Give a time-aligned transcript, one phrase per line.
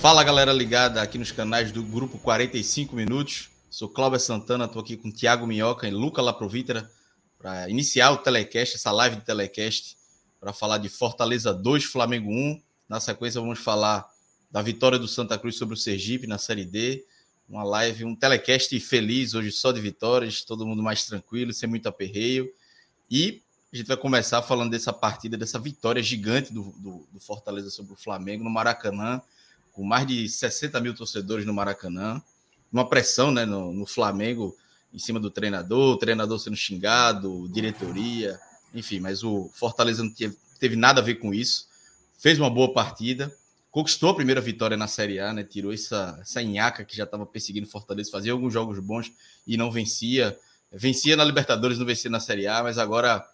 [0.00, 3.50] Fala galera ligada aqui nos canais do Grupo 45 Minutos.
[3.68, 6.88] Sou Cláudio Santana, estou aqui com Tiago Minhoca e Luca Laprovítera
[7.36, 9.96] para iniciar o telecast, essa live de telecast,
[10.38, 12.62] para falar de Fortaleza 2, Flamengo 1.
[12.88, 14.08] Na sequência, vamos falar
[14.48, 17.04] da vitória do Santa Cruz sobre o Sergipe na Série D.
[17.48, 21.88] Uma live, um telecast feliz, hoje só de vitórias, todo mundo mais tranquilo, sem muito
[21.88, 22.48] aperreio.
[23.10, 27.68] E a gente vai começar falando dessa partida, dessa vitória gigante do, do, do Fortaleza
[27.68, 29.20] sobre o Flamengo no Maracanã,
[29.78, 32.20] com mais de 60 mil torcedores no Maracanã.
[32.72, 34.56] Uma pressão né, no, no Flamengo
[34.92, 38.40] em cima do treinador, o treinador sendo xingado, diretoria,
[38.74, 41.68] enfim, mas o Fortaleza não teve, teve nada a ver com isso.
[42.18, 43.32] Fez uma boa partida,
[43.70, 45.44] conquistou a primeira vitória na Série A, né?
[45.44, 49.12] Tirou essa, essa nhaca que já estava perseguindo Fortaleza, fazia alguns jogos bons
[49.46, 50.36] e não vencia.
[50.72, 53.24] Vencia na Libertadores, não vencia na Série A, mas agora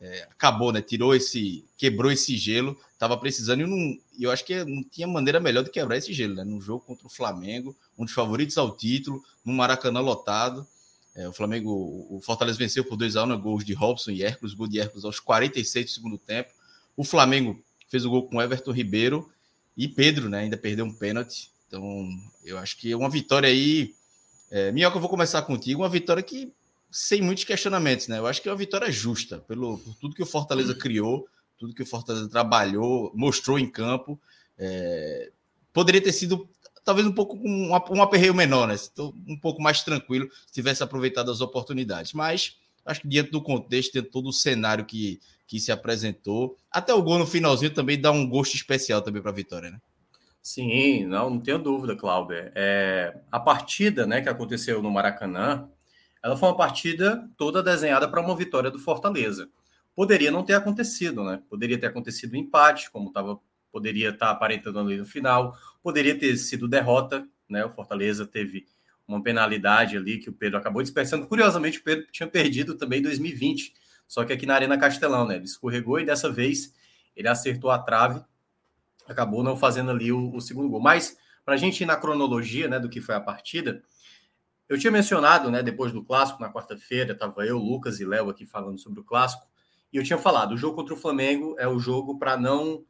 [0.00, 0.80] é, acabou, né?
[0.80, 5.38] Tirou esse, quebrou esse gelo, estava precisando e não, eu acho que não tinha maneira
[5.38, 6.44] melhor de quebrar esse gelo, né?
[6.44, 10.66] No jogo contra o Flamengo, um dos favoritos ao título, no Maracanã lotado.
[11.14, 11.70] É, o Flamengo,
[12.08, 14.80] o Fortaleza venceu por 2 a 1 né, gols de Robson e Hércules, gol de
[14.80, 16.50] Hércules aos 46 do segundo tempo.
[16.96, 19.30] O Flamengo fez o gol com Everton Ribeiro
[19.76, 21.50] e Pedro, né, ainda perdeu um pênalti.
[21.66, 22.08] Então,
[22.44, 23.94] eu acho que é uma vitória aí.
[24.50, 25.82] É, Minhoca, eu vou começar contigo.
[25.82, 26.52] Uma vitória que,
[26.90, 28.18] sem muitos questionamentos, né?
[28.18, 31.28] Eu acho que é uma vitória justa, pelo, por tudo que o Fortaleza criou,
[31.58, 34.20] tudo que o Fortaleza trabalhou, mostrou em campo.
[34.58, 35.30] É,
[35.72, 36.48] poderia ter sido
[36.84, 38.74] talvez um pouco um, um aperreio menor, né?
[39.28, 42.12] Um pouco mais tranquilo se tivesse aproveitado as oportunidades.
[42.12, 46.56] Mas acho que diante do contexto, dentro de todo o cenário que, que se apresentou,
[46.70, 49.78] até o gol no finalzinho também dá um gosto especial também para a vitória, né?
[50.42, 52.50] Sim, não, não tenho dúvida, Cláudio.
[52.54, 55.68] É, a partida né, que aconteceu no Maracanã,
[56.22, 59.48] ela foi uma partida toda desenhada para uma vitória do Fortaleza.
[59.94, 61.42] Poderia não ter acontecido, né?
[61.48, 63.38] Poderia ter acontecido um empate, como estava
[63.72, 67.64] poderia estar tá aparentando ali no final, poderia ter sido derrota, né?
[67.64, 68.66] O Fortaleza teve
[69.06, 71.26] uma penalidade ali que o Pedro acabou dispersando.
[71.26, 73.74] Curiosamente, o Pedro tinha perdido também em 2020,
[74.06, 75.36] só que aqui na Arena Castelão, né?
[75.36, 76.74] Ele escorregou e dessa vez
[77.16, 78.20] ele acertou a trave,
[79.08, 80.80] acabou não fazendo ali o, o segundo gol.
[80.80, 83.82] Mas, para a gente ir na cronologia né, do que foi a partida,
[84.70, 88.46] eu tinha mencionado, né, depois do clássico, na quarta-feira, estava eu, Lucas e Léo aqui
[88.46, 89.44] falando sobre o clássico,
[89.92, 92.84] e eu tinha falado: o jogo contra o Flamengo é o jogo para não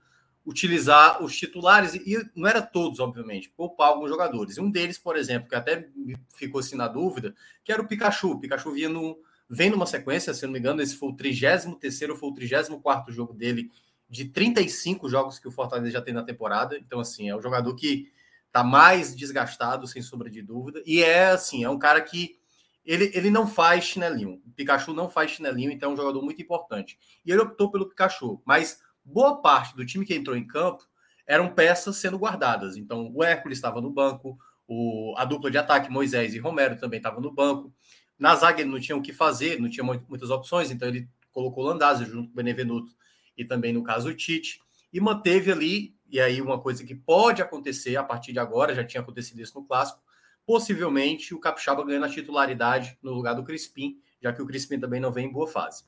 [0.45, 4.59] utilizar os titulares, e não era todos, obviamente, poupar alguns jogadores.
[4.59, 5.89] E um deles, por exemplo, que até
[6.29, 8.33] ficou assim na dúvida, que era o Pikachu.
[8.33, 9.19] O Pikachu vinha no,
[9.49, 11.67] vem numa sequência, se não me engano, esse foi o 33
[12.11, 13.71] ou foi o 34 jogo dele,
[14.07, 16.77] de 35 jogos que o Fortaleza já tem na temporada.
[16.77, 18.11] Então, assim, é um jogador que
[18.53, 20.83] tá mais desgastado, sem sombra de dúvida.
[20.84, 22.38] E é assim, é um cara que
[22.84, 24.41] ele, ele não faz chinelinho.
[24.47, 26.99] O Pikachu não faz chinelinho, então é um jogador muito importante.
[27.25, 30.84] E ele optou pelo Pikachu, mas boa parte do time que entrou em campo
[31.27, 32.77] eram peças sendo guardadas.
[32.77, 34.37] Então, o Hércules estava no banco,
[34.67, 37.72] o, a dupla de ataque, Moisés e Romero, também estavam no banco.
[38.19, 41.65] Na zaga ele não tinha o que fazer, não tinha muitas opções, então ele colocou
[41.65, 42.93] o Landázio junto com o Benevenuto
[43.37, 44.61] e também, no caso, o Tite,
[44.93, 48.84] e manteve ali, e aí uma coisa que pode acontecer a partir de agora, já
[48.84, 50.00] tinha acontecido isso no Clássico,
[50.47, 55.00] possivelmente o Capixaba ganhando a titularidade no lugar do Crispim, já que o Crispim também
[55.00, 55.84] não vem em boa fase.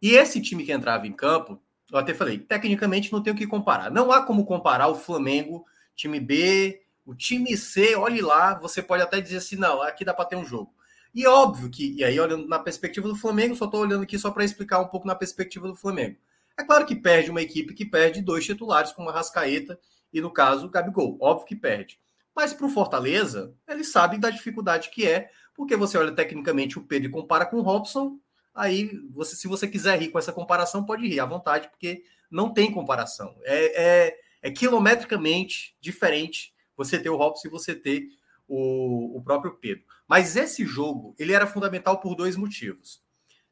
[0.00, 1.60] E esse time que entrava em campo
[1.92, 3.90] eu até falei, tecnicamente não tem o que comparar.
[3.90, 9.02] Não há como comparar o Flamengo, time B, o time C, olhe lá, você pode
[9.02, 10.72] até dizer assim, não, aqui dá para ter um jogo.
[11.12, 14.30] E óbvio que, e aí olhando na perspectiva do Flamengo, só estou olhando aqui só
[14.30, 16.16] para explicar um pouco na perspectiva do Flamengo.
[16.58, 19.78] É claro que perde uma equipe que perde dois titulares, como a Rascaeta
[20.12, 21.16] e, no caso, o Gabigol.
[21.20, 21.98] Óbvio que perde.
[22.34, 26.82] Mas para o Fortaleza, eles sabem da dificuldade que é, porque você olha tecnicamente o
[26.82, 28.18] Pedro e compara com o Robson,
[28.54, 32.52] aí você, se você quiser rir com essa comparação, pode rir à vontade, porque não
[32.52, 33.36] tem comparação.
[33.42, 38.08] É, é, é quilometricamente diferente você ter o Robson e você ter
[38.48, 39.84] o, o próprio Pedro.
[40.08, 43.02] Mas esse jogo ele era fundamental por dois motivos.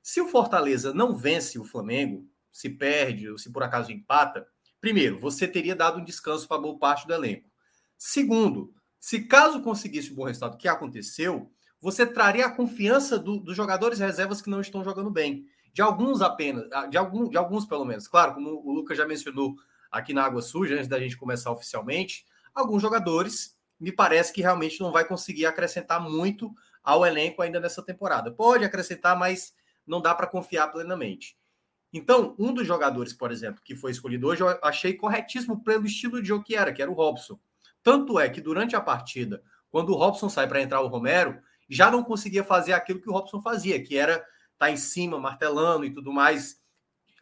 [0.03, 2.27] Se o Fortaleza não vence o Flamengo,
[2.59, 4.45] se perde ou se por acaso empata,
[4.81, 7.49] primeiro, você teria dado um descanso para boa parte do elenco.
[7.97, 13.57] Segundo, se caso conseguisse um bom resultado, que aconteceu, você traria a confiança do, dos
[13.57, 15.47] jogadores reservas que não estão jogando bem.
[15.73, 18.09] De alguns apenas, ah, de, algum, de alguns pelo menos.
[18.09, 19.55] Claro, como o Lucas já mencionou
[19.89, 24.81] aqui na Água Suja, antes da gente começar oficialmente, alguns jogadores me parece que realmente
[24.81, 26.53] não vai conseguir acrescentar muito
[26.83, 28.33] ao elenco ainda nessa temporada.
[28.33, 29.55] Pode acrescentar, mas
[29.87, 31.38] não dá para confiar plenamente.
[31.93, 36.21] Então, um dos jogadores, por exemplo, que foi escolhido hoje, eu achei corretíssimo pelo estilo
[36.21, 37.39] de jogo que era, que era o Robson.
[37.83, 41.91] Tanto é que durante a partida, quando o Robson sai para entrar o Romero, já
[41.91, 44.25] não conseguia fazer aquilo que o Robson fazia, que era
[44.59, 46.61] tá em cima, martelando e tudo mais,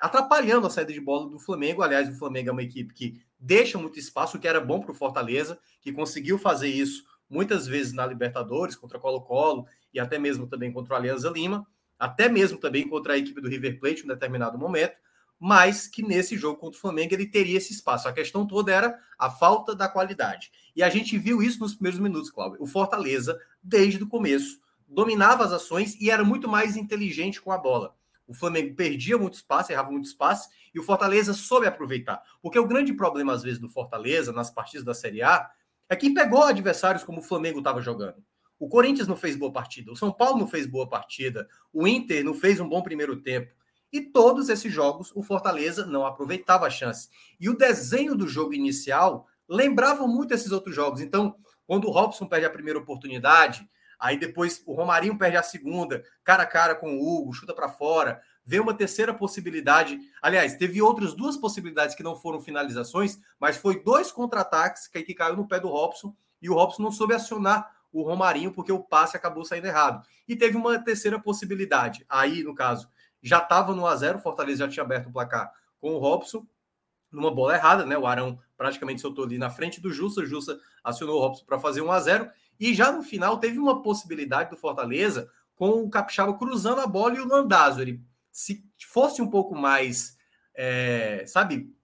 [0.00, 1.82] atrapalhando a saída de bola do Flamengo.
[1.82, 4.92] Aliás, o Flamengo é uma equipe que deixa muito espaço, o que era bom para
[4.92, 10.46] o Fortaleza, que conseguiu fazer isso muitas vezes na Libertadores, contra Colo-Colo e até mesmo
[10.46, 11.66] também contra o Alianza Lima,
[11.98, 14.98] até mesmo também contra a equipe do River Plate em um determinado momento,
[15.38, 18.08] mas que nesse jogo contra o Flamengo ele teria esse espaço.
[18.08, 20.50] A questão toda era a falta da qualidade.
[20.74, 22.62] E a gente viu isso nos primeiros minutos, Cláudio.
[22.62, 27.58] O Fortaleza, desde o começo, dominava as ações e era muito mais inteligente com a
[27.58, 27.94] bola.
[28.26, 32.22] O Flamengo perdia muito espaço, errava muito espaço, e o Fortaleza soube aproveitar.
[32.42, 35.48] Porque o grande problema, às vezes, do Fortaleza, nas partidas da Série A,
[35.88, 38.16] é que pegou adversários como o Flamengo estava jogando.
[38.58, 42.24] O Corinthians não fez boa partida, o São Paulo não fez boa partida, o Inter
[42.24, 43.52] não fez um bom primeiro tempo.
[43.92, 47.08] E todos esses jogos, o Fortaleza não aproveitava a chance.
[47.38, 51.00] E o desenho do jogo inicial lembrava muito esses outros jogos.
[51.00, 51.36] Então,
[51.66, 53.68] quando o Robson perde a primeira oportunidade,
[53.98, 57.68] aí depois o Romarinho perde a segunda, cara a cara com o Hugo, chuta para
[57.68, 59.98] fora, vê uma terceira possibilidade.
[60.22, 65.14] Aliás, teve outras duas possibilidades que não foram finalizações, mas foi dois contra-ataques que, que
[65.14, 68.82] caiu no pé do Robson e o Robson não soube acionar o Romarinho porque o
[68.82, 70.06] passe acabou saindo errado.
[70.28, 72.04] E teve uma terceira possibilidade.
[72.08, 72.88] Aí, no caso,
[73.22, 76.46] já estava no a 0 o Fortaleza já tinha aberto o placar com o Robson,
[77.10, 77.96] numa bola errada, né?
[77.96, 81.58] O Arão praticamente soltou ali na frente do Jussa, o Jussa acionou o Robson para
[81.58, 85.90] fazer 1 a 0 e já no final teve uma possibilidade do Fortaleza com o
[85.90, 87.80] Capixaba cruzando a bola e o Landazzo.
[87.80, 90.16] Ele, se fosse um pouco mais,
[90.54, 91.74] é, sabe,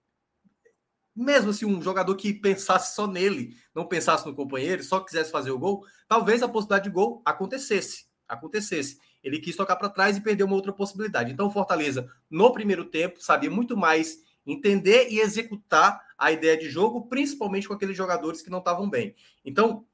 [1.15, 5.51] mesmo assim, um jogador que pensasse só nele, não pensasse no companheiro, só quisesse fazer
[5.51, 8.05] o gol, talvez a possibilidade de gol acontecesse.
[8.27, 11.31] Acontecesse ele quis tocar para trás e perdeu uma outra possibilidade.
[11.31, 16.69] Então, o Fortaleza, no primeiro tempo, sabia muito mais entender e executar a ideia de
[16.69, 19.15] jogo, principalmente com aqueles jogadores que não estavam bem.
[19.45, 19.85] Então,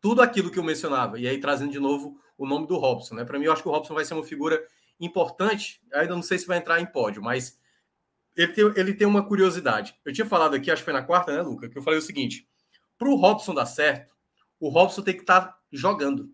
[0.00, 3.24] tudo aquilo que eu mencionava, e aí trazendo de novo o nome do Robson, né?
[3.24, 4.60] Para mim, eu acho que o Robson vai ser uma figura
[4.98, 5.80] importante.
[5.92, 7.56] Ainda não sei se vai entrar em pódio, mas
[8.36, 9.94] ele tem, ele tem uma curiosidade.
[10.04, 11.68] Eu tinha falado aqui, acho que foi na quarta, né, Luca?
[11.68, 12.46] Que eu falei o seguinte:
[12.98, 14.14] para o Robson dar certo,
[14.58, 16.30] o Robson tem que estar tá jogando,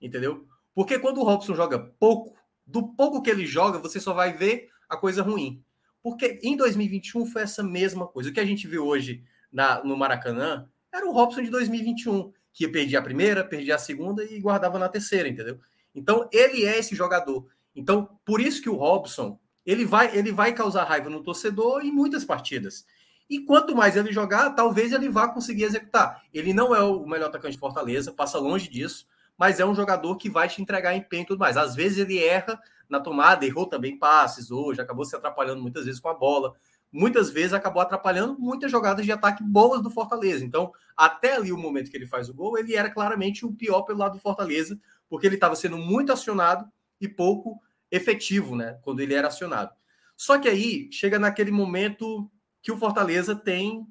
[0.00, 0.46] entendeu?
[0.74, 2.36] Porque quando o Robson joga pouco,
[2.66, 5.62] do pouco que ele joga, você só vai ver a coisa ruim.
[6.02, 8.30] Porque em 2021 foi essa mesma coisa.
[8.30, 12.68] O que a gente viu hoje na, no Maracanã era o Robson de 2021, que
[12.68, 15.58] perdia a primeira, perdia a segunda e guardava na terceira, entendeu?
[15.94, 17.46] Então, ele é esse jogador.
[17.74, 21.92] Então, por isso que o Robson, ele vai, ele vai causar raiva no torcedor em
[21.92, 22.86] muitas partidas.
[23.28, 26.22] E quanto mais ele jogar, talvez ele vá conseguir executar.
[26.32, 29.06] Ele não é o melhor atacante de Fortaleza, passa longe disso
[29.38, 31.56] mas é um jogador que vai te entregar empenho e tudo mais.
[31.56, 36.00] Às vezes ele erra na tomada, errou também passes hoje, acabou se atrapalhando muitas vezes
[36.00, 36.54] com a bola.
[36.90, 40.44] Muitas vezes acabou atrapalhando muitas jogadas de ataque boas do Fortaleza.
[40.44, 43.82] Então, até ali o momento que ele faz o gol, ele era claramente o pior
[43.82, 44.76] pelo lado do Fortaleza,
[45.08, 46.66] porque ele estava sendo muito acionado
[47.00, 49.72] e pouco efetivo, né, quando ele era acionado.
[50.16, 52.30] Só que aí chega naquele momento
[52.60, 53.86] que o Fortaleza tem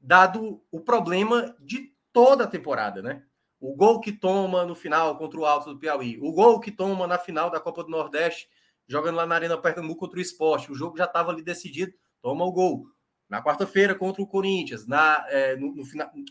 [0.00, 3.22] dado o problema de toda a temporada, né?
[3.60, 7.06] o gol que toma no final contra o Alto do Piauí, o gol que toma
[7.06, 8.48] na final da Copa do Nordeste,
[8.86, 12.44] jogando lá na Arena Pernambuco contra o Esporte, o jogo já estava ali decidido, toma
[12.44, 12.86] o gol.
[13.28, 15.82] Na quarta-feira contra o Corinthians, na, é, no, no,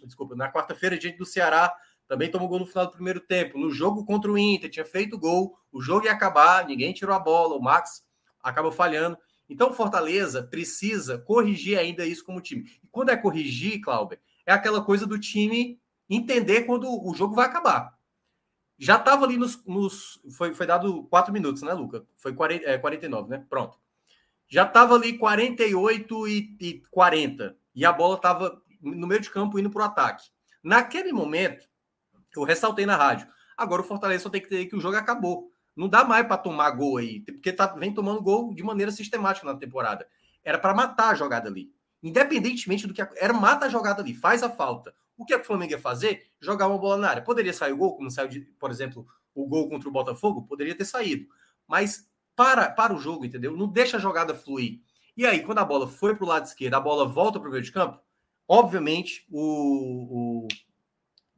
[0.05, 1.75] desculpa, na quarta-feira diante do Ceará,
[2.07, 3.57] também tomou gol no final do primeiro tempo.
[3.57, 7.19] No jogo contra o Inter, tinha feito gol, o jogo ia acabar, ninguém tirou a
[7.19, 8.05] bola, o Max
[8.41, 9.17] acaba falhando.
[9.49, 12.69] Então, Fortaleza precisa corrigir ainda isso como time.
[12.83, 17.45] E quando é corrigir, Cláudio, é aquela coisa do time entender quando o jogo vai
[17.45, 17.97] acabar.
[18.77, 19.63] Já estava ali nos.
[19.65, 22.05] nos foi, foi dado quatro minutos, né, Luca?
[22.15, 23.45] Foi 40, é, 49, né?
[23.49, 23.77] Pronto.
[24.47, 27.57] Já estava ali 48 e, e 40.
[27.73, 30.29] E a bola estava no meio de campo indo para o ataque.
[30.63, 31.67] Naquele momento,
[32.35, 33.27] eu ressaltei na rádio.
[33.55, 35.51] Agora o Fortaleza só tem que ter que o jogo acabou.
[35.75, 39.45] Não dá mais para tomar gol aí, porque tá, vem tomando gol de maneira sistemática
[39.45, 40.07] na temporada.
[40.43, 41.71] Era para matar a jogada ali.
[42.01, 43.01] Independentemente do que.
[43.15, 44.93] Era mata a jogada ali, faz a falta.
[45.15, 46.31] O que, é que o Flamengo ia fazer?
[46.39, 47.21] Jogar uma bola na área.
[47.23, 50.45] Poderia sair o gol, como saiu, de, por exemplo, o gol contra o Botafogo?
[50.47, 51.27] Poderia ter saído.
[51.67, 53.57] Mas para, para o jogo, entendeu?
[53.57, 54.79] Não deixa a jogada fluir.
[55.15, 57.51] E aí, quando a bola foi para o lado esquerdo, a bola volta para o
[57.51, 57.99] meio de campo,
[58.47, 60.47] obviamente o, o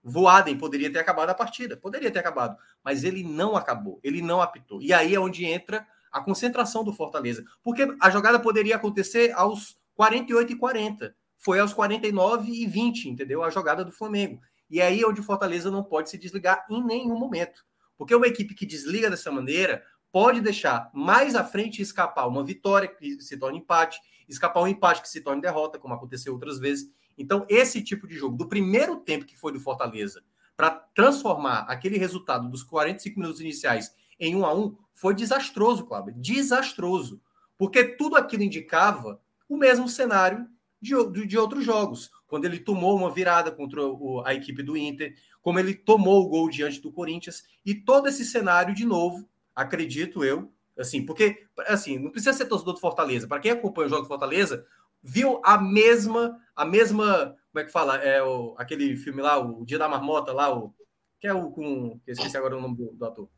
[0.03, 4.41] Voaden poderia ter acabado a partida, poderia ter acabado, mas ele não acabou, ele não
[4.41, 4.81] apitou.
[4.81, 9.77] E aí é onde entra a concentração do Fortaleza, porque a jogada poderia acontecer aos
[9.95, 13.43] 48 e 40, foi aos 49 e 20, entendeu?
[13.43, 14.41] A jogada do Flamengo.
[14.69, 17.65] E é aí onde o Fortaleza não pode se desligar em nenhum momento.
[17.97, 22.87] Porque uma equipe que desliga dessa maneira pode deixar mais à frente escapar uma vitória
[22.87, 26.89] que se torne empate, escapar um empate que se torne derrota, como aconteceu outras vezes.
[27.19, 30.23] Então, esse tipo de jogo, do primeiro tempo que foi do Fortaleza,
[30.55, 36.13] para transformar aquele resultado dos 45 minutos iniciais em 1 a 1 foi desastroso, Cláudio.
[36.17, 37.21] Desastroso.
[37.57, 40.47] Porque tudo aquilo indicava o mesmo cenário
[40.81, 42.09] de, de, de outros jogos.
[42.27, 46.29] Quando ele tomou uma virada contra o, a equipe do Inter, como ele tomou o
[46.29, 51.99] gol diante do Corinthians, e todo esse cenário de novo, acredito eu, assim, porque assim,
[51.99, 53.27] não precisa ser torcedor do Fortaleza.
[53.27, 54.65] Para quem acompanha o jogo do Fortaleza,
[55.01, 57.97] viu a mesma, a mesma, como é que fala?
[57.97, 60.73] É o, aquele filme lá, o Dia da Marmota, lá, o,
[61.19, 61.99] que é o com.
[62.07, 63.29] Esqueci agora o nome do, do ator.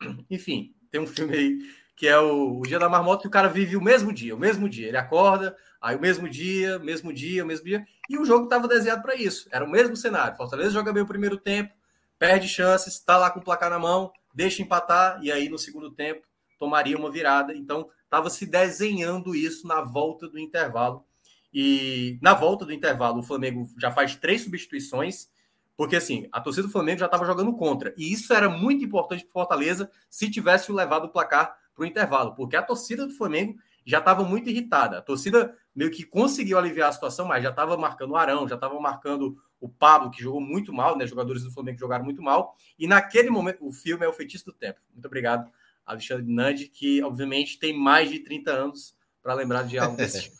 [0.30, 1.58] Enfim, tem um filme aí
[1.96, 4.38] que é o, o, Dia da Marmota, que o cara vive o mesmo dia, o
[4.38, 4.88] mesmo dia.
[4.88, 7.86] Ele acorda, aí o mesmo dia, mesmo dia, o mesmo dia.
[8.10, 9.48] E o jogo estava desenhado para isso.
[9.50, 10.36] Era o mesmo cenário.
[10.36, 11.72] Fortaleza joga bem o primeiro tempo,
[12.18, 15.90] perde chances, está lá com o placar na mão, deixa empatar, e aí no segundo
[15.90, 16.26] tempo
[16.58, 17.54] tomaria uma virada.
[17.54, 21.04] Então, estava se desenhando isso na volta do intervalo.
[21.52, 25.28] E na volta do intervalo, o Flamengo já faz três substituições,
[25.76, 27.94] porque assim, a torcida do Flamengo já estava jogando contra.
[27.96, 32.34] E isso era muito importante para Fortaleza se tivesse levado o placar para o intervalo,
[32.34, 33.56] porque a torcida do Flamengo
[33.86, 34.98] já estava muito irritada.
[34.98, 38.54] A torcida meio que conseguiu aliviar a situação, mas já estava marcando o Arão, já
[38.54, 41.06] estava marcando o Pablo, que jogou muito mal, né?
[41.06, 42.56] Jogadores do Flamengo jogaram muito mal.
[42.78, 44.80] E naquele momento, o filme é o feitiço do tempo.
[44.92, 45.50] Muito obrigado
[45.84, 50.36] Alexandre Nandi, que obviamente tem mais de 30 anos para lembrar de algo desse tipo.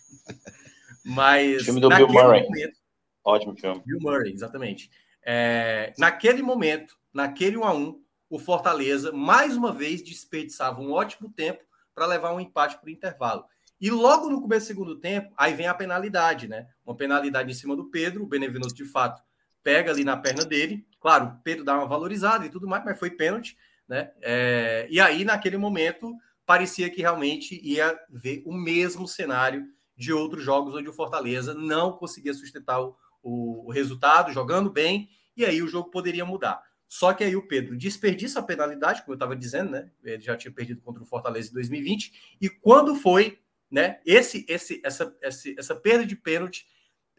[1.05, 1.63] Mas.
[1.63, 2.43] O filme do Bill Murray.
[2.45, 2.79] Momento,
[3.25, 3.83] Ótimo filme.
[3.87, 4.91] Bill Murray, exatamente.
[5.23, 11.31] É, naquele momento, naquele 1 a 1 o Fortaleza, mais uma vez, desperdiçava um ótimo
[11.31, 11.63] tempo
[11.95, 13.45] para levar um empate para o intervalo.
[13.81, 16.67] E logo no começo do segundo tempo, aí vem a penalidade, né?
[16.85, 19.23] Uma penalidade em cima do Pedro, o Benevenuto de fato
[19.63, 20.87] pega ali na perna dele.
[21.01, 23.57] Claro, o Pedro dá uma valorizada e tudo mais, mas foi pênalti.
[23.89, 24.11] Né?
[24.23, 26.15] É, e aí, naquele momento,
[26.47, 31.93] parecia que realmente ia ver o mesmo cenário de outros jogos onde o Fortaleza não
[31.93, 36.63] conseguia sustentar o, o, resultado, jogando bem, e aí o jogo poderia mudar.
[36.89, 39.91] Só que aí o Pedro desperdiça a penalidade, como eu estava dizendo, né?
[40.03, 43.39] Ele já tinha perdido contra o Fortaleza em 2020, e quando foi,
[43.71, 44.01] né?
[44.05, 46.67] Esse, esse, essa, essa, essa perda de pênalti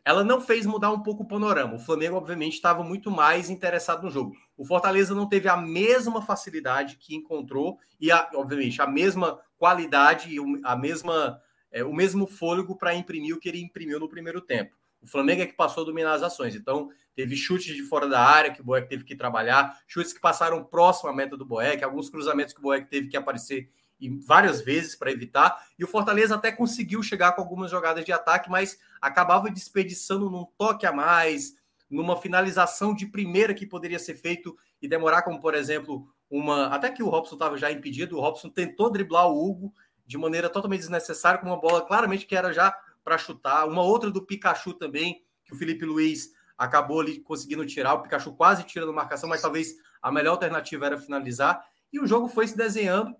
[0.06, 1.74] ela não fez mudar um pouco o panorama.
[1.74, 4.36] O Flamengo, obviamente, estava muito mais interessado no jogo.
[4.56, 10.30] O Fortaleza não teve a mesma facilidade que encontrou e, a, obviamente, a mesma qualidade
[10.30, 14.40] e a mesma, é, o mesmo fôlego para imprimir o que ele imprimiu no primeiro
[14.42, 14.76] tempo.
[15.02, 16.56] O Flamengo é que passou a dominar as ações.
[16.56, 20.22] Então, teve chutes de fora da área que o Boeck teve que trabalhar, chutes que
[20.22, 24.10] passaram próximo à meta do Boeck, alguns cruzamentos que o Boeck teve que aparecer e
[24.10, 25.58] várias vezes para evitar.
[25.78, 30.46] E o Fortaleza até conseguiu chegar com algumas jogadas de ataque, mas acabava desperdiçando num
[30.58, 31.56] toque a mais,
[31.90, 36.68] numa finalização de primeira que poderia ser feito e demorar, como por exemplo, uma.
[36.68, 39.74] Até que o Robson estava já impedido, o Robson tentou driblar o Hugo
[40.06, 43.68] de maneira totalmente desnecessária, com uma bola claramente que era já para chutar.
[43.68, 47.94] Uma outra do Pikachu também, que o Felipe Luiz acabou ali conseguindo tirar.
[47.94, 51.64] O Pikachu quase tira da marcação, mas talvez a melhor alternativa era finalizar.
[51.92, 53.16] E o jogo foi se desenhando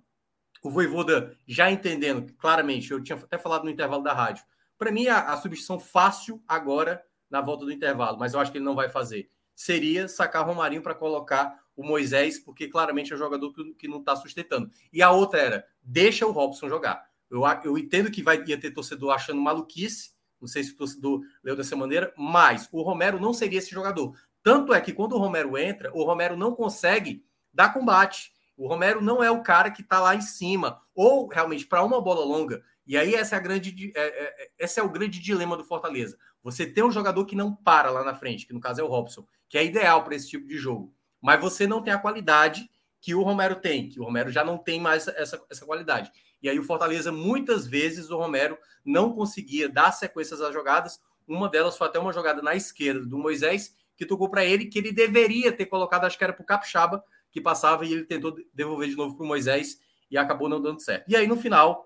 [0.66, 4.44] o Voivoda já entendendo claramente, eu tinha até falado no intervalo da rádio,
[4.78, 8.58] para mim a, a, substituição fácil agora na volta do intervalo, mas eu acho que
[8.58, 13.20] ele não vai fazer, seria sacar Romarinho para colocar o Moisés, porque claramente é um
[13.20, 14.72] jogador que, que não está sustentando.
[14.92, 17.06] E a outra era, deixa o Robson jogar.
[17.30, 21.22] Eu, eu entendo que vai ia ter torcedor achando maluquice, não sei se o torcedor
[21.44, 24.18] leu dessa maneira, mas o Romero não seria esse jogador.
[24.42, 28.34] Tanto é que quando o Romero entra, o Romero não consegue dar combate.
[28.58, 32.02] O Romero não é o cara que está lá em cima, ou realmente para uma
[32.02, 32.64] bola longa.
[32.88, 35.64] E aí essa é a grande, é, é, é, esse é o grande dilema do
[35.64, 36.18] Fortaleza.
[36.44, 38.88] Você tem um jogador que não para lá na frente, que no caso é o
[38.88, 40.94] Robson, que é ideal para esse tipo de jogo.
[41.22, 42.70] Mas você não tem a qualidade
[43.02, 46.12] que o Romero tem, que o Romero já não tem mais essa, essa qualidade.
[46.42, 51.00] E aí o Fortaleza, muitas vezes, o Romero não conseguia dar sequências às jogadas.
[51.28, 54.78] Uma delas foi até uma jogada na esquerda do Moisés, que tocou para ele, que
[54.78, 57.04] ele deveria ter colocado, acho que era para o Capixaba,
[57.36, 59.78] que passava e ele tentou devolver de novo para Moisés
[60.10, 61.04] e acabou não dando certo.
[61.10, 61.86] E aí, no final,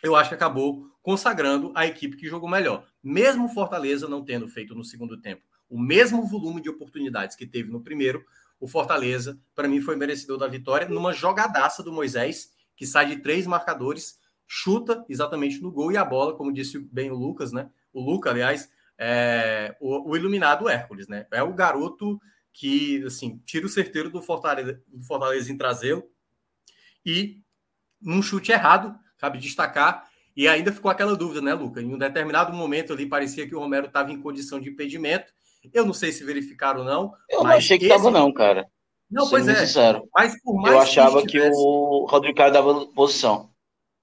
[0.00, 2.86] eu acho que acabou consagrando a equipe que jogou melhor.
[3.02, 7.70] Mesmo Fortaleza não tendo feito no segundo tempo o mesmo volume de oportunidades que teve
[7.70, 8.24] no primeiro,
[8.60, 13.16] o Fortaleza, para mim, foi merecedor da vitória numa jogadaça do Moisés, que sai de
[13.16, 17.68] três marcadores chuta exatamente no gol e a bola, como disse bem o Lucas, né?
[17.92, 21.26] O Luca, aliás, é o, o iluminado Hércules, né?
[21.32, 22.20] É o garoto
[22.56, 26.02] que, assim, tira o certeiro do Fortaleza, do Fortaleza em trazê-lo
[27.04, 27.42] e
[28.00, 31.82] num chute errado, cabe destacar, e ainda ficou aquela dúvida, né, Luca?
[31.82, 35.32] Em um determinado momento ali parecia que o Romero estava em condição de impedimento.
[35.72, 37.12] Eu não sei se verificaram ou não.
[37.28, 38.12] Eu não achei que estava, esse...
[38.12, 38.66] não, cara.
[39.10, 39.66] Não, pois é.
[39.66, 40.08] Sincero.
[40.14, 41.50] Mas por mais Eu achava que, estivesse...
[41.50, 43.50] que o Rodrigo Caio dava posição.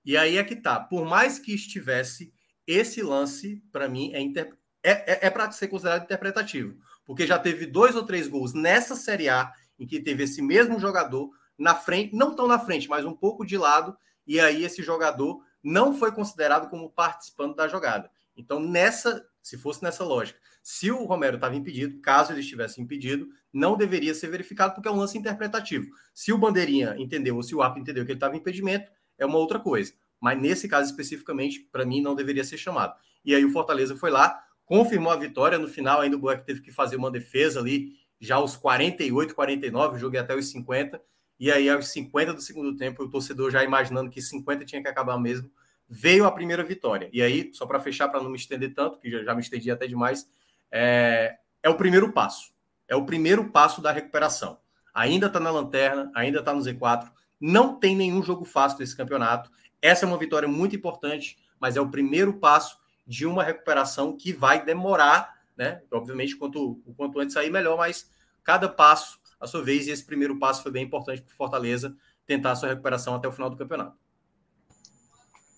[0.05, 0.79] E aí é que tá.
[0.79, 2.31] Por mais que estivesse,
[2.67, 4.55] esse lance, para mim, é, inter...
[4.83, 6.77] é, é, é para ser considerado interpretativo.
[7.05, 10.79] Porque já teve dois ou três gols nessa Série A em que teve esse mesmo
[10.79, 13.95] jogador na frente, não tão na frente, mas um pouco de lado,
[14.25, 18.10] e aí esse jogador não foi considerado como participando da jogada.
[18.36, 23.27] Então, nessa, se fosse nessa lógica, se o Romero estava impedido, caso ele estivesse impedido,
[23.51, 25.88] não deveria ser verificado, porque é um lance interpretativo.
[26.13, 29.25] Se o Bandeirinha entendeu ou se o APA entendeu que ele estava em impedimento, é
[29.25, 29.93] uma outra coisa.
[30.19, 32.95] Mas nesse caso especificamente, para mim, não deveria ser chamado.
[33.25, 35.58] E aí o Fortaleza foi lá, confirmou a vitória.
[35.58, 39.96] No final, ainda o Bueck teve que fazer uma defesa ali, já aos 48, 49,
[39.96, 41.01] o jogo até os 50.
[41.39, 44.88] E aí, aos 50 do segundo tempo, o torcedor já imaginando que 50 tinha que
[44.88, 45.51] acabar mesmo,
[45.89, 47.10] veio a primeira vitória.
[47.12, 49.70] E aí, só para fechar, para não me estender tanto, que já, já me estendi
[49.70, 50.27] até demais,
[50.72, 52.53] é, é o primeiro passo.
[52.88, 54.60] É o primeiro passo da recuperação.
[54.93, 57.12] Ainda está na lanterna, ainda está no Z4.
[57.39, 59.50] Não tem nenhum jogo fácil nesse campeonato.
[59.82, 64.31] Essa é uma vitória muito importante, mas é o primeiro passo de uma recuperação que
[64.31, 65.81] vai demorar, né?
[65.91, 68.10] Obviamente, quanto, o quanto antes sair, melhor, mas
[68.43, 71.95] cada passo a sua vez, e esse primeiro passo foi bem importante para o Fortaleza
[72.25, 73.98] tentar a sua recuperação até o final do campeonato.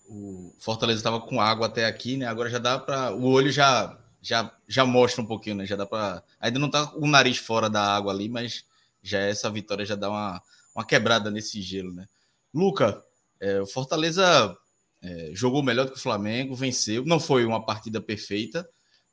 [0.08, 2.26] O Fortaleza estava com água até aqui, né?
[2.26, 3.12] Agora já dá para.
[3.14, 5.66] O olho já, já, já mostra um pouquinho, né?
[5.66, 6.22] Já dá para.
[6.40, 8.64] Ainda não está o nariz fora da água ali, mas
[9.02, 10.42] já essa vitória já dá uma,
[10.74, 12.06] uma quebrada nesse gelo, né?
[12.54, 13.02] Luca,
[13.40, 14.56] é, o Fortaleza
[15.02, 17.04] é, jogou melhor do que o Flamengo, venceu.
[17.04, 18.68] Não foi uma partida perfeita,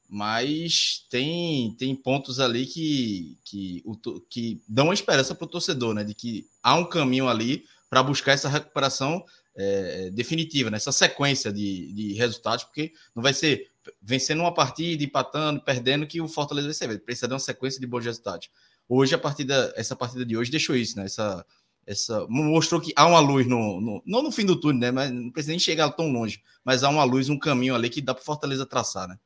[0.10, 3.84] mas tem, tem pontos ali que, que,
[4.30, 6.04] que dão uma esperança para o torcedor, né?
[6.04, 9.24] De que há um caminho ali para buscar essa recuperação
[9.56, 10.94] é, definitiva, nessa né?
[10.94, 13.70] sequência de, de resultados, porque não vai ser
[14.02, 17.00] vencendo uma partida, empatando, perdendo, que o Fortaleza vai ser.
[17.02, 18.50] Precisa de uma sequência de bons resultados.
[18.88, 21.06] Hoje, a partida, essa partida de hoje deixou isso, né?
[21.06, 21.46] Essa,
[21.86, 24.92] essa, mostrou que há uma luz no, no, não no fim do túnel, né?
[24.92, 28.02] Mas não precisa nem chegar tão longe, mas há uma luz, um caminho ali que
[28.02, 29.18] dá para Fortaleza traçar, né?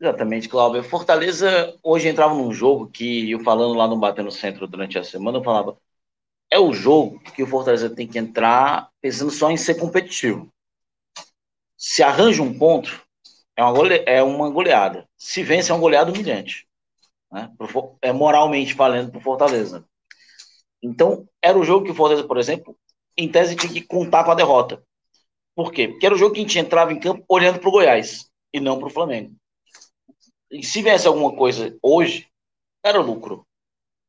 [0.00, 0.82] Exatamente, Cláudio.
[0.82, 5.38] Fortaleza hoje entrava num jogo que eu falando lá no Batendo Centro durante a semana,
[5.38, 5.76] eu falava,
[6.50, 10.50] é o jogo que o Fortaleza tem que entrar pensando só em ser competitivo.
[11.76, 13.02] Se arranja um ponto,
[13.56, 15.06] é uma, gole, é uma goleada.
[15.16, 16.66] Se vence, é uma goleada humilhante.
[17.30, 17.50] Né?
[18.02, 19.84] É moralmente valendo para Fortaleza.
[20.82, 22.76] Então, era o jogo que o Fortaleza, por exemplo,
[23.16, 24.82] em tese tinha que contar com a derrota.
[25.54, 25.88] Por quê?
[25.88, 28.60] Porque era o jogo que a gente entrava em campo olhando para o Goiás e
[28.60, 29.34] não para o Flamengo.
[30.50, 32.26] E se viesse alguma coisa hoje,
[32.84, 33.46] era lucro.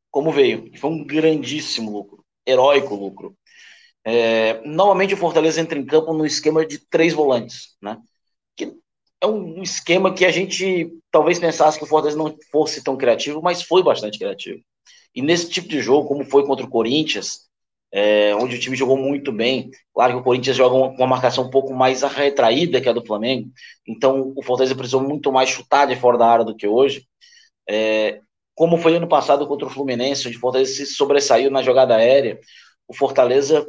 [0.10, 0.72] Como veio.
[0.78, 2.26] Foi um grandíssimo lucro.
[2.48, 3.38] Heróico lucro.
[4.04, 7.98] É, novamente o Fortaleza entra em campo no esquema de três volantes, né?
[8.56, 8.74] Que
[9.22, 13.42] é um esquema que a gente talvez pensasse que o Fortaleza não fosse tão criativo,
[13.42, 14.64] mas foi bastante criativo.
[15.16, 17.50] E nesse tipo de jogo, como foi contra o Corinthians,
[17.92, 19.70] é, onde o time jogou muito bem.
[19.94, 23.06] Claro que o Corinthians joga uma, uma, marcação um pouco mais retraída que a do
[23.06, 23.50] Flamengo,
[23.88, 27.06] então o Fortaleza precisou muito mais chutar de fora da área do que hoje.
[27.70, 28.22] É,
[28.56, 32.40] como foi ano passado contra o Fluminense, onde o Fortaleza se sobressaiu na jogada aérea,
[32.88, 33.66] o Fortaleza,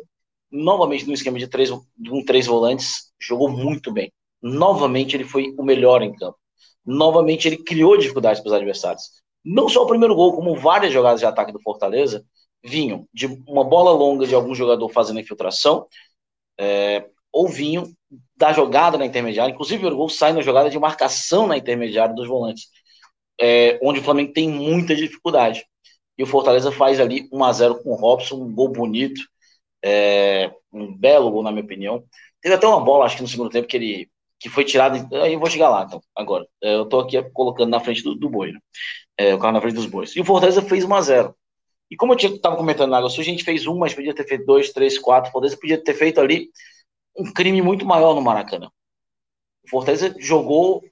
[0.50, 4.12] novamente no esquema de três, um três volantes, jogou muito bem.
[4.42, 6.36] Novamente ele foi o melhor em campo.
[6.84, 9.21] Novamente ele criou dificuldades para os adversários.
[9.44, 12.24] Não só o primeiro gol, como várias jogadas de ataque do Fortaleza,
[12.64, 15.86] vinham de uma bola longa de algum jogador fazendo infiltração,
[16.58, 17.90] é, ou vinham
[18.36, 19.52] da jogada na intermediária.
[19.52, 22.68] Inclusive, o gol sai na jogada de marcação na intermediária dos volantes,
[23.40, 25.64] é, onde o Flamengo tem muita dificuldade.
[26.16, 29.20] E o Fortaleza faz ali 1 a 0 com o Robson, um gol bonito,
[29.82, 32.04] é, um belo gol, na minha opinião.
[32.40, 34.10] Teve até uma bola, acho que no segundo tempo, que ele
[34.42, 34.96] que foi tirado.
[35.16, 36.46] Aí eu vou chegar lá, então, agora.
[36.60, 38.58] É, eu tô aqui colocando na frente do, do boi, né?
[39.16, 40.16] É, o carro na frente dos bois.
[40.16, 41.36] E o Fortaleza fez 1 a 0
[41.90, 44.26] e como eu estava comentando na Água Sul, a gente fez um, mas podia ter
[44.26, 45.28] feito dois, três, quatro.
[45.28, 46.50] O Fortaleza podia ter feito ali
[47.14, 48.70] um crime muito maior no Maracanã.
[49.62, 50.82] O Fortaleza jogou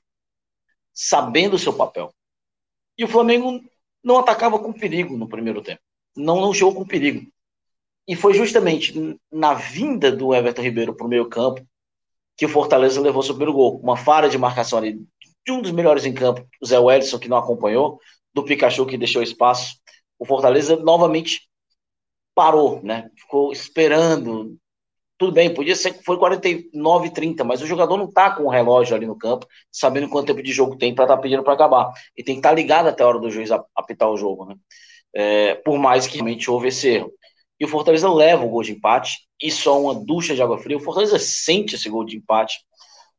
[0.92, 2.12] sabendo o seu papel.
[2.98, 3.62] E o Flamengo
[4.04, 5.80] não atacava com perigo no primeiro tempo.
[6.14, 7.26] Não, não chegou com perigo.
[8.06, 11.66] E foi justamente na vinda do Everton Ribeiro para o meio campo
[12.40, 13.78] que o Fortaleza levou seu primeiro gol.
[13.82, 14.98] Uma falha de marcação ali
[15.44, 17.98] de um dos melhores em campo, o Zé Wellison, que não acompanhou,
[18.32, 19.80] do Pikachu, que deixou espaço
[20.20, 21.48] o Fortaleza novamente
[22.34, 23.10] parou, né?
[23.16, 24.56] Ficou esperando
[25.16, 28.48] tudo bem, podia ser que foi 49 30, mas o jogador não tá com o
[28.48, 31.52] relógio ali no campo, sabendo quanto tempo de jogo tem para estar tá pedindo para
[31.52, 31.92] acabar.
[32.16, 34.54] E tem que estar tá ligado até a hora do juiz apitar o jogo, né?
[35.14, 37.12] É, por mais que realmente houve esse erro.
[37.58, 40.76] E o Fortaleza leva o gol de empate, e só uma ducha de água fria.
[40.76, 42.58] O Fortaleza sente esse gol de empate,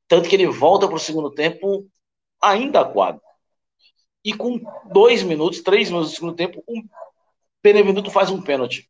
[0.07, 1.87] tanto que ele volta para o segundo tempo
[2.41, 3.21] ainda quadro.
[4.23, 4.59] E com
[4.91, 6.83] dois minutos, três minutos do segundo tempo, um
[7.63, 8.89] Benevenuto faz um pênalti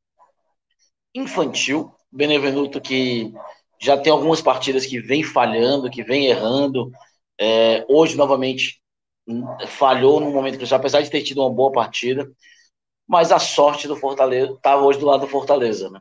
[1.13, 3.33] infantil, Benevenuto que
[3.79, 6.91] já tem algumas partidas que vem falhando, que vem errando.
[7.39, 8.81] É, hoje, novamente,
[9.67, 12.29] falhou no momento que apesar de ter tido uma boa partida,
[13.07, 15.99] mas a sorte do Fortaleza estava hoje do lado do Fortaleza, né?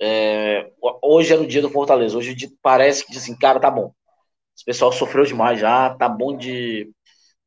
[0.00, 0.70] É,
[1.02, 2.16] hoje era o dia do Fortaleza.
[2.16, 3.92] Hoje parece que assim, cara, tá bom.
[4.56, 6.90] Esse pessoal sofreu demais já, tá bom de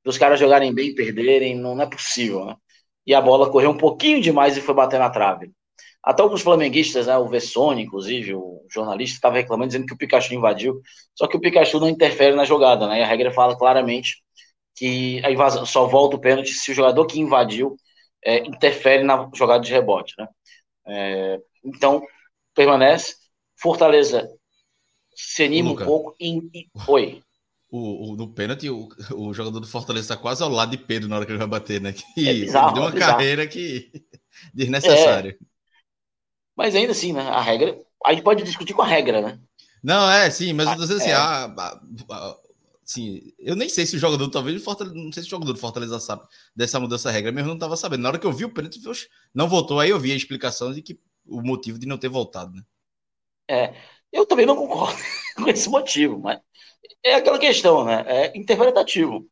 [0.06, 2.56] os caras jogarem bem e perderem, não, não é possível, né?
[3.08, 5.52] E a bola correu um pouquinho demais e foi bater na trave.
[6.04, 10.34] Até alguns flamenguistas, né, o Vessone, inclusive, o jornalista, estava reclamando, dizendo que o Pikachu
[10.34, 10.82] invadiu.
[11.16, 13.00] Só que o Pikachu não interfere na jogada, né?
[13.00, 14.18] E a regra fala claramente
[14.76, 17.76] que a invasão só volta o pênalti se o jogador que invadiu
[18.26, 20.28] é, interfere na jogada de rebote, né?
[20.88, 22.02] É, então,
[22.54, 23.16] permanece.
[23.56, 24.30] Fortaleza
[25.16, 25.84] se anima Luca.
[25.84, 26.16] um pouco.
[26.20, 26.50] Em.
[26.88, 27.24] Oi.
[27.70, 31.10] O, o, no pênalti, o, o jogador do Fortaleza está quase ao lado de Pedro
[31.10, 31.92] na hora que ele vai bater, né?
[31.92, 33.92] Que é bizarro, deu uma é carreira que
[34.54, 35.32] desnecessária.
[35.32, 35.46] É,
[36.56, 37.22] mas ainda assim, né?
[37.22, 37.76] A regra.
[38.06, 39.40] A gente pode discutir com a regra, né?
[39.84, 41.14] Não, é, sim, mas eu tô dizendo assim, é.
[41.14, 42.38] a, a, a,
[42.86, 45.60] assim, eu nem sei se o jogador, talvez Fortaleza, não sei se o jogador do
[45.60, 46.24] Fortaleza sabe
[46.56, 48.02] dessa mudança da regra, mesmo não estava sabendo.
[48.02, 48.80] Na hora que eu vi o pênalti,
[49.34, 52.56] não voltou, aí eu vi a explicação de que o motivo de não ter voltado,
[52.56, 52.64] né?
[53.50, 53.74] É,
[54.12, 54.98] eu também não concordo
[55.36, 56.40] com esse motivo, mas
[57.04, 58.04] é aquela questão, né?
[58.08, 59.28] É interpretativo.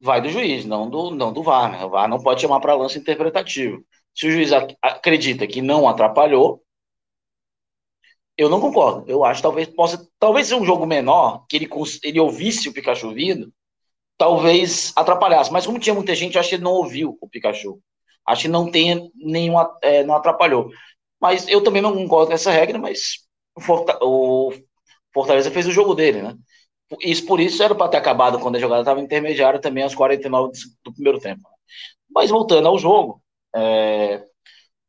[0.00, 1.84] Vai do juiz, não do, não do VAR, né?
[1.84, 3.84] O VAR não pode chamar para lance interpretativo.
[4.14, 4.50] Se o juiz
[4.82, 6.62] acredita que não atrapalhou,
[8.36, 9.04] eu não concordo.
[9.10, 11.68] Eu acho que talvez possa, talvez ser um jogo menor, que ele,
[12.02, 13.52] ele ouvisse o Pikachu vindo,
[14.18, 15.52] talvez atrapalhasse.
[15.52, 17.80] Mas como tinha muita gente, acho que ele não ouviu o Pikachu.
[18.26, 20.70] Acho que não tem nenhuma, é, não atrapalhou.
[21.20, 23.26] Mas eu também não concordo com essa regra, mas
[24.00, 24.52] o
[25.12, 26.34] Fortaleza fez o jogo dele, né?
[27.02, 30.52] Isso por isso era para ter acabado quando a jogada estava intermediária também aos 49
[30.84, 31.42] do primeiro tempo.
[32.12, 33.22] Mas voltando ao jogo,
[33.54, 34.24] é...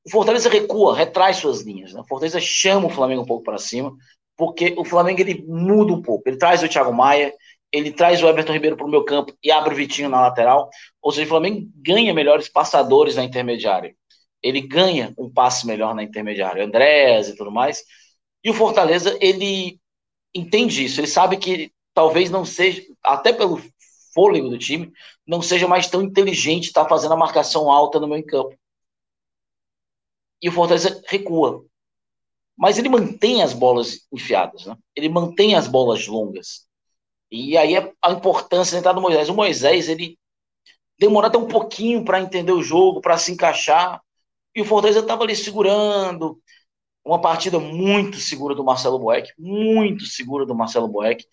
[0.03, 1.93] O Fortaleza recua, retrai suas linhas.
[1.93, 2.01] Né?
[2.01, 3.95] O Fortaleza chama o Flamengo um pouco para cima,
[4.35, 6.27] porque o Flamengo ele muda um pouco.
[6.27, 7.31] Ele traz o Thiago Maia,
[7.71, 10.69] ele traz o Everton Ribeiro para o meu campo e abre o Vitinho na lateral.
[11.01, 13.95] Ou seja, o Flamengo ganha melhores passadores na intermediária.
[14.43, 17.83] Ele ganha um passe melhor na intermediária, Andrés e tudo mais.
[18.43, 19.79] E o Fortaleza, ele
[20.33, 20.99] entende isso.
[20.99, 23.61] Ele sabe que talvez não seja, até pelo
[24.13, 24.91] fôlego do time,
[25.25, 28.57] não seja mais tão inteligente estar fazendo a marcação alta no meio campo.
[30.41, 31.63] E o Fortaleza recua.
[32.57, 34.75] Mas ele mantém as bolas enfiadas, né?
[34.95, 36.67] ele mantém as bolas longas.
[37.31, 39.29] E aí a importância de entrar no Moisés.
[39.29, 40.17] O Moisés, ele
[40.99, 44.01] demorou até um pouquinho para entender o jogo, para se encaixar.
[44.55, 46.39] E o Fortaleza estava ali segurando.
[47.03, 51.25] Uma partida muito segura do Marcelo Boeck, muito segura do Marcelo Boeck.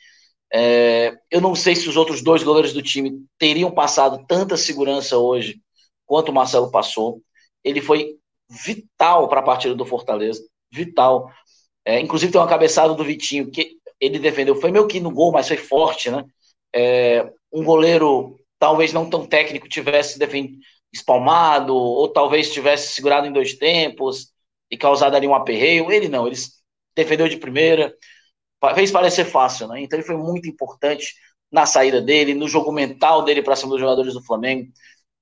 [0.50, 5.18] É, eu não sei se os outros dois goleiros do time teriam passado tanta segurança
[5.18, 5.60] hoje
[6.06, 7.20] quanto o Marcelo passou.
[7.62, 8.16] Ele foi
[8.48, 11.30] vital para a partida do Fortaleza, vital.
[11.84, 15.32] É, inclusive tem uma cabeçada do Vitinho que ele defendeu, foi meio que no gol,
[15.32, 16.24] mas foi forte, né?
[16.74, 20.58] É, um goleiro talvez não tão técnico tivesse defendido,
[20.92, 24.32] espalmado, ou talvez tivesse segurado em dois tempos
[24.70, 25.90] e causado ali um aperreio.
[25.90, 26.36] Ele não, ele
[26.94, 27.94] defendeu de primeira,
[28.74, 29.80] fez parecer fácil, né?
[29.80, 31.14] Então ele foi muito importante
[31.50, 34.70] na saída dele, no jogo mental dele para cima dos jogadores do Flamengo.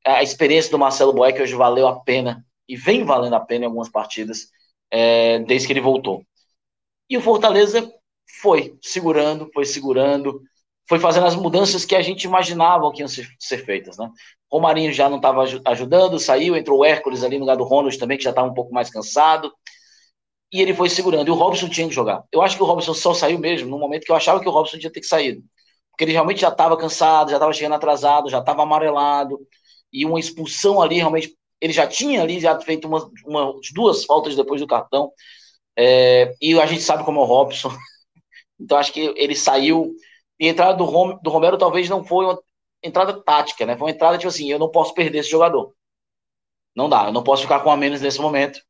[0.05, 3.67] A experiência do Marcelo Boeck hoje valeu a pena e vem valendo a pena em
[3.67, 4.49] algumas partidas
[4.91, 6.25] é, desde que ele voltou.
[7.09, 7.93] E o Fortaleza
[8.41, 10.43] foi segurando, foi segurando,
[10.89, 14.11] foi fazendo as mudanças que a gente imaginava que iam ser, ser feitas, né?
[14.51, 18.17] Romarinho já não estava ajudando, saiu, entrou o Hércules ali no lugar do Ronald também,
[18.17, 19.53] que já estava um pouco mais cansado
[20.53, 21.29] e ele foi segurando.
[21.29, 22.25] E o Robson tinha que jogar.
[22.33, 24.53] Eu acho que o Robson só saiu mesmo no momento que eu achava que o
[24.53, 25.43] Robson tinha que ter saído.
[25.91, 29.39] Porque ele realmente já estava cansado, já estava chegando atrasado, já estava amarelado.
[29.93, 32.89] E uma expulsão ali, realmente, ele já tinha ali já feito
[33.75, 35.11] duas faltas depois do cartão.
[35.77, 37.71] É, e a gente sabe como é o Robson.
[38.59, 39.95] Então acho que ele saiu.
[40.39, 42.39] E a entrada do, Rom, do Romero talvez não foi uma
[42.83, 43.77] entrada tática, né?
[43.77, 45.75] Foi uma entrada tipo assim: eu não posso perder esse jogador.
[46.75, 48.61] Não dá, eu não posso ficar com a menos nesse momento.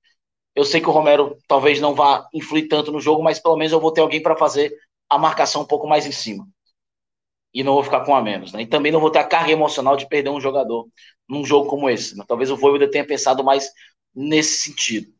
[0.54, 3.72] Eu sei que o Romero talvez não vá influir tanto no jogo, mas pelo menos
[3.72, 4.72] eu vou ter alguém para fazer
[5.08, 6.46] a marcação um pouco mais em cima.
[7.52, 8.52] E não vou ficar com a menos.
[8.52, 8.62] Né?
[8.62, 10.88] E também não vou ter a carga emocional de perder um jogador
[11.28, 12.16] num jogo como esse.
[12.16, 12.24] Né?
[12.26, 13.70] Talvez o Voivoda tenha pensado mais
[14.14, 15.12] nesse sentido.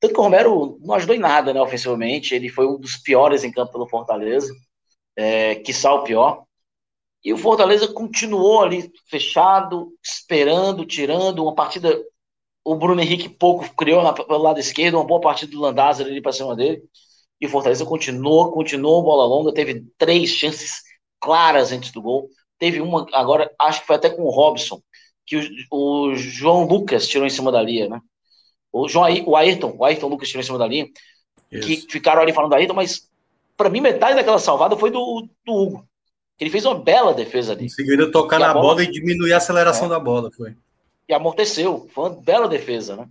[0.00, 2.34] Tanto que o Romero não ajudou em nada, né, ofensivamente.
[2.34, 4.52] Ele foi um dos piores em campo pelo Fortaleza,
[5.16, 6.44] é, quiçá pior.
[7.24, 11.98] E o Fortaleza continuou ali fechado, esperando, tirando uma partida.
[12.64, 16.20] O Bruno Henrique pouco criou na, pelo lado esquerdo, uma boa partida do Landázaro ali
[16.20, 16.82] para cima dele.
[17.40, 20.82] E o Fortaleza continuou, continuou bola longa, teve três chances
[21.20, 22.28] claras antes do gol.
[22.58, 24.80] Teve uma, agora, acho que foi até com o Robson,
[25.26, 25.36] que
[25.70, 28.00] o, o João Lucas tirou em cima da linha, né?
[28.72, 30.88] O, João, o Ayrton, o Ayrton Lucas tirou em cima da linha,
[31.50, 31.66] Isso.
[31.66, 33.08] que ficaram ali falando do Ayrton, mas
[33.56, 35.88] para mim metade daquela salvada foi do, do Hugo.
[36.38, 37.64] Ele fez uma bela defesa ali.
[37.64, 39.90] Conseguiu tocar na bola, bola, e diminuir a aceleração é.
[39.90, 40.54] da bola, foi.
[41.08, 41.88] E amorteceu.
[41.94, 43.08] Foi uma bela defesa, né?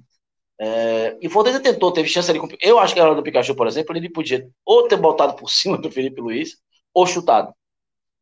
[0.59, 2.39] É, e o Fortaleza tentou, teve chance ali.
[2.39, 5.35] Com, eu acho que na hora do Pikachu, por exemplo, ele podia ou ter botado
[5.35, 6.57] por cima do Felipe Luiz
[6.93, 7.53] ou chutado.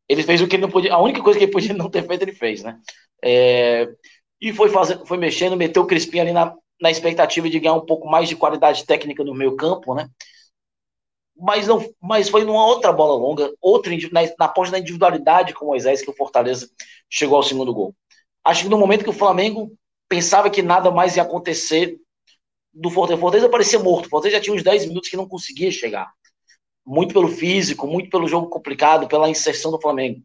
[0.08, 0.92] Ele fez o que ele não podia.
[0.94, 2.78] A única coisa que ele podia não ter feito, ele fez, né?
[3.22, 3.88] É,
[4.40, 7.86] e foi fazendo, foi mexendo, meteu o Crispim ali na, na expectativa de ganhar um
[7.86, 10.06] pouco mais de qualidade técnica no meio campo, né?
[11.34, 15.64] mas não, mas foi numa outra bola longa, outra na, na ponte da individualidade com
[15.64, 16.68] o Moisés que o Fortaleza
[17.08, 17.94] chegou ao segundo gol.
[18.44, 19.72] Acho que no momento que o Flamengo
[20.08, 21.98] pensava que nada mais ia acontecer
[22.70, 24.06] do Fortaleza, Fortaleza parecia morto.
[24.06, 26.12] O Fortaleza já tinha uns 10 minutos que não conseguia chegar.
[26.86, 30.20] Muito pelo físico, muito pelo jogo complicado, pela inserção do Flamengo.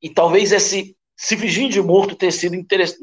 [0.00, 3.00] E talvez esse se fingir de morto ter sido interessante.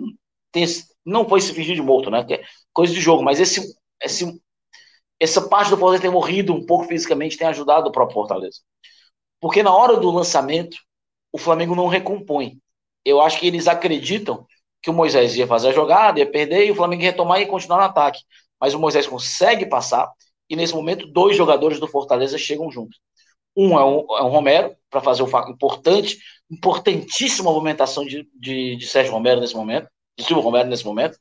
[1.06, 2.26] Não foi se fingir de morto, né?
[2.74, 4.42] Coisa de jogo, mas esse, esse
[5.20, 8.60] essa parte do Fortaleza ter morrido um pouco fisicamente tem ajudado o próprio Fortaleza.
[9.40, 10.78] Porque na hora do lançamento,
[11.32, 12.58] o Flamengo não recompõe.
[13.06, 14.46] Eu acho que eles acreditam
[14.82, 17.46] que o Moisés ia fazer a jogada, ia perder, e o Flamengo ia retomar e
[17.46, 18.20] continuar no ataque.
[18.60, 20.12] Mas o Moisés consegue passar,
[20.50, 23.00] e nesse momento, dois jogadores do Fortaleza chegam juntos.
[23.56, 26.18] Um é um, é um Romero, para fazer o importante,
[26.52, 31.18] importantíssima movimentação de, de, de Sérgio Romero nesse momento, de Silvio Romero nesse momento.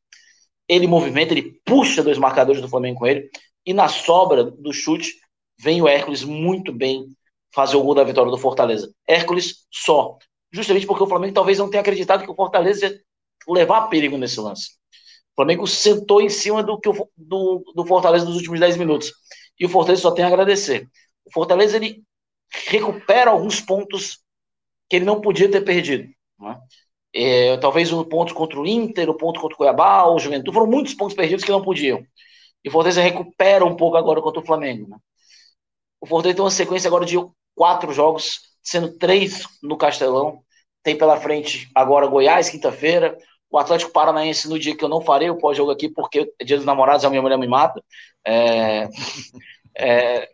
[0.68, 3.30] Ele movimenta, ele puxa dois marcadores do Flamengo com ele,
[3.64, 5.14] e na sobra do chute,
[5.58, 7.06] vem o Hércules muito bem
[7.54, 8.92] fazer o gol da vitória do Fortaleza.
[9.06, 10.18] Hércules só.
[10.50, 13.00] Justamente porque o Flamengo talvez não tenha acreditado que o Fortaleza ia
[13.48, 14.70] levar perigo nesse lance.
[15.32, 19.12] O Flamengo sentou em cima do, que o, do, do Fortaleza nos últimos 10 minutos.
[19.58, 20.88] E o Fortaleza só tem a agradecer.
[21.24, 22.02] O Fortaleza ele
[22.68, 24.20] recupera alguns pontos
[24.88, 26.08] que ele não podia ter perdido.
[26.38, 26.58] Né?
[27.14, 30.54] É, talvez o ponto contra o Inter, o ponto contra o Cuiabá, o Juventude.
[30.54, 32.04] Foram muitos pontos perdidos que não podiam.
[32.64, 34.88] E o Fortaleza recupera um pouco agora contra o Flamengo.
[34.88, 34.96] Né?
[36.00, 37.16] O Fortaleza tem uma sequência agora de
[37.54, 40.42] quatro jogos, sendo três no Castelão.
[40.82, 43.16] Tem pela frente agora Goiás, quinta-feira.
[43.50, 46.56] O Atlético Paranaense no dia que eu não farei o pós-jogo aqui, porque é dia
[46.56, 47.82] dos namorados, a minha mulher me mata.
[48.26, 48.88] É,
[49.76, 50.28] é,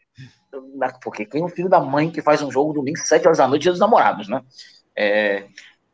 [1.02, 3.48] porque quem é o filho da mãe que faz um jogo domingo, sete horas da
[3.48, 4.42] noite, dia dos namorados, né?
[4.96, 5.46] É,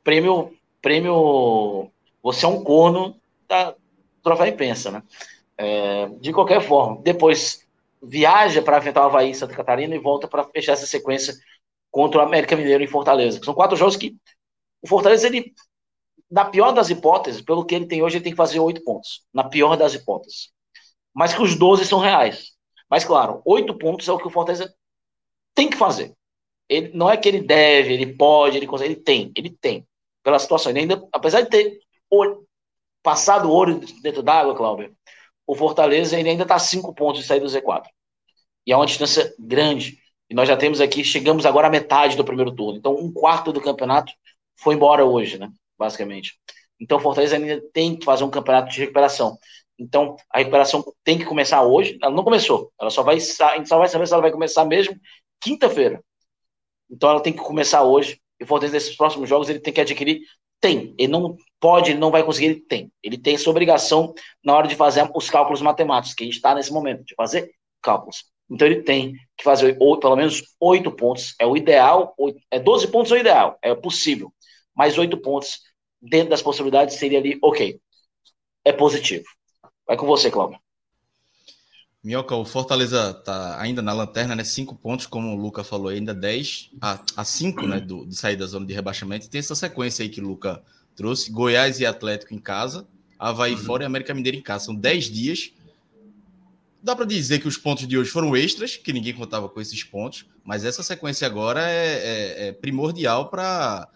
[0.03, 0.53] prêmio,
[0.85, 1.91] prêmio,
[2.23, 3.19] você é um corno
[3.49, 3.75] da
[4.23, 5.03] Troféu Pensa, né?
[5.57, 7.67] É, de qualquer forma, depois
[8.03, 11.35] viaja para enfrentar o Havaí em Santa Catarina e volta para fechar essa sequência
[11.91, 13.41] contra o América Mineiro em Fortaleza.
[13.43, 14.15] São quatro jogos que
[14.83, 15.55] o Fortaleza, ele,
[16.31, 19.23] na pior das hipóteses, pelo que ele tem hoje, ele tem que fazer oito pontos.
[19.33, 20.51] Na pior das hipóteses.
[21.15, 22.51] Mas que os 12 são reais.
[22.91, 24.75] Mas, claro, oito pontos é o que o Fortaleza
[25.55, 26.13] tem que fazer.
[26.69, 29.87] Ele, não é que ele deve, ele pode, ele consegue, ele tem, ele tem.
[30.25, 30.73] Pela situação.
[30.73, 31.79] Ele ainda, apesar de ter
[33.03, 34.97] passado o olho dentro d'água, Cláudio,
[35.47, 37.85] o Fortaleza ainda está cinco pontos de sair do Z4.
[38.67, 39.99] E é uma distância grande.
[40.29, 42.79] E nós já temos aqui, chegamos agora à metade do primeiro turno.
[42.79, 44.13] Então, um quarto do campeonato
[44.57, 45.51] foi embora hoje, né?
[45.79, 46.39] Basicamente.
[46.81, 49.39] Então, o Fortaleza ainda tem que fazer um campeonato de recuperação.
[49.79, 51.99] Então, a recuperação tem que começar hoje.
[52.03, 52.73] Ela não começou.
[52.81, 54.99] Ela só vai, a gente só vai saber se ela vai começar mesmo
[55.41, 56.03] quinta-feira.
[56.91, 58.19] Então, ela tem que começar hoje.
[58.41, 60.23] E o Fortaleza, nesses próximos jogos, ele tem que adquirir
[60.65, 60.95] tem.
[60.99, 62.91] Ele não pode, ele não vai conseguir, ele tem.
[63.03, 66.55] Ele tem essa obrigação na hora de fazer os cálculos matemáticos, que a gente está
[66.55, 67.51] nesse momento, de fazer
[67.83, 68.25] cálculos.
[68.51, 71.35] Então ele tem que fazer ou, pelo menos oito pontos.
[71.39, 74.33] É o ideal, 8, é 12 pontos é o ideal, é possível.
[74.75, 75.61] Mas oito pontos,
[76.01, 77.79] dentro das possibilidades, seria ali, ok.
[78.65, 79.25] É positivo.
[79.87, 80.59] Vai com você, Cláudio.
[82.05, 84.45] Minhoca, o Fortaleza tá ainda na lanterna, né?
[84.45, 87.81] Cinco pontos, como o Luca falou, ainda dez a, a cinco, né?
[87.81, 89.25] Do, de sair da zona de rebaixamento.
[89.25, 90.63] E tem essa sequência aí que o Luca
[90.95, 92.87] trouxe: Goiás e Atlético em casa,
[93.19, 93.59] Havaí uhum.
[93.59, 94.67] fora e América Mineira em casa.
[94.67, 95.51] São dez dias.
[96.83, 99.83] Dá para dizer que os pontos de hoje foram extras, que ninguém contava com esses
[99.83, 103.89] pontos, mas essa sequência agora é, é, é primordial para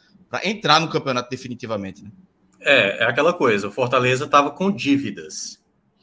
[0.42, 2.02] entrar no campeonato definitivamente.
[2.02, 2.10] Né?
[2.58, 5.57] É, é aquela coisa: o Fortaleza estava com dívidas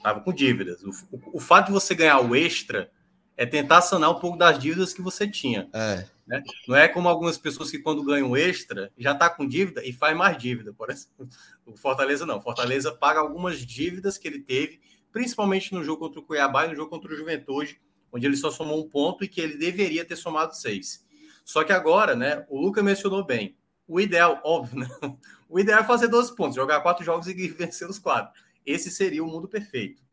[0.06, 0.84] Estava com dívidas.
[0.84, 2.92] O, o, o, fato de você ganhar o extra
[3.36, 5.68] é tentar sanar um pouco das dívidas que você tinha.
[5.74, 6.06] É.
[6.28, 6.44] Né?
[6.68, 9.92] Não é como algumas pessoas que, quando ganham o extra, já está com dívida e
[9.92, 10.72] faz mais dívida.
[10.74, 11.28] Por exemplo.
[11.66, 12.38] O Fortaleza não.
[12.38, 14.80] O Fortaleza paga algumas dívidas que ele teve
[15.16, 17.80] principalmente no jogo contra o Cuiabá e no jogo contra o Juventude,
[18.12, 21.06] onde ele só somou um ponto e que ele deveria ter somado seis.
[21.46, 23.56] Só que agora, né, o Luca mencionou bem,
[23.88, 24.90] o ideal, óbvio, né?
[25.48, 28.34] o ideal é fazer 12 pontos, jogar quatro jogos e vencer os quatro.
[28.66, 30.04] Esse seria o mundo perfeito.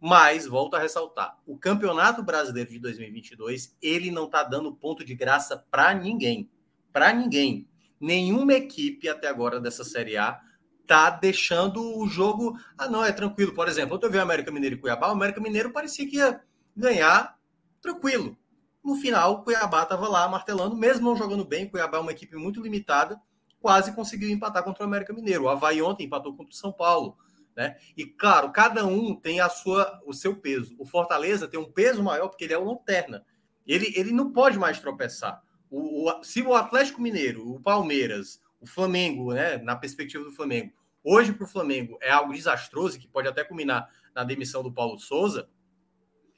[0.00, 5.14] Mas, volto a ressaltar, o Campeonato Brasileiro de 2022, ele não está dando ponto de
[5.14, 6.50] graça para ninguém.
[6.90, 7.68] Para ninguém.
[8.00, 10.40] Nenhuma equipe até agora dessa Série A
[10.86, 12.58] tá deixando o jogo.
[12.76, 13.54] Ah, não, é tranquilo.
[13.54, 16.40] Por exemplo, eu vi o América Mineiro e Cuiabá, o América Mineiro parecia que ia
[16.74, 17.38] ganhar
[17.80, 18.36] tranquilo.
[18.82, 21.68] No final, Cuiabá estava lá martelando, mesmo não jogando bem.
[21.68, 23.20] Cuiabá é uma equipe muito limitada,
[23.60, 25.44] quase conseguiu empatar contra o América Mineiro.
[25.44, 27.16] O Havaí ontem empatou contra o São Paulo.
[27.56, 27.76] Né?
[27.96, 30.74] E claro, cada um tem a sua, o seu peso.
[30.78, 33.24] O Fortaleza tem um peso maior porque ele é o lanterna.
[33.66, 35.42] Ele, ele não pode mais tropeçar.
[35.70, 40.72] O, o, se o Atlético Mineiro, o Palmeiras, o Flamengo, né, na perspectiva do Flamengo,
[41.02, 44.98] hoje para o Flamengo é algo desastroso que pode até culminar na demissão do Paulo
[44.98, 45.48] Souza,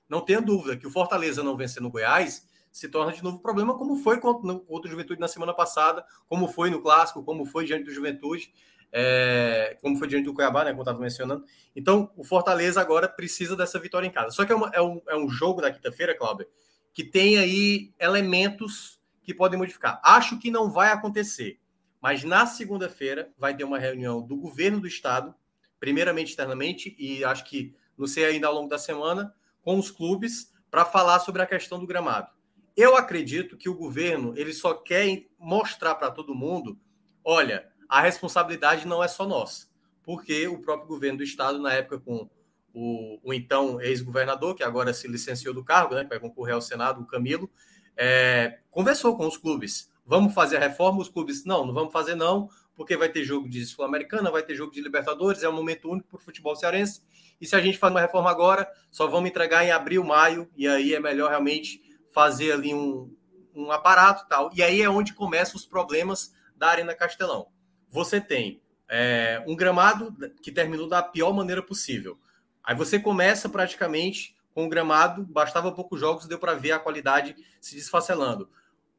[0.09, 3.77] não tenha dúvida que o Fortaleza não vencer no Goiás se torna de novo problema,
[3.77, 7.85] como foi contra, o Juventude na semana passada, como foi no Clássico, como foi diante
[7.85, 8.53] do Juventude
[8.92, 11.44] é, como foi diante do Cuiabá, né, como eu estava mencionando.
[11.74, 14.31] Então, o Fortaleza agora precisa dessa vitória em casa.
[14.31, 16.46] Só que é, uma, é, um, é um jogo da quinta-feira, Cláudio,
[16.92, 19.98] que tem aí elementos que podem modificar.
[20.05, 21.59] Acho que não vai acontecer,
[22.00, 25.35] mas na segunda-feira vai ter uma reunião do governo do estado,
[25.81, 30.52] primeiramente externamente, e acho que, não sei ainda ao longo da semana, com os clubes,
[30.70, 32.28] para falar sobre a questão do gramado.
[32.76, 36.78] Eu acredito que o governo ele só quer mostrar para todo mundo,
[37.24, 39.66] olha, a responsabilidade não é só nossa,
[40.02, 42.26] porque o próprio governo do estado, na época, com
[42.72, 47.02] o, o então ex-governador, que agora se licenciou do cargo, né, vai concorrer ao Senado,
[47.02, 47.50] o Camilo,
[47.94, 49.92] é, conversou com os clubes.
[50.07, 51.02] Vamos fazer a reforma?
[51.02, 54.55] Os clubes, não, não vamos fazer não, porque vai ter jogo de Sul-Americana, vai ter
[54.55, 57.02] jogo de Libertadores, é um momento único para o futebol cearense.
[57.38, 60.66] E se a gente faz uma reforma agora, só vamos entregar em abril, maio, e
[60.66, 63.14] aí é melhor realmente fazer ali um,
[63.55, 64.50] um aparato tal.
[64.55, 67.52] E aí é onde começam os problemas da Arena Castelão
[67.92, 72.18] você tem é, um gramado que terminou da pior maneira possível.
[72.64, 77.37] Aí você começa praticamente com o gramado, bastava poucos jogos, deu para ver a qualidade
[77.61, 78.48] se desfacelando.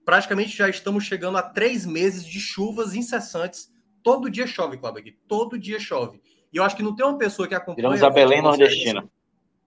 [0.06, 3.73] Praticamente já estamos chegando a três meses de chuvas incessantes.
[4.03, 5.17] Todo dia chove, Cláudio, aqui.
[5.27, 6.21] Todo dia chove.
[6.51, 7.89] E eu acho que não tem uma pessoa que acompanha.
[7.89, 9.10] Viramos a Belém Nordestina.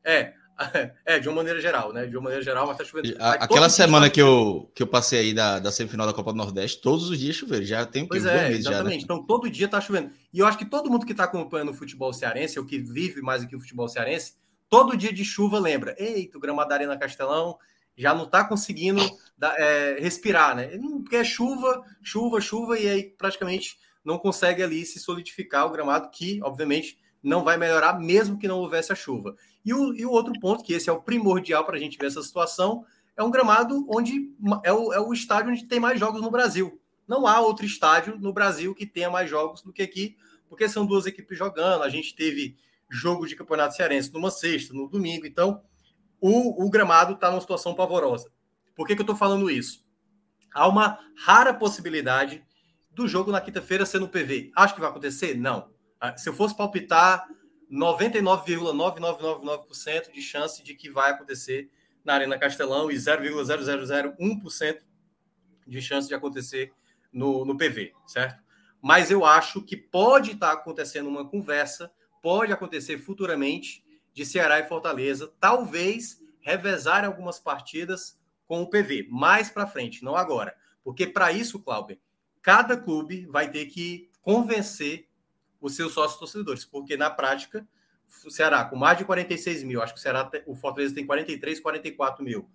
[0.05, 0.35] É,
[1.05, 2.07] É, de uma maneira geral, né?
[2.07, 3.15] De uma maneira geral, mas tá chovendo.
[3.21, 6.81] Aquela semana que eu, que eu passei aí da, da semifinal da Copa do Nordeste,
[6.81, 7.65] todos os dias choveram.
[7.65, 8.63] Já tem pois é, exatamente.
[8.63, 8.97] Já, né?
[8.97, 10.11] Então, todo dia tá chovendo.
[10.33, 13.21] E eu acho que todo mundo que tá acompanhando o futebol cearense, ou que vive
[13.21, 14.35] mais aqui o futebol cearense,
[14.69, 15.95] todo dia de chuva lembra.
[15.99, 17.59] Eita, o gramado da Arena Castelão
[17.97, 19.01] já não tá conseguindo
[19.57, 20.71] é, respirar, né?
[21.03, 26.11] Porque é chuva, chuva, chuva, e aí praticamente não consegue ali se solidificar o gramado,
[26.11, 29.35] que, obviamente, não vai melhorar, mesmo que não houvesse a chuva.
[29.65, 32.07] E o, e o outro ponto, que esse é o primordial para a gente ver
[32.07, 32.85] essa situação,
[33.17, 36.81] é um gramado onde é o, é o estádio onde tem mais jogos no Brasil.
[37.07, 40.17] Não há outro estádio no Brasil que tenha mais jogos do que aqui,
[40.49, 41.83] porque são duas equipes jogando.
[41.83, 42.57] A gente teve
[42.89, 45.27] jogo de campeonato cearense numa sexta, no domingo.
[45.27, 45.63] Então,
[46.21, 48.31] o, o gramado está numa situação pavorosa.
[48.77, 49.85] Por que, que eu estou falando isso?
[50.55, 52.45] Há uma rara possibilidade
[52.93, 54.53] do jogo na quinta-feira ser no PV.
[54.55, 55.37] Acho que vai acontecer?
[55.37, 55.75] Não.
[56.01, 57.29] Ah, se eu fosse palpitar,
[57.71, 61.71] 99,9999% de chance de que vai acontecer
[62.05, 64.81] na Arena Castelão e 0,0001%
[65.67, 66.73] de chance de acontecer
[67.13, 68.41] no, no PV, certo?
[68.81, 71.91] Mas eu acho que pode estar acontecendo uma conversa,
[72.23, 79.51] pode acontecer futuramente de Ceará e Fortaleza, talvez revezar algumas partidas com o PV, mais
[79.51, 80.55] para frente, não agora.
[80.85, 81.99] Porque para isso, Cláudio,
[82.41, 85.09] cada clube vai ter que convencer
[85.61, 87.67] os seus sócios torcedores, porque na prática,
[88.25, 91.61] o Ceará, com mais de 46 mil, acho que o Ceará, o Fortaleza tem 43,
[91.61, 92.49] 44 mil.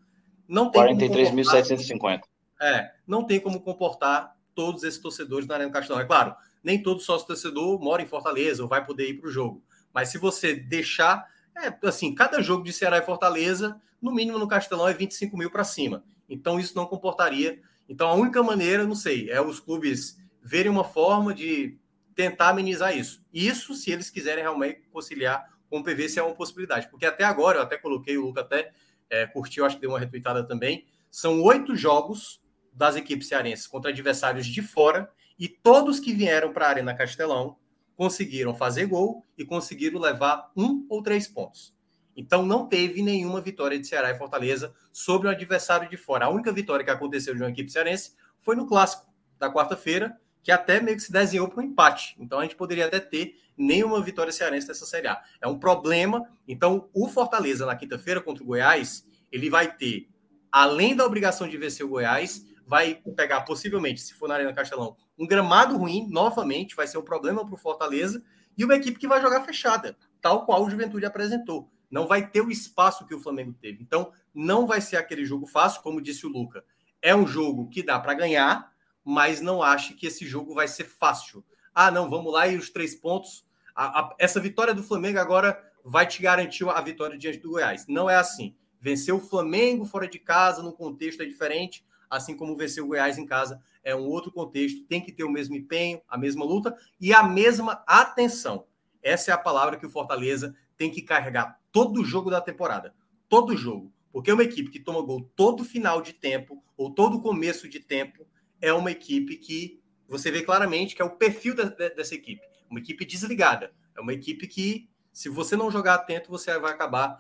[0.47, 2.21] Não tem 43.750.
[2.59, 6.01] É, não tem como comportar todos esses torcedores na Arena Castelão.
[6.01, 9.31] É claro, nem todo sócio torcedor mora em Fortaleza ou vai poder ir para o
[9.31, 9.63] jogo.
[9.93, 11.25] Mas se você deixar,
[11.57, 15.49] é assim, cada jogo de Ceará e Fortaleza, no mínimo no Castelão é 25 mil
[15.49, 16.03] para cima.
[16.29, 17.59] Então isso não comportaria.
[17.89, 21.77] Então a única maneira, não sei, é os clubes verem uma forma de
[22.21, 23.25] tentar amenizar isso.
[23.33, 26.87] Isso se eles quiserem realmente conciliar com o PV, se é uma possibilidade.
[26.87, 28.71] Porque até agora, eu até coloquei, o Luca até
[29.09, 32.39] é, curtiu, acho que deu uma retweetada também, são oito jogos
[32.71, 37.57] das equipes cearenses contra adversários de fora e todos que vieram para a Arena Castelão
[37.95, 41.75] conseguiram fazer gol e conseguiram levar um ou três pontos.
[42.15, 46.25] Então não teve nenhuma vitória de Ceará e Fortaleza sobre um adversário de fora.
[46.25, 50.51] A única vitória que aconteceu de uma equipe cearense foi no clássico da quarta-feira, que
[50.51, 52.15] até meio que se desenhou para um empate.
[52.19, 55.21] Então a gente poderia até ter nenhuma vitória cearense nessa Série A.
[55.39, 56.27] É um problema.
[56.47, 60.09] Então o Fortaleza na quinta-feira contra o Goiás, ele vai ter,
[60.51, 64.95] além da obrigação de vencer o Goiás, vai pegar possivelmente, se for na Arena Castelão,
[65.17, 68.23] um gramado ruim novamente, vai ser um problema para o Fortaleza
[68.57, 71.69] e uma equipe que vai jogar fechada, tal qual o Juventude apresentou.
[71.89, 73.83] Não vai ter o espaço que o Flamengo teve.
[73.83, 76.63] Então, não vai ser aquele jogo fácil, como disse o Luca.
[77.01, 78.70] É um jogo que dá para ganhar,
[79.11, 81.43] mas não ache que esse jogo vai ser fácil.
[81.75, 83.45] Ah, não, vamos lá e os três pontos.
[83.75, 87.85] A, a, essa vitória do Flamengo agora vai te garantir a vitória diante do Goiás.
[87.87, 88.55] Não é assim.
[88.79, 93.17] Vencer o Flamengo fora de casa, num contexto é diferente, assim como vencer o Goiás
[93.17, 94.85] em casa é um outro contexto.
[94.85, 98.65] Tem que ter o mesmo empenho, a mesma luta e a mesma atenção.
[99.03, 102.93] Essa é a palavra que o Fortaleza tem que carregar todo jogo da temporada.
[103.27, 103.91] Todo jogo.
[104.11, 107.79] Porque é uma equipe que toma gol todo final de tempo ou todo começo de
[107.79, 108.25] tempo
[108.61, 112.41] é uma equipe que você vê claramente que é o perfil da, dessa equipe.
[112.69, 113.73] Uma equipe desligada.
[113.95, 117.19] É uma equipe que, se você não jogar atento, você vai acabar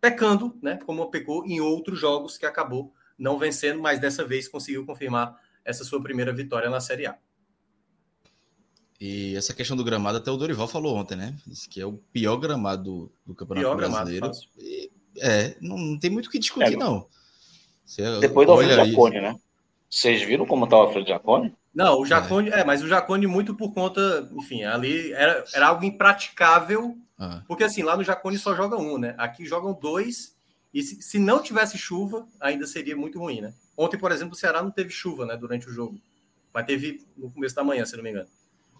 [0.00, 0.78] pecando, né?
[0.84, 5.84] Como pecou em outros jogos que acabou não vencendo, mas dessa vez conseguiu confirmar essa
[5.84, 7.18] sua primeira vitória na Série A.
[8.98, 11.34] E essa questão do gramado, até o Dorival falou ontem, né?
[11.46, 14.26] Disse que é o pior gramado do, do Campeonato pior Brasileiro.
[14.26, 17.06] Gramado, é, não, não, tem muito o que discutir, é, não.
[17.84, 19.34] Você Depois do Jacone, né?
[19.90, 21.52] Vocês viram como estava o Alfredo Jacone?
[21.74, 22.60] Não, o Jacone, é.
[22.60, 22.64] é.
[22.64, 27.42] mas o Jacone muito por conta, enfim, ali era, era algo impraticável, ah.
[27.46, 29.14] porque assim, lá no Jacone só joga um, né?
[29.18, 30.36] Aqui jogam dois,
[30.72, 33.52] e se, se, não tivesse chuva, ainda seria muito ruim, né?
[33.76, 36.00] Ontem, por exemplo, o Ceará não teve chuva, né, durante o jogo,
[36.54, 38.28] mas teve no começo da manhã, se não me engano.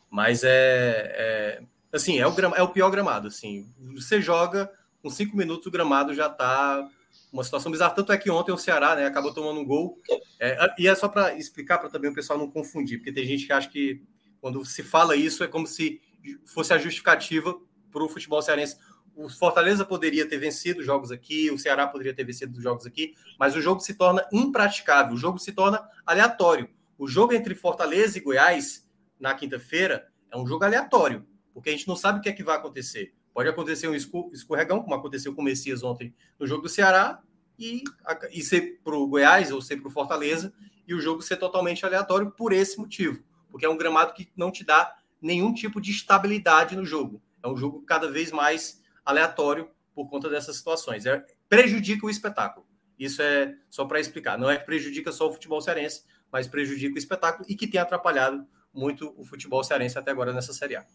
[0.08, 3.66] Mas é, é assim, é o, é o pior gramado, assim.
[3.94, 4.70] Você joga,
[5.02, 6.88] com cinco minutos o gramado já está
[7.33, 7.95] uma situação bizarra.
[7.95, 9.99] Tanto é que ontem o Ceará né, acabou tomando um gol.
[10.39, 13.47] É, e é só para explicar, para também o pessoal não confundir, porque tem gente
[13.47, 14.03] que acha que
[14.41, 16.01] quando se fala isso é como se
[16.47, 17.55] fosse a justificativa
[17.91, 18.76] para o futebol cearense.
[19.14, 23.14] O Fortaleza poderia ter vencido jogos aqui, o Ceará poderia ter vencido os jogos aqui,
[23.39, 26.68] mas o jogo se torna impraticável, o jogo se torna aleatório.
[26.97, 31.89] O jogo entre Fortaleza e Goiás, na quinta-feira, é um jogo aleatório, porque a gente
[31.89, 33.14] não sabe o que é que vai acontecer.
[33.33, 37.22] Pode acontecer um escorregão, como aconteceu com o Messias ontem no jogo do Ceará,
[37.59, 37.85] e,
[38.33, 40.53] e ser para o Goiás ou ser para o Fortaleza,
[40.87, 44.51] e o jogo ser totalmente aleatório por esse motivo, porque é um gramado que não
[44.51, 47.22] te dá nenhum tipo de estabilidade no jogo.
[47.43, 51.07] É um jogo cada vez mais aleatório por conta dessas situações.
[51.07, 52.66] É, prejudica o espetáculo.
[52.99, 54.39] Isso é só para explicar.
[54.39, 57.81] Não é que prejudica só o futebol cearense, mas prejudica o espetáculo e que tem
[57.81, 60.87] atrapalhado muito o futebol cearense até agora nessa Série A.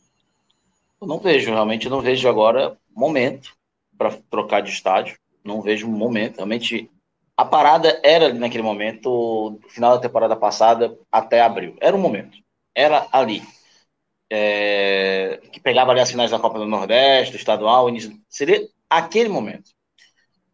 [1.02, 3.56] Eu não vejo, realmente não vejo agora momento
[3.98, 5.18] para trocar de estádio.
[5.43, 6.38] Não vejo momento.
[6.38, 6.89] Realmente,
[7.38, 11.76] a parada era naquele momento, final da temporada passada até abril.
[11.80, 12.38] Era um momento.
[12.74, 13.43] Era ali.
[14.32, 19.30] É, que pegava ali as finais da Copa do Nordeste, do estadual, início, seria aquele
[19.30, 19.70] momento.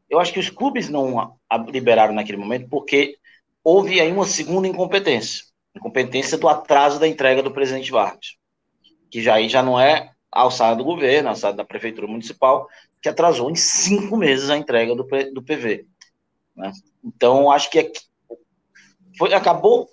[0.10, 1.38] Eu acho que os clubes não
[1.70, 3.18] liberaram naquele momento porque
[3.64, 5.46] houve aí uma segunda incompetência.
[5.74, 8.36] Incompetência do atraso da entrega do presidente Vargas.
[9.10, 12.68] Que já aí já não é alçada do governo, alçada da prefeitura municipal,
[13.02, 15.04] que atrasou em cinco meses a entrega do,
[15.34, 15.86] do PV.
[16.56, 16.72] Né?
[17.04, 17.92] Então, acho que
[19.18, 19.90] foi, acabou,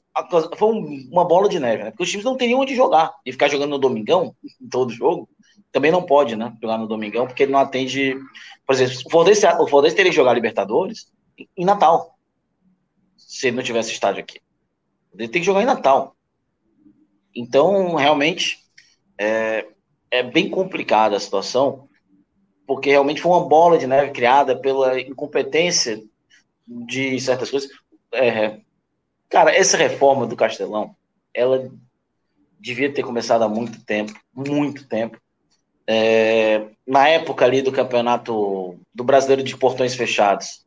[0.57, 0.73] foi
[1.11, 1.91] uma bola de neve, né?
[1.91, 5.29] porque os times não teriam onde jogar, e ficar jogando no domingão, em todo jogo,
[5.71, 8.17] também não pode, né, jogar no domingão, porque ele não atende,
[8.67, 11.13] por exemplo, o Fortaleza, o Fortaleza teria que jogar Libertadores
[11.57, 12.17] em Natal,
[13.17, 14.41] se ele não tivesse estádio aqui.
[15.13, 16.17] Ele tem que jogar em Natal.
[17.35, 18.59] Então, realmente,
[19.19, 19.67] é,
[20.11, 21.89] é bem complicada a situação,
[22.67, 26.03] porque realmente foi uma bola de neve criada pela incompetência
[26.67, 27.71] de certas coisas.
[28.13, 28.59] É,
[29.29, 30.95] cara, essa reforma do Castelão,
[31.33, 31.71] ela
[32.61, 35.19] devia ter começado há muito tempo, muito tempo.
[35.87, 40.67] É, na época ali do campeonato do brasileiro de portões fechados,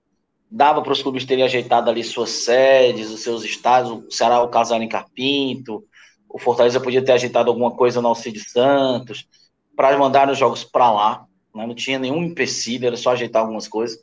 [0.49, 4.49] dava para os clubes terem ajeitado ali suas sedes, os seus estádios, o Ceará o
[4.49, 5.85] casal em Carpinto,
[6.33, 9.27] o Fortaleza podia ter ajeitado alguma coisa no Alcide Santos
[9.75, 11.25] para mandar os jogos para lá.
[11.53, 11.65] Né?
[11.65, 13.99] Não tinha nenhum empecilho, era só ajeitar algumas coisas.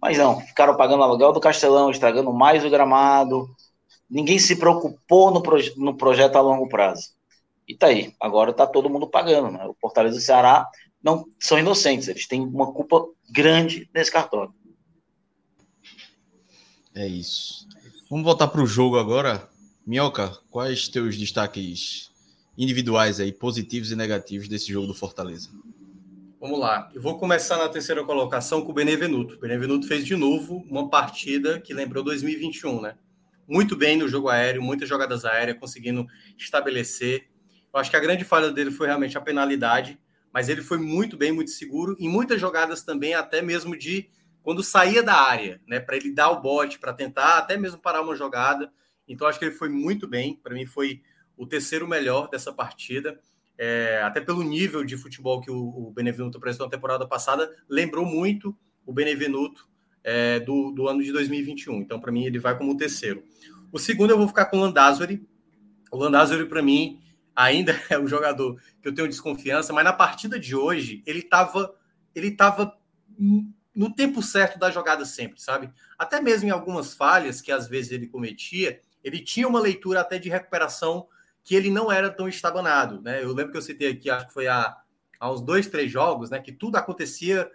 [0.00, 3.48] Mas não, ficaram pagando aluguel do Castelão, estragando mais o gramado.
[4.08, 7.10] Ninguém se preocupou no, proje no projeto a longo prazo.
[7.66, 9.50] E tá aí, agora tá todo mundo pagando.
[9.50, 9.64] Né?
[9.66, 10.68] O Fortaleza e o Ceará
[11.02, 14.52] não são inocentes, eles têm uma culpa grande nesse cartório.
[16.94, 17.68] É isso.
[18.10, 19.48] Vamos voltar para o jogo agora.
[19.88, 22.12] Minhoca, quais teus destaques
[22.56, 25.48] individuais aí, positivos e negativos desse jogo do Fortaleza?
[26.38, 26.90] Vamos lá.
[26.94, 29.36] Eu vou começar na terceira colocação com o Benevenuto.
[29.36, 32.96] O Benevenuto fez de novo uma partida que lembrou 2021, né?
[33.48, 37.30] muito bem no jogo aéreo, muitas jogadas aéreas, conseguindo estabelecer.
[37.72, 39.98] Eu acho que a grande falha dele foi realmente a penalidade,
[40.30, 44.10] mas ele foi muito bem, muito seguro, em muitas jogadas também, até mesmo de
[44.42, 48.02] quando saía da área, né, para ele dar o bote, para tentar até mesmo parar
[48.02, 48.70] uma jogada.
[49.08, 50.36] Então, acho que ele foi muito bem.
[50.42, 51.02] Para mim, foi
[51.36, 53.18] o terceiro melhor dessa partida.
[53.56, 58.04] É, até pelo nível de futebol que o, o Benevenuto apresentou na temporada passada, lembrou
[58.04, 58.56] muito
[58.86, 59.68] o Benevenuto
[60.04, 61.80] é, do, do ano de 2021.
[61.80, 63.22] Então, para mim, ele vai como o terceiro.
[63.72, 65.26] O segundo, eu vou ficar com o Landázuri.
[65.90, 67.00] O Landázuri, para mim,
[67.34, 71.74] ainda é um jogador que eu tenho desconfiança, mas na partida de hoje, ele estava
[72.14, 72.76] ele tava
[73.74, 75.70] no tempo certo da jogada sempre, sabe?
[75.96, 80.18] Até mesmo em algumas falhas que às vezes ele cometia, ele tinha uma leitura até
[80.18, 81.08] de recuperação
[81.44, 83.22] que ele não era tão estabanado, né?
[83.22, 84.76] Eu lembro que eu citei aqui, acho que foi há,
[85.18, 86.40] há uns dois, três jogos, né?
[86.40, 87.50] Que tudo acontecia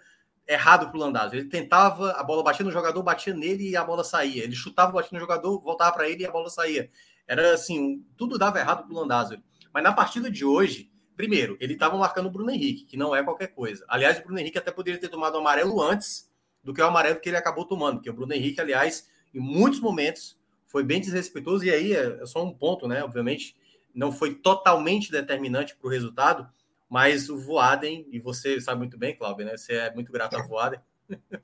[0.48, 1.36] errado para o Landazzo.
[1.36, 4.44] Ele tentava, a bola batia no jogador, batia nele e a bola saía.
[4.44, 6.90] Ele chutava, batia no jogador, voltava para ele e a bola saía.
[7.28, 9.38] Era assim, tudo dava errado para o Landazzo.
[9.72, 13.24] Mas na partida de hoje, Primeiro, ele estava marcando o Bruno Henrique, que não é
[13.24, 13.86] qualquer coisa.
[13.88, 16.30] Aliás, o Bruno Henrique até poderia ter tomado o amarelo antes
[16.64, 19.80] do que o amarelo que ele acabou tomando, porque o Bruno Henrique, aliás, em muitos
[19.80, 20.40] momentos
[20.74, 23.04] foi bem desrespeitoso, e aí é, é só um ponto, né?
[23.04, 23.56] Obviamente,
[23.94, 26.50] não foi totalmente determinante para o resultado,
[26.90, 29.56] mas o Voaden, e você sabe muito bem, Cláudio, né?
[29.56, 30.80] Você é muito grato ao Voaden.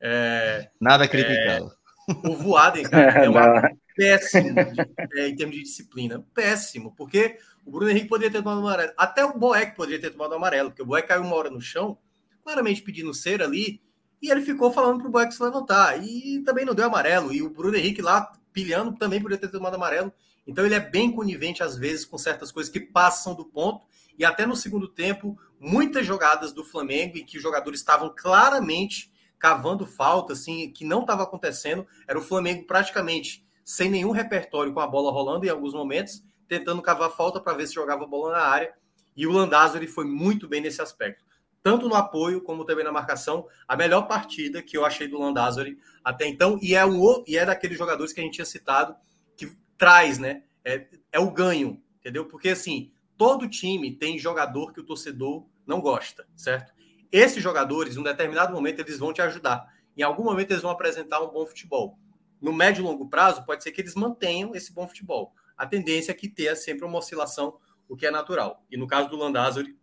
[0.00, 1.70] é, Nada criticado.
[2.08, 6.24] É, o Voaden, cara, é uma péssimo de, é, em termos de disciplina.
[6.32, 8.92] Péssimo, porque o Bruno Henrique poderia ter tomado amarelo.
[8.96, 11.98] Até o Boeck poderia ter tomado amarelo, porque o Boeck caiu uma hora no chão,
[12.42, 13.82] claramente pedindo cera ali,
[14.22, 16.02] e ele ficou falando para o Boeck se levantar.
[16.02, 17.32] E também não deu amarelo.
[17.32, 20.10] E o Bruno Henrique lá, pilhando, também poderia ter tomado amarelo.
[20.46, 23.84] Então ele é bem conivente, às vezes, com certas coisas que passam do ponto.
[24.18, 29.12] E até no segundo tempo, muitas jogadas do Flamengo, em que os jogadores estavam claramente
[29.38, 31.86] cavando falta, assim, que não estava acontecendo.
[32.08, 36.82] Era o Flamengo praticamente sem nenhum repertório, com a bola rolando em alguns momentos tentando
[36.82, 38.72] cavar falta para ver se jogava a bola na área.
[39.16, 39.32] E o
[39.74, 41.24] ele foi muito bem nesse aspecto.
[41.66, 43.48] Tanto no apoio como também na marcação.
[43.66, 46.60] A melhor partida que eu achei do Landazuri até então.
[46.62, 48.94] E é, um, e é daqueles jogadores que a gente tinha citado
[49.36, 50.44] que traz, né?
[50.64, 52.26] É, é o ganho, entendeu?
[52.26, 56.72] Porque assim, todo time tem jogador que o torcedor não gosta, certo?
[57.10, 59.66] Esses jogadores, em um determinado momento, eles vão te ajudar.
[59.96, 61.98] Em algum momento, eles vão apresentar um bom futebol.
[62.40, 66.12] No médio e longo prazo, pode ser que eles mantenham esse bom futebol a tendência
[66.12, 67.58] é que tenha sempre uma oscilação,
[67.88, 68.62] o que é natural.
[68.70, 69.76] E no caso do Landázuri,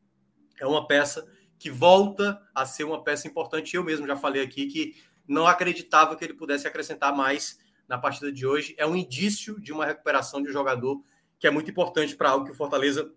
[0.60, 1.28] é uma peça
[1.64, 3.74] que volta a ser uma peça importante.
[3.74, 7.58] Eu mesmo já falei aqui que não acreditava que ele pudesse acrescentar mais
[7.88, 8.76] na partida de hoje.
[8.78, 11.02] É um indício de uma recuperação de um jogador
[11.40, 13.10] que é muito importante para algo que o Fortaleza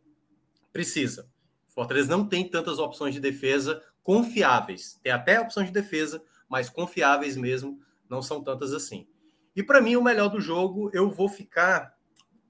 [0.72, 1.28] precisa.
[1.68, 5.00] O Fortaleza não tem tantas opções de defesa confiáveis.
[5.02, 9.08] Tem até opções de defesa, mas confiáveis mesmo não são tantas assim.
[9.56, 11.96] E para mim, o melhor do jogo, eu vou ficar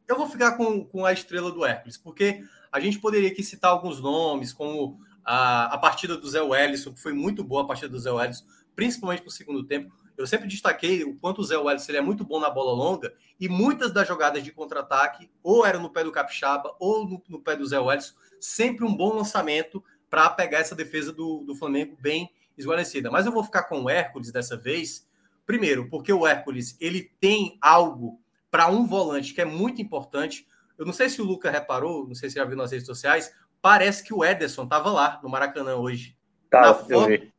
[0.06, 3.70] eu vou ficar com, com a estrela do Hércules, porque a gente poderia aqui citar
[3.70, 7.88] alguns nomes, como a, a partida do Zé Wellison, que foi muito boa a partida
[7.88, 8.44] do Zé Wellison,
[8.76, 9.92] principalmente no segundo tempo.
[10.16, 13.12] Eu sempre destaquei o quanto o Zé Wellison ele é muito bom na bola longa,
[13.38, 17.40] e muitas das jogadas de contra-ataque, ou era no pé do Capixaba, ou no, no
[17.40, 21.96] pé do Zé Wellison, sempre um bom lançamento para pegar essa defesa do, do Flamengo
[22.00, 23.10] bem esguarecida.
[23.10, 25.06] Mas eu vou ficar com o Hércules dessa vez,
[25.44, 30.46] primeiro, porque o Hércules ele tem algo para um volante que é muito importante.
[30.78, 33.34] Eu não sei se o Luca reparou, não sei se já viu nas redes sociais,
[33.66, 36.16] parece que o Ederson estava lá no Maracanã hoje.
[36.48, 37.32] Tá, na, foto,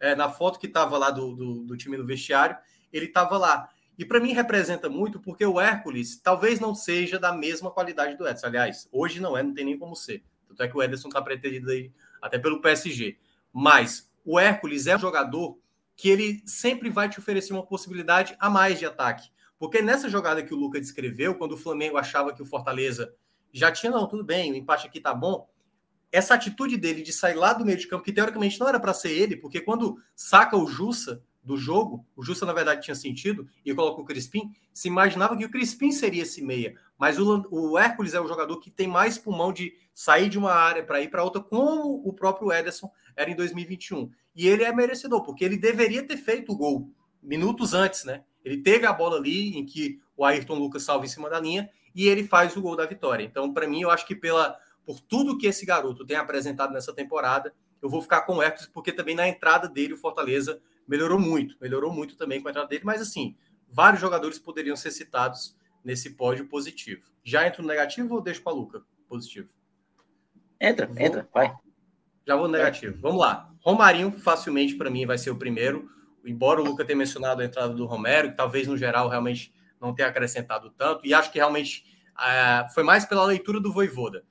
[0.00, 2.56] é, na foto que estava lá do, do, do, time no vestiário,
[2.90, 3.68] ele estava lá.
[3.98, 8.26] E para mim representa muito porque o Hércules talvez não seja da mesma qualidade do
[8.26, 8.46] Edson.
[8.46, 10.24] Aliás, hoje não é, não tem nem como ser.
[10.48, 13.18] Tanto é que o Ederson está pretendido aí até pelo PSG.
[13.52, 15.58] Mas o Hércules é um jogador
[15.94, 19.28] que ele sempre vai te oferecer uma possibilidade a mais de ataque.
[19.58, 23.14] Porque nessa jogada que o Lucas descreveu, quando o Flamengo achava que o Fortaleza
[23.52, 25.46] já tinha, não, tudo bem, o empate aqui tá bom.
[26.16, 28.94] Essa atitude dele de sair lá do meio de campo, que teoricamente não era para
[28.94, 33.46] ser ele, porque quando saca o Jussa do jogo, o Jussa na verdade tinha sentido,
[33.62, 36.74] e coloca o Crispim, se imaginava que o Crispim seria esse meia.
[36.96, 40.52] Mas o, o Hércules é o jogador que tem mais pulmão de sair de uma
[40.52, 44.10] área para ir para outra, como o próprio Ederson era em 2021.
[44.34, 46.90] E ele é merecedor, porque ele deveria ter feito o gol
[47.22, 48.24] minutos antes, né?
[48.42, 51.68] Ele teve a bola ali em que o Ayrton Lucas salva em cima da linha
[51.94, 53.22] e ele faz o gol da vitória.
[53.22, 54.56] Então, para mim, eu acho que pela
[54.86, 58.70] por tudo que esse garoto tem apresentado nessa temporada, eu vou ficar com o Hércules,
[58.72, 62.68] porque também na entrada dele o Fortaleza melhorou muito, melhorou muito também com a entrada
[62.68, 63.36] dele, mas assim,
[63.68, 67.10] vários jogadores poderiam ser citados nesse pódio positivo.
[67.24, 68.82] Já entra no negativo ou deixo para Luca?
[69.08, 69.50] Positivo.
[70.60, 70.98] Entra, vou...
[70.98, 71.52] entra, vai.
[72.26, 72.96] Já vou no negativo.
[73.00, 73.52] Vamos lá.
[73.60, 75.90] Romarinho facilmente para mim vai ser o primeiro
[76.26, 79.94] embora o Luca tenha mencionado a entrada do Romero, que talvez no geral realmente não
[79.94, 81.84] ter acrescentado tanto, e acho que realmente
[82.18, 84.24] é, foi mais pela leitura do Voivoda.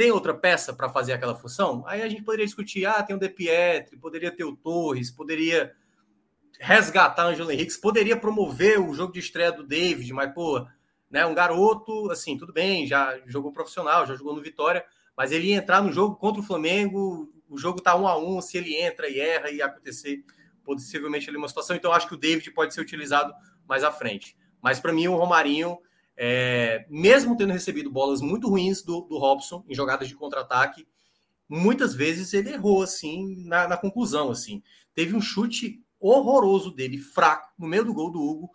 [0.00, 1.84] Tem outra peça para fazer aquela função?
[1.86, 5.74] Aí a gente poderia discutir, ah, tem o De Pietri, poderia ter o Torres, poderia
[6.58, 10.66] resgatar o Angelo Henrique, poderia promover o jogo de estreia do David, mas, pô,
[11.10, 14.82] né, um garoto, assim, tudo bem, já jogou profissional, já jogou no Vitória,
[15.14, 18.40] mas ele ia entrar no jogo contra o Flamengo, o jogo tá um a um,
[18.40, 20.24] se ele entra e erra e acontecer
[20.64, 23.34] possivelmente ali uma situação, então acho que o David pode ser utilizado
[23.68, 24.34] mais à frente.
[24.62, 25.76] Mas para mim o Romarinho,
[26.22, 30.86] é, mesmo tendo recebido bolas muito ruins do, do Robson em jogadas de contra-ataque,
[31.48, 34.62] muitas vezes ele errou assim na, na conclusão assim.
[34.94, 38.50] Teve um chute horroroso dele, fraco, no meio do gol do Hugo,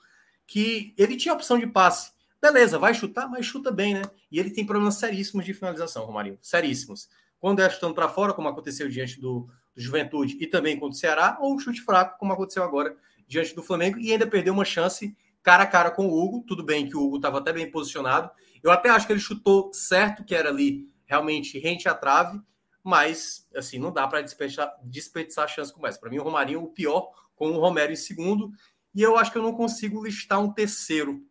[0.46, 2.12] que ele tinha opção de passe.
[2.40, 4.04] Beleza, vai chutar, mas chuta bem, né?
[4.32, 6.38] E ele tem problemas seríssimos de finalização, Romarinho.
[6.44, 7.10] Seríssimos.
[7.40, 11.00] Quando é chutando para fora, como aconteceu diante do, do, Juventude e também contra o
[11.00, 12.96] Ceará, ou um chute fraco, como aconteceu agora
[13.28, 16.44] diante do Flamengo, e ainda perdeu uma chance cara a cara com o Hugo.
[16.46, 18.32] Tudo bem que o Hugo estava até bem posicionado.
[18.64, 22.42] Eu até acho que ele chutou certo, que era ali realmente rente à trave,
[22.84, 26.00] mas assim, não dá para desperdiçar, desperdiçar chance como essa.
[26.00, 28.52] Para mim, o Romarinho, o pior com o Romero em segundo.
[28.94, 31.22] E eu acho que eu não consigo listar um terceiro.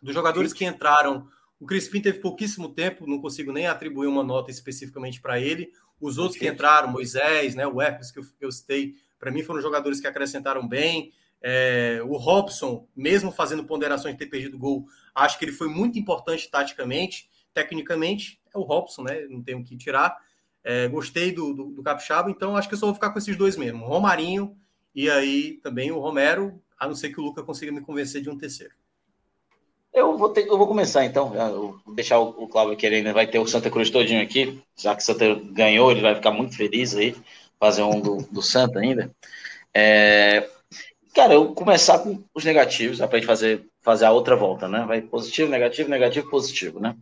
[0.00, 1.26] Dos jogadores que entraram,
[1.58, 5.72] o Crispim teve pouquíssimo tempo, não consigo nem atribuir uma nota especificamente para ele.
[6.00, 9.42] Os outros que entraram, Moisés, né, o Herpes que eu, que eu citei, para mim
[9.42, 11.12] foram jogadores que acrescentaram bem.
[11.42, 15.98] É, o Robson, mesmo fazendo ponderações de ter perdido gol, acho que ele foi muito
[15.98, 19.26] importante taticamente, tecnicamente, é o Robson, né?
[19.28, 20.16] Não tenho que tirar.
[20.64, 23.36] É, gostei do, do, do Capixaba, então acho que eu só vou ficar com esses
[23.36, 23.86] dois mesmo.
[23.86, 24.56] Romarinho
[24.94, 28.28] e aí também o Romero, a não ser que o Luca consiga me convencer de
[28.28, 28.74] um terceiro.
[29.92, 33.38] Eu vou, ter, eu vou começar então, vou deixar o, o Cláudio querendo, vai ter
[33.38, 36.94] o Santa Cruz todinho aqui, já que o Santa ganhou, ele vai ficar muito feliz
[36.94, 37.16] aí,
[37.58, 39.10] fazer um do, do Santa ainda.
[39.74, 40.48] É,
[41.18, 44.84] cara, eu começar com os negativos, para a gente fazer, fazer a outra volta, né?
[44.86, 46.94] Vai positivo, negativo, negativo, positivo, né?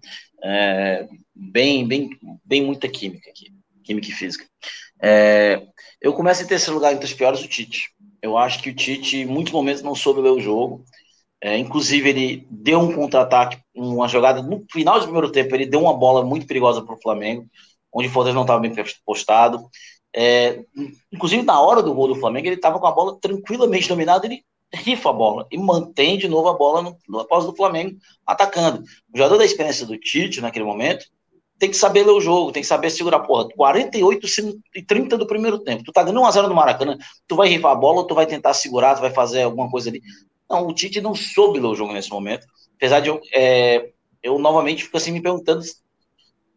[0.42, 2.08] É, bem, bem,
[2.42, 3.52] bem muita química aqui,
[3.84, 4.46] química e física.
[5.02, 5.60] É,
[6.00, 7.90] eu começo em terceiro lugar entre os piores o Tite.
[8.22, 10.82] Eu acho que o Tite, em muitos momentos, não soube ler o jogo.
[11.38, 15.54] É, inclusive, ele deu um contra-ataque, uma jogada no final do primeiro tempo.
[15.54, 17.44] Ele deu uma bola muito perigosa para o Flamengo,
[17.92, 18.72] onde o Fortaleza não estava bem
[19.04, 19.68] postado.
[20.14, 20.64] É,
[21.12, 24.26] inclusive, na hora do gol do Flamengo, ele estava com a bola tranquilamente dominada.
[24.26, 27.96] Ele rifa a bola e mantém de novo a bola no, no após do Flamengo
[28.26, 28.82] atacando.
[29.12, 31.06] O jogador da experiência do Tite, naquele momento,
[31.58, 34.26] tem que saber ler o jogo, tem que saber segurar, porra, 48
[34.74, 35.84] e 30 do primeiro tempo.
[35.84, 38.94] Tu tá ganhando 1x0 no Maracanã, tu vai rifar a bola tu vai tentar segurar,
[38.94, 40.02] tu vai fazer alguma coisa ali.
[40.48, 42.46] Não, o Tite não soube ler o jogo nesse momento.
[42.76, 43.90] Apesar de eu, é,
[44.22, 45.62] eu novamente fico assim me perguntando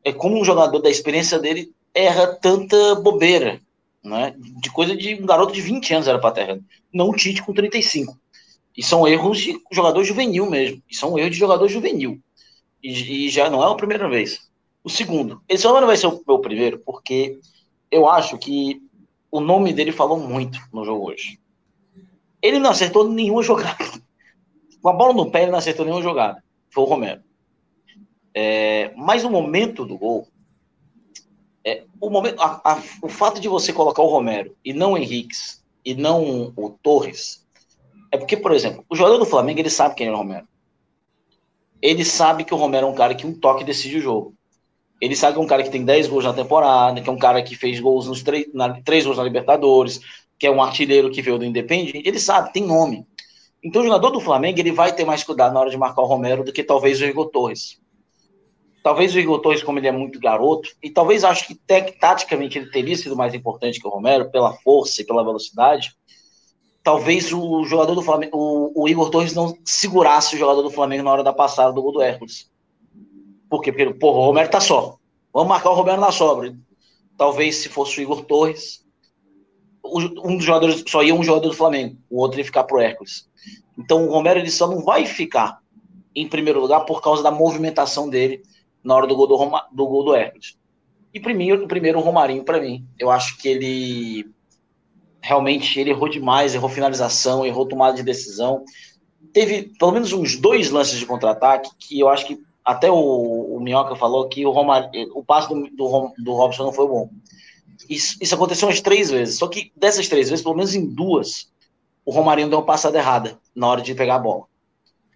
[0.04, 3.61] é como um jogador da experiência dele erra tanta bobeira,
[4.03, 4.33] né?
[4.37, 6.59] De coisa de um garoto de 20 anos era para terra,
[6.93, 8.17] não o Tite com 35.
[8.75, 10.81] E são erros de jogador juvenil mesmo.
[10.89, 12.19] E são erros de jogador juvenil.
[12.81, 14.49] E, e já não é a primeira vez.
[14.83, 17.37] O segundo, esse não vai ser o meu primeiro, porque
[17.91, 18.81] eu acho que
[19.29, 21.37] o nome dele falou muito no jogo hoje.
[22.41, 23.77] Ele não acertou nenhuma jogada.
[24.81, 26.41] Com a bola no pé, ele não acertou nenhuma jogada.
[26.69, 27.21] Foi o Romero.
[28.33, 30.28] É, mas o momento do gol,
[31.70, 34.97] é, o, momento, a, a, o fato de você colocar o Romero e não o
[34.97, 37.45] Henriques e não o Torres,
[38.11, 40.47] é porque, por exemplo, o jogador do Flamengo ele sabe quem é o Romero.
[41.82, 44.34] Ele sabe que o Romero é um cara que um toque decide o jogo.
[44.99, 47.17] Ele sabe que é um cara que tem 10 gols na temporada, que é um
[47.17, 50.01] cara que fez gols nos 3, na, 3 gols na Libertadores,
[50.38, 52.01] que é um artilheiro que veio do Independente.
[52.03, 53.05] Ele sabe, tem nome.
[53.63, 56.05] Então o jogador do Flamengo ele vai ter mais cuidado na hora de marcar o
[56.05, 57.80] Romero do que talvez o Igor Torres.
[58.82, 61.55] Talvez o Igor Torres, como ele é muito garoto, e talvez acho que
[61.99, 65.93] taticamente ele teria sido mais importante que o Romero, pela força e pela velocidade,
[66.84, 71.03] talvez o jogador do Flamengo, o, o Igor Torres não segurasse o jogador do Flamengo
[71.03, 72.49] na hora da passada do gol do Hércules.
[73.49, 73.71] Por quê?
[73.71, 74.97] Porque, porra, o Romero tá só.
[75.34, 76.55] Vamos marcar o Romero na sobra.
[77.17, 78.86] Talvez se fosse o Igor Torres,
[79.84, 83.27] um dos jogadores só ia um jogador do Flamengo, o outro ia ficar pro Hércules.
[83.77, 85.59] Então o Romero ele só não vai ficar
[86.15, 88.41] em primeiro lugar por causa da movimentação dele
[88.84, 90.57] na hora do gol do, Roma, do, gol do Hércules.
[91.13, 92.86] E primeiro, primeiro o Romarinho para mim.
[92.97, 94.30] Eu acho que ele
[95.21, 98.63] realmente ele errou demais, errou finalização, errou tomada de decisão.
[99.34, 103.59] Teve pelo menos uns dois lances de contra-ataque que eu acho que até o, o
[103.59, 107.09] Minhoca falou que o, Romar, o passe do, do, do Robson não foi bom.
[107.89, 109.39] Isso, isso, aconteceu umas três vezes.
[109.39, 111.49] Só que dessas três vezes, pelo menos em duas,
[112.05, 114.49] o Romarinho deu uma passada errada na hora de pegar a bola.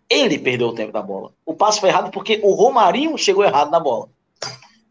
[0.10, 1.34] Ele perdeu o tempo da bola.
[1.46, 4.10] O passe foi errado porque o Romarinho chegou errado na bola.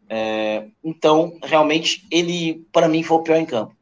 [0.09, 3.75] É, então, realmente, ele, para mim, foi o pior em campo.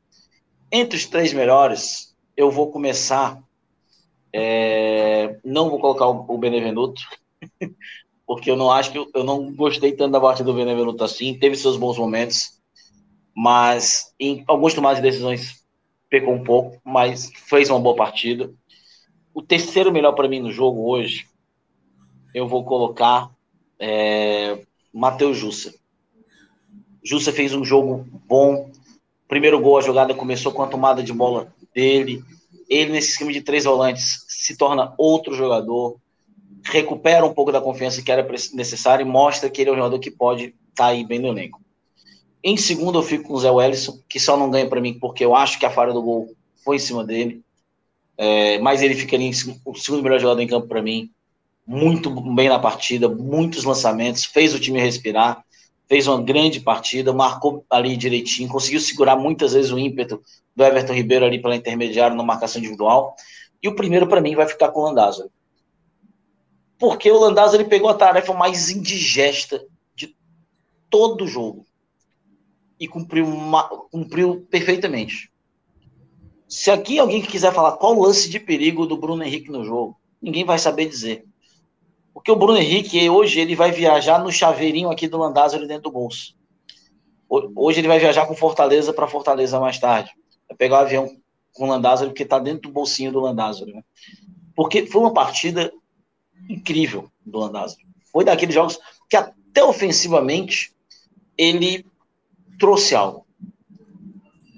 [0.71, 3.41] Entre os três melhores, eu vou começar
[4.33, 7.01] É, não vou colocar o, Benevenuto,
[8.25, 11.37] porque eu não acho que eu, eu não gostei tanto da partida do Benevenuto assim.
[11.37, 12.59] Teve seus bons momentos,
[13.35, 15.65] mas em algumas tomadas de decisões
[16.09, 18.53] pecou um pouco, mas fez uma boa partida.
[19.33, 21.27] O terceiro melhor para mim no jogo hoje,
[22.33, 23.29] eu vou colocar
[23.79, 24.61] é,
[24.93, 25.73] Matheus Jussa.
[27.03, 28.69] Jussa fez um jogo bom.
[29.27, 32.21] Primeiro gol, a jogada começou com a tomada de bola dele.
[32.69, 35.97] Ele, nesse esquema de três volantes, se torna outro jogador,
[36.63, 39.99] recupera um pouco da confiança que era necessária e mostra que ele é um jogador
[39.99, 41.61] que pode estar tá aí bem no elenco.
[42.43, 45.23] Em segundo, eu fico com o Zé Wellison, que só não ganha para mim porque
[45.23, 47.43] eu acho que a falha do gol foi em cima dele.
[48.17, 49.31] É, mas ele fica ali
[49.65, 51.09] o segundo melhor jogador em campo para mim.
[51.65, 55.43] Muito bem na partida, muitos lançamentos, fez o time respirar
[55.91, 60.23] fez uma grande partida, marcou ali direitinho, conseguiu segurar muitas vezes o ímpeto
[60.55, 63.13] do Everton Ribeiro ali pela intermediária na marcação individual.
[63.61, 65.29] E o primeiro, para mim, vai ficar com o Landázuri.
[66.79, 70.15] Porque o Landázuri pegou a tarefa mais indigesta de
[70.89, 71.65] todo o jogo.
[72.79, 75.30] E cumpriu, uma, cumpriu perfeitamente.
[76.51, 79.97] Se aqui alguém quiser falar qual o lance de perigo do Bruno Henrique no jogo,
[80.21, 81.23] ninguém vai saber dizer.
[82.13, 85.91] Porque o Bruno Henrique, hoje, ele vai viajar no chaveirinho aqui do Landázuri dentro do
[85.91, 86.35] bolso.
[87.29, 90.11] Hoje ele vai viajar com Fortaleza para Fortaleza mais tarde.
[90.49, 91.09] Vai pegar o avião
[91.53, 93.71] com o Landázuri, porque está dentro do bolsinho do Landázuri.
[93.71, 93.81] Né?
[94.53, 95.71] Porque foi uma partida
[96.49, 97.87] incrível do Landázuri.
[98.11, 98.77] Foi daqueles jogos
[99.09, 100.73] que até ofensivamente
[101.37, 101.85] ele
[102.59, 103.25] trouxe algo.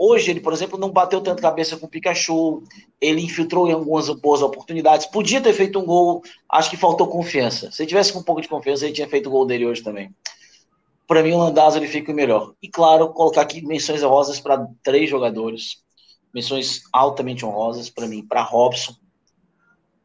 [0.06, 2.62] Hoje ele, por exemplo, não bateu tanto cabeça com o Pikachu,
[2.99, 7.72] ele infiltrou em algumas boas oportunidades, podia ter feito um gol, acho que faltou confiança.
[7.72, 9.82] Se ele tivesse com um pouco de confiança, ele tinha feito o gol dele hoje
[9.82, 10.14] também.
[11.08, 12.54] Para mim, o Landazzo ele fica o melhor.
[12.62, 15.82] E claro, colocar aqui menções honrosas para três jogadores,
[16.34, 18.93] menções altamente honrosas para mim, para Robson,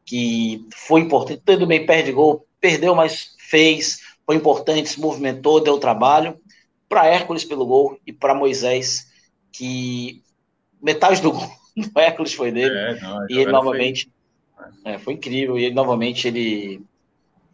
[0.05, 5.77] que foi importante, tudo bem, perde gol, perdeu, mas fez, foi importante, se movimentou, deu
[5.77, 6.39] trabalho.
[6.87, 9.08] Para Hércules pelo gol e para Moisés
[9.51, 10.21] que
[10.81, 12.75] metade do gol do Hércules foi dele.
[12.75, 14.09] É, não, e ele novamente.
[14.55, 14.93] Foi...
[14.93, 15.57] É, foi incrível.
[15.57, 16.81] E ele novamente ele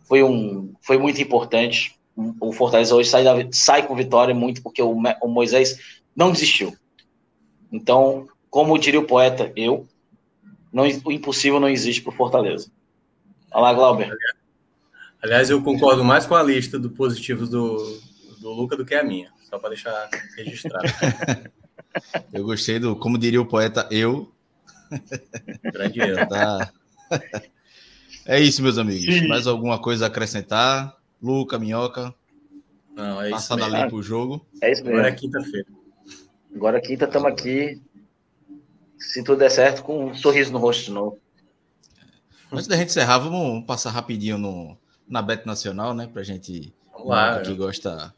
[0.03, 1.95] foi um foi muito importante.
[2.39, 5.77] O Fortaleza hoje sai, da, sai com vitória muito porque o, o Moisés
[6.15, 6.73] não desistiu.
[7.71, 9.85] Então, como diria o poeta, eu,
[10.71, 12.71] não, o impossível não existe para o Fortaleza.
[13.51, 14.15] Olha lá, Glauber.
[15.21, 17.99] Aliás, eu concordo mais com a lista do positivos do,
[18.39, 20.85] do Luca do que a minha, só para deixar registrado.
[22.33, 24.31] Eu gostei do, como diria o poeta, eu.
[25.63, 26.27] Grande eu.
[26.27, 26.71] Tá.
[28.25, 29.03] É isso, meus amigos.
[29.05, 29.27] Sim.
[29.27, 30.97] Mais alguma coisa a acrescentar?
[31.21, 32.13] Luca, Minhoca?
[32.95, 33.69] Não, é Passada isso.
[33.69, 34.45] Passada ali pro jogo.
[34.61, 34.97] É isso mesmo.
[34.97, 35.67] Agora é quinta-feira.
[36.55, 37.81] Agora quinta, estamos aqui.
[38.97, 41.19] Se tudo der certo, com um sorriso no rosto de novo.
[42.51, 44.77] Antes da gente encerrar, vamos passar rapidinho no,
[45.07, 46.07] na Bet Nacional, né?
[46.07, 46.73] Pra gente.
[46.93, 47.41] Vamos lá.
[47.41, 48.13] Que gosta.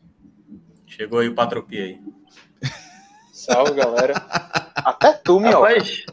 [0.86, 2.02] Chegou aí o Patropi aí.
[3.48, 4.14] Salve, galera.
[4.76, 5.62] Até tu, meu.
[5.62, 6.04] Rapaz,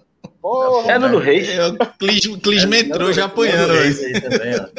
[0.41, 1.49] Porra, é Nando Reis.
[1.49, 3.93] Eu, Clis, Clis é, metrô já apanhando aí.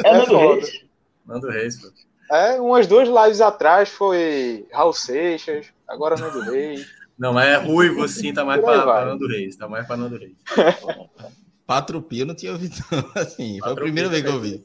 [0.03, 0.81] É Nando Reis.
[1.25, 1.87] Nando Reis, pô.
[2.33, 6.87] É, umas duas lives atrás foi Raul Seixas, agora Nando Reis.
[7.17, 9.55] Não, mas é ruivo assim, tá mais para Nando Reis.
[9.57, 10.35] Tá mais para Nando Reis.
[11.67, 12.75] Patrupi eu não tinha ouvido,
[13.15, 13.59] assim.
[13.59, 14.63] Foi a primeira vez que eu ouvi.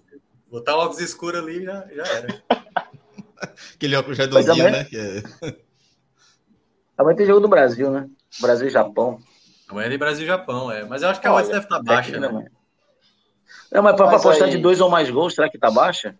[0.48, 2.42] Botar o óculos escuro ali já, já era.
[3.74, 4.86] Aquele óculos redondinho, né?
[7.00, 7.02] É...
[7.02, 8.08] Amanhã tem jogo do Brasil, né?
[8.40, 9.18] Brasil e Japão.
[9.68, 10.84] Amanhã tem Brasil e Japão, é.
[10.84, 12.46] Mas eu acho que a odds deve estar tá baixa, é né?
[13.72, 14.50] Não, mas para apostar aí...
[14.50, 16.18] de dois ou mais gols, será que tá baixa?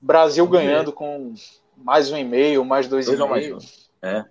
[0.00, 1.34] Brasil ganhando com
[1.76, 3.58] mais um e meio, mais dois, dois e meio.
[4.02, 4.24] É.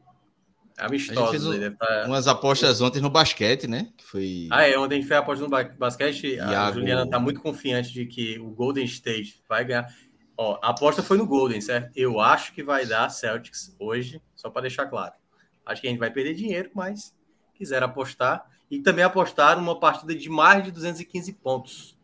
[0.77, 1.45] Amistosos.
[1.45, 2.03] Um, tá...
[2.05, 3.89] Umas apostas ontem no basquete, né?
[3.97, 4.47] Que foi...
[4.51, 4.77] Ah, é.
[4.77, 6.35] Ontem a gente fez a aposta no basquete.
[6.35, 6.53] Iago...
[6.53, 9.87] A Juliana tá muito confiante de que o Golden State vai ganhar.
[10.37, 11.91] Ó, a aposta foi no Golden, certo?
[11.95, 15.13] Eu acho que vai dar Celtics hoje, só para deixar claro.
[15.66, 17.13] Acho que a gente vai perder dinheiro, mas
[17.53, 18.49] quiser apostar.
[18.70, 21.97] E também apostar numa partida de mais de 215 pontos.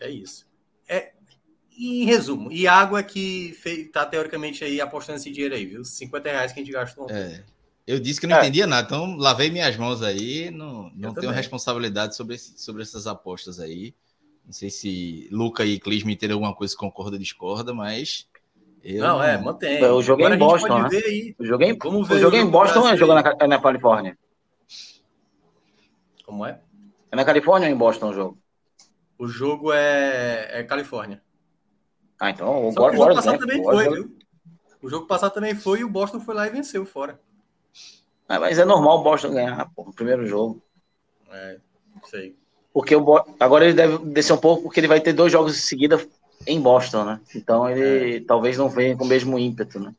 [0.00, 0.46] É isso.
[0.88, 1.12] É,
[1.78, 5.84] em resumo, Iago é que está teoricamente aí apostando esse dinheiro aí, viu?
[5.84, 7.10] 50 reais que a gente gastou.
[7.10, 7.44] É.
[7.86, 8.40] Eu disse que não é.
[8.40, 10.50] entendia nada, então lavei minhas mãos aí.
[10.50, 13.94] Não, não tenho responsabilidade sobre, esse, sobre essas apostas aí.
[14.44, 18.26] Não sei se Luca e Clis me terem alguma coisa que concorda ou discorda, mas
[18.94, 19.80] eu não, é, mantém.
[19.82, 20.88] Eu joguei em Boston, né?
[21.38, 21.78] Eu joguei, ver
[22.14, 24.16] eu joguei em Boston ou é jogar na, na Califórnia?
[26.24, 26.60] Como é?
[27.10, 28.38] É na Califórnia ou em Boston o jogo?
[29.18, 31.22] O jogo é, é Califórnia.
[32.18, 34.16] Ah, então o, Só o jogo passado também foi, viu?
[34.82, 37.20] O jogo passado também foi e o Boston foi lá e venceu fora.
[38.28, 40.62] Ah, mas é normal o Boston ganhar, pô, no primeiro jogo.
[41.30, 41.58] É,
[42.04, 42.36] sei.
[42.72, 45.56] Porque o Bo- agora ele deve descer um pouco, porque ele vai ter dois jogos
[45.56, 45.98] em seguida
[46.46, 47.20] em Boston, né?
[47.34, 49.94] Então ele talvez não venha com o mesmo ímpeto, né?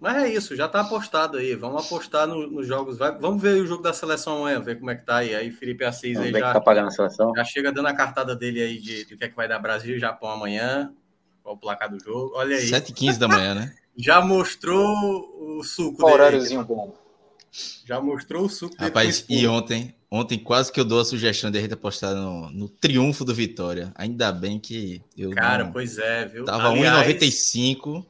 [0.00, 1.54] Mas é isso, já tá apostado aí.
[1.54, 2.98] Vamos apostar no- nos jogos.
[2.98, 5.34] Vai- vamos ver o jogo da seleção amanhã, ver como é que tá aí.
[5.34, 7.32] Aí Felipe Assis Vamos aí já, tá pagando a seleção.
[7.34, 9.58] já chega dando a cartada dele aí de, de o que é que vai dar
[9.58, 10.92] Brasil e Japão amanhã.
[11.42, 12.32] Qual o placar do jogo?
[12.34, 12.68] Olha aí.
[12.68, 13.74] 7h15 da manhã, né?
[13.96, 16.08] Já mostrou o suco dele.
[16.08, 16.14] aí.
[16.14, 16.94] Horáriozinho bom.
[17.86, 18.88] Já mostrou o suco dele.
[18.88, 22.48] Rapaz, e ontem, ontem quase que eu dou a sugestão de a gente apostar no,
[22.50, 23.92] no triunfo do Vitória.
[23.96, 25.72] Ainda bem que eu Cara, não...
[25.72, 26.44] pois é, viu?
[26.44, 28.06] tava Aliás, 1,95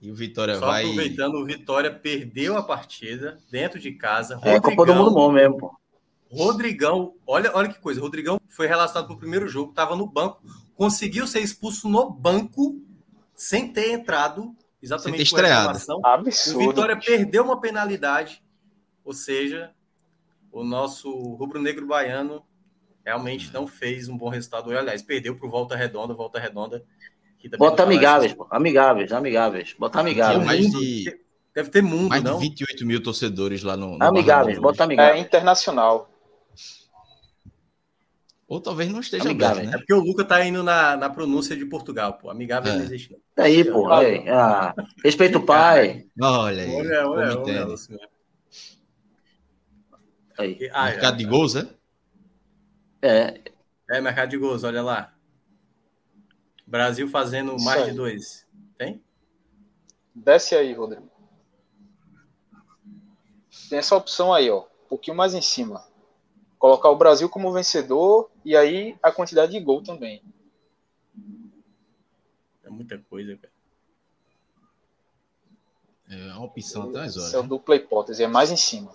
[0.00, 0.82] e o Vitória Só vai...
[0.82, 4.40] aproveitando, o Vitória perdeu a partida dentro de casa.
[4.42, 5.76] É Copa do Mundo bom mesmo, pô.
[6.28, 8.00] Rodrigão, olha, olha que coisa.
[8.00, 10.42] Rodrigão foi relacionado para o primeiro jogo, estava no banco,
[10.74, 12.82] conseguiu ser expulso no banco
[13.36, 16.00] sem ter entrado, exatamente Sem ter essa estreado.
[16.00, 16.58] O Absurdo.
[16.58, 18.42] Vitória perdeu uma penalidade,
[19.04, 19.70] ou seja,
[20.60, 22.42] o nosso rubro-negro baiano
[23.04, 24.70] realmente não fez um bom resultado.
[24.76, 26.84] Aliás, perdeu para o Volta Redonda, Volta Redonda.
[27.58, 28.46] Bota amigáveis, pô.
[28.50, 29.74] Amigáveis, amigáveis.
[29.78, 30.44] Bota amigáveis.
[30.44, 31.20] mais de-
[31.54, 32.38] Deve ter mundo, Mais de não?
[32.38, 33.96] 28 mil torcedores lá no.
[33.96, 35.24] no Amigáveis, bota É amigáveis.
[35.24, 36.10] internacional.
[38.48, 39.58] Ou talvez não esteja Amigáveis.
[39.68, 39.78] aberto, É né?
[39.78, 42.30] porque o Luca tá indo na, na pronúncia de Portugal, pô.
[42.30, 42.76] Amigável É.
[42.76, 43.44] não existe, não.
[43.44, 43.90] Aí, pô.
[43.92, 44.28] Aí.
[44.28, 46.06] Ah, respeita o pai.
[46.20, 46.70] Olha aí.
[46.74, 47.62] Olha, olha, como olha.
[47.64, 47.98] entende.
[50.38, 50.68] Aí.
[50.72, 51.68] Ah, Mercado de gols, é?
[53.02, 53.40] É,
[53.88, 55.14] é, mercado de gols, olha lá.
[56.66, 57.90] Brasil fazendo Isso mais aí.
[57.90, 58.46] de dois.
[58.76, 59.02] Tem?
[60.14, 61.08] Desce aí, Rodrigo.
[63.68, 64.64] Tem essa opção aí, ó.
[64.84, 65.86] Um pouquinho mais em cima.
[66.58, 70.22] Colocar o Brasil como vencedor e aí a quantidade de gol também.
[72.64, 73.52] É muita coisa, cara.
[76.08, 77.28] É uma opção até as horas.
[77.28, 77.48] Essa é a né?
[77.48, 78.92] dupla hipótese, é mais em cima.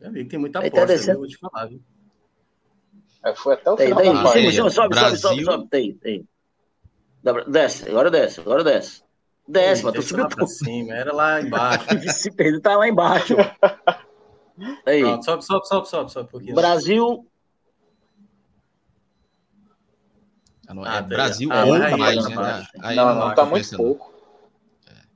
[0.00, 1.16] Já vi que tem muita tá aposta, viu?
[1.18, 1.80] Vou te falar, viu?
[3.24, 5.44] É, foi até o Daí, final daí, da cima, cima, sobe, sobe, sobe, Brasil.
[5.44, 5.68] sobe.
[5.70, 6.24] Daí, daí.
[7.22, 9.02] Dá- Desce, agora desce, agora desce.
[9.46, 10.46] Desce, mas tu subiu tudo.
[10.46, 11.86] cima, era lá embaixo.
[12.08, 13.34] Se perder, tá lá embaixo.
[14.86, 16.54] Aí, Pronto, sobe, sobe, sobe, sobe, sobe um pouquinho.
[16.56, 17.26] Brasil.
[20.66, 21.50] Ah, não, Ah, é tá Brasil.
[21.52, 22.36] Ah, ou mais, tá né?
[22.36, 22.70] baixo.
[22.80, 23.76] Aí Não, não, tá muito não.
[23.78, 24.12] pouco.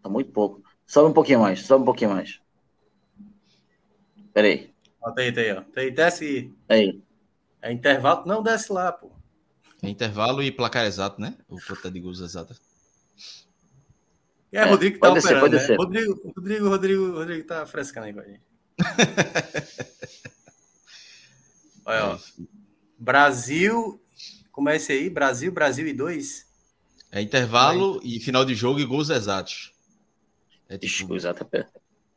[0.02, 0.62] Tá muito pouco.
[0.86, 2.40] Sobe um pouquinho mais, sobe um pouquinho mais.
[4.32, 4.73] Peraí.
[5.04, 5.60] Ó, aí, tá aí, ó.
[5.62, 6.52] Tá aí, desce.
[6.68, 7.00] Aí.
[7.62, 8.26] É intervalo?
[8.26, 9.10] Não, desce lá, pô.
[9.82, 11.36] É intervalo e placar exato, né?
[11.48, 12.56] O quantidade de gols exata.
[14.52, 15.76] É, É, Rodrigo que tá descer, operando, pode né?
[15.76, 18.40] Rodrigo, Rodrigo, Rodrigo, Rodrigo tá frescando aí com a gente.
[21.84, 22.18] Olha, ó.
[22.98, 24.00] Brasil.
[24.50, 25.10] Como é esse aí?
[25.10, 26.46] Brasil, Brasil e dois?
[27.10, 29.72] É intervalo e final de jogo e gols exatos.
[30.68, 31.66] É Ixi, tipo, tá pe- É,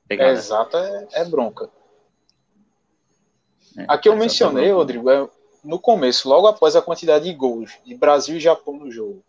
[0.07, 0.31] pegada.
[0.31, 1.69] exato, é, é bronca.
[3.77, 4.71] É, Aqui eu mencionei, é.
[4.71, 5.29] Rodrigo, é
[5.63, 9.23] no começo, logo após a quantidade de gols de Brasil e Japão no jogo.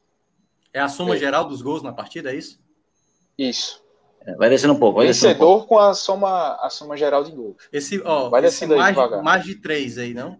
[0.72, 1.18] É a soma É.
[1.18, 2.60] geral dos gols na partida, é isso?
[3.36, 3.82] Isso.
[4.20, 5.54] É, Vai descendo um pouco, vai descendo um pouco.
[5.62, 7.56] Vencedor com a soma, a soma geral de gols.
[7.72, 9.22] Esse, ó, Vai esse descendo aí mais, devagar.
[9.22, 10.38] mais de três aí, não?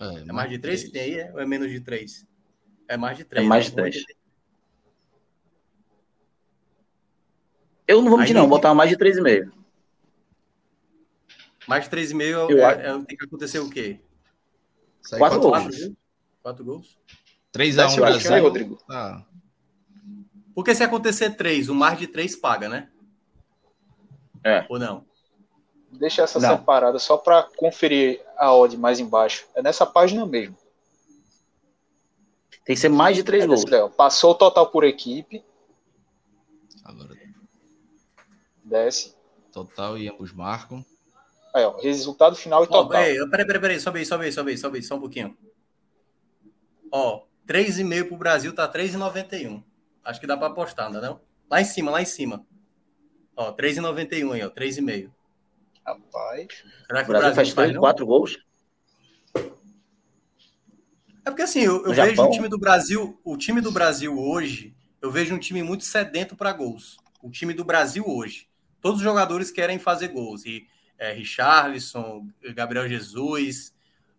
[0.00, 1.18] é, É mais de três que tem aí?
[1.20, 1.32] é?
[1.32, 2.26] Ou é menos de três?
[2.88, 3.46] É mais de É três.
[3.46, 3.70] mais né?
[3.70, 4.16] de três.
[7.86, 8.42] Eu não vou mentir, Aí não.
[8.42, 8.96] nem- Botar mais de 3,5.
[8.96, 9.55] Mais de três e meio
[12.50, 14.00] Eu é- acho- é- tem que acontecer o quê?
[15.02, 15.76] Sai Quatro quatro- gols.
[15.76, 15.96] Quatro gols?
[16.42, 16.98] Quatro gols?
[17.52, 18.42] 3 a 1 Desce o último aí, Brasil.
[18.42, 18.76] Rodrigo.
[18.86, 19.26] Tá.
[20.54, 22.90] Porque se acontecer três, o mais de três paga, né?
[24.44, 24.64] É.
[24.68, 25.04] Ou não?
[25.92, 26.56] Deixa essa Não.
[26.56, 29.46] separada só para conferir a odd mais embaixo.
[29.54, 30.56] É nessa página mesmo.
[32.64, 33.64] Tem que ser mais de 3 É gols.
[33.72, 33.88] ó.
[33.88, 35.44] Passou o total por equipe,
[36.84, 37.14] Agora,
[38.64, 39.14] desce.
[39.52, 40.84] total e ambos marcam.
[41.54, 42.88] Aí, ó, resultado final e total.
[42.88, 45.36] peraí, peraí, peraí, peraí, sobe aí, sobe aí, sobe aí, sobe aí, só um pouquinho.
[46.90, 49.62] Ó, 3,5 pro Brasil tá 3,91.
[50.04, 51.20] Acho que dá pra apostar, não é não?
[51.50, 52.46] Lá em cima, lá em cima.
[53.36, 55.10] Ó, 3,91 aí, ó, 3,5.
[55.84, 56.64] Rapaz.
[56.86, 57.80] Será O que o Brasil Brasil faz faz, 3, não?
[57.80, 58.38] 4 gols.
[61.24, 64.76] É porque assim, eu, eu vejo o time do Brasil, o time do Brasil hoje,
[65.02, 66.96] eu vejo um time muito sedento para gols.
[67.22, 68.48] O time do Brasil hoje.
[68.80, 70.44] Todos os jogadores querem fazer gols.
[70.44, 70.66] E
[70.98, 73.74] é, Richarlison, Gabriel Jesus,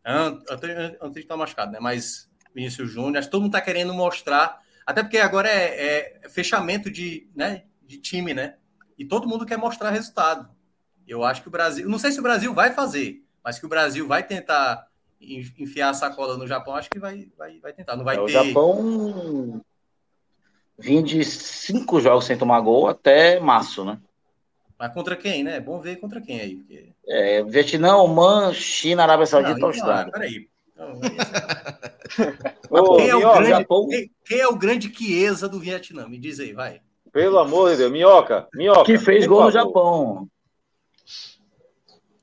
[0.06, 1.80] Ant- Antônio Antônio tá machucado, né?
[1.82, 4.62] Mas Vinícius Júnior, acho que todo mundo tá querendo mostrar.
[4.86, 8.56] Até porque agora é, é fechamento de, né, de time, né?
[8.98, 10.50] E todo mundo quer mostrar resultado.
[11.08, 11.88] Eu acho que o Brasil.
[11.90, 14.88] Não sei se o Brasil vai fazer, mas que o Brasil vai tentar
[15.22, 17.96] en- enfiar a sacola no Japão, acho que vai, vai, vai tentar.
[17.96, 18.32] Não vai É, o ter.
[18.32, 19.62] Japão
[20.78, 24.00] vinha de 5 jogos sem tomar gol até março, né?
[24.80, 25.58] Mas contra quem, né?
[25.58, 26.56] É bom ver contra quem aí.
[26.56, 26.90] Porque...
[27.08, 30.12] É, Vietnã, Oman, China, Arábia Saudita e Austrália.
[30.12, 30.48] Peraí.
[30.76, 31.00] Não,
[32.98, 36.08] quem, é o grande, quem, quem, é o grande Chiesa do Vietnã?
[36.08, 36.82] Me diz aí, vai.
[37.12, 38.84] Pelo amor de Deus, Minhoca, Minhoca.
[38.84, 40.30] Que fez gol no Japão.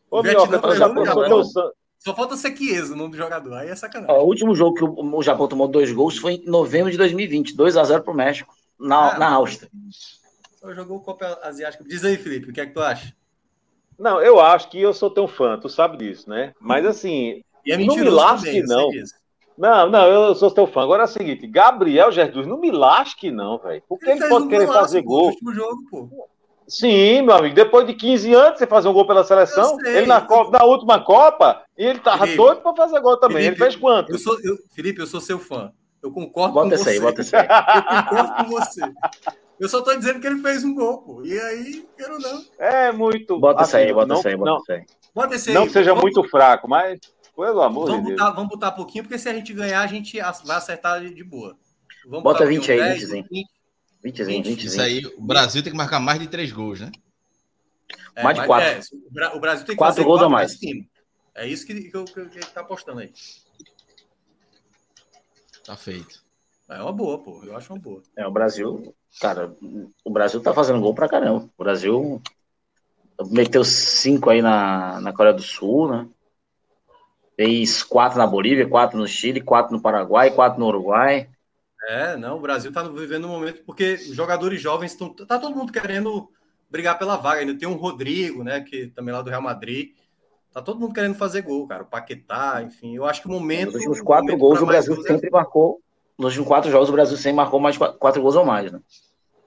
[0.08, 1.42] Ô, Minhoca, o Japão, Japão.
[1.98, 3.54] Só falta ser Chiesa o nome do jogador.
[3.54, 4.14] Aí é sacanagem.
[4.14, 7.56] Ó, o último jogo que o, Japão tomou dois gols foi em novembro de 2020,
[7.56, 9.70] 2x0 pro México, na, ah, na Áustria.
[9.90, 10.23] Só
[10.72, 11.84] jogou Copa Asiática.
[11.84, 13.12] Diz aí, Felipe, o que é que tu acha?
[13.98, 16.52] Não, eu acho que eu sou teu fã, tu sabe disso, né?
[16.60, 18.90] Mas assim, é não me lasque, não.
[19.56, 20.82] Não, não, eu sou teu fã.
[20.82, 23.82] Agora é o seguinte, Gabriel Jesus, não me lasque, não, velho.
[23.88, 25.32] Porque ele, ele pode um querer fazer gol.
[25.52, 26.28] Jogo, pô.
[26.66, 27.54] Sim, meu amigo.
[27.54, 29.78] Depois de 15 anos, você fazer um gol pela seleção.
[29.84, 33.44] Ele na, Copa, na última Copa, e ele tava Felipe, doido para fazer gol também.
[33.44, 34.10] Felipe, ele fez quanto?
[34.10, 35.72] Eu sou, eu, Felipe, eu sou seu fã.
[36.02, 36.90] Eu concordo bota com você.
[36.90, 37.46] Aí, bota esse aí.
[37.46, 38.80] Eu concordo com você.
[39.58, 41.24] Eu só tô dizendo que ele fez um gol, pô.
[41.24, 42.44] E aí, quero não.
[42.58, 43.38] É muito.
[43.38, 44.86] Bota assim, aí, bota esse aí, bota esse aí.
[45.14, 45.54] Bota esse aí.
[45.54, 46.02] Não que seja vamos...
[46.02, 46.98] muito fraco, mas.
[47.36, 48.36] Pelo amor vamos de botar, Deus.
[48.36, 51.56] Vamos botar pouquinho, porque se a gente ganhar, a gente vai acertar de boa.
[52.06, 53.48] Vamos Bota 20 aí, 10, 20, 20.
[54.04, 56.92] 20, 20, 20, Isso aí, o Brasil tem que marcar mais de 3 gols, né?
[58.14, 58.68] É, mais de 4.
[58.68, 60.56] É, o Brasil tem que quatro fazer gols ou mais.
[61.34, 63.12] É isso que, que, que, que tá apostando aí.
[65.64, 66.22] Tá feito.
[66.68, 67.42] É uma boa, pô.
[67.42, 68.02] Eu acho uma boa.
[68.16, 69.54] É, o Brasil, cara,
[70.04, 71.48] o Brasil tá fazendo gol pra caramba.
[71.56, 72.22] O Brasil
[73.30, 76.08] meteu 5 aí na, na Coreia do Sul, né?
[77.36, 81.28] Fez quatro na Bolívia, quatro no Chile, quatro no Paraguai, quatro no Uruguai.
[81.88, 85.12] É, não, o Brasil está vivendo um momento porque os jogadores jovens estão.
[85.12, 86.30] Tá todo mundo querendo
[86.70, 87.40] brigar pela vaga.
[87.40, 88.60] Ainda tem um Rodrigo, né?
[88.60, 89.90] Que também lá do Real Madrid.
[90.52, 91.82] Tá todo mundo querendo fazer gol, cara.
[91.82, 92.94] O Paquetá, enfim.
[92.94, 93.72] Eu acho que o momento.
[93.72, 95.80] Nos últimos quatro gols, o Brasil sempre marcou.
[96.18, 98.80] Nos últimos quatro jogos, o Brasil sempre marcou mais quatro, quatro gols ou mais, né?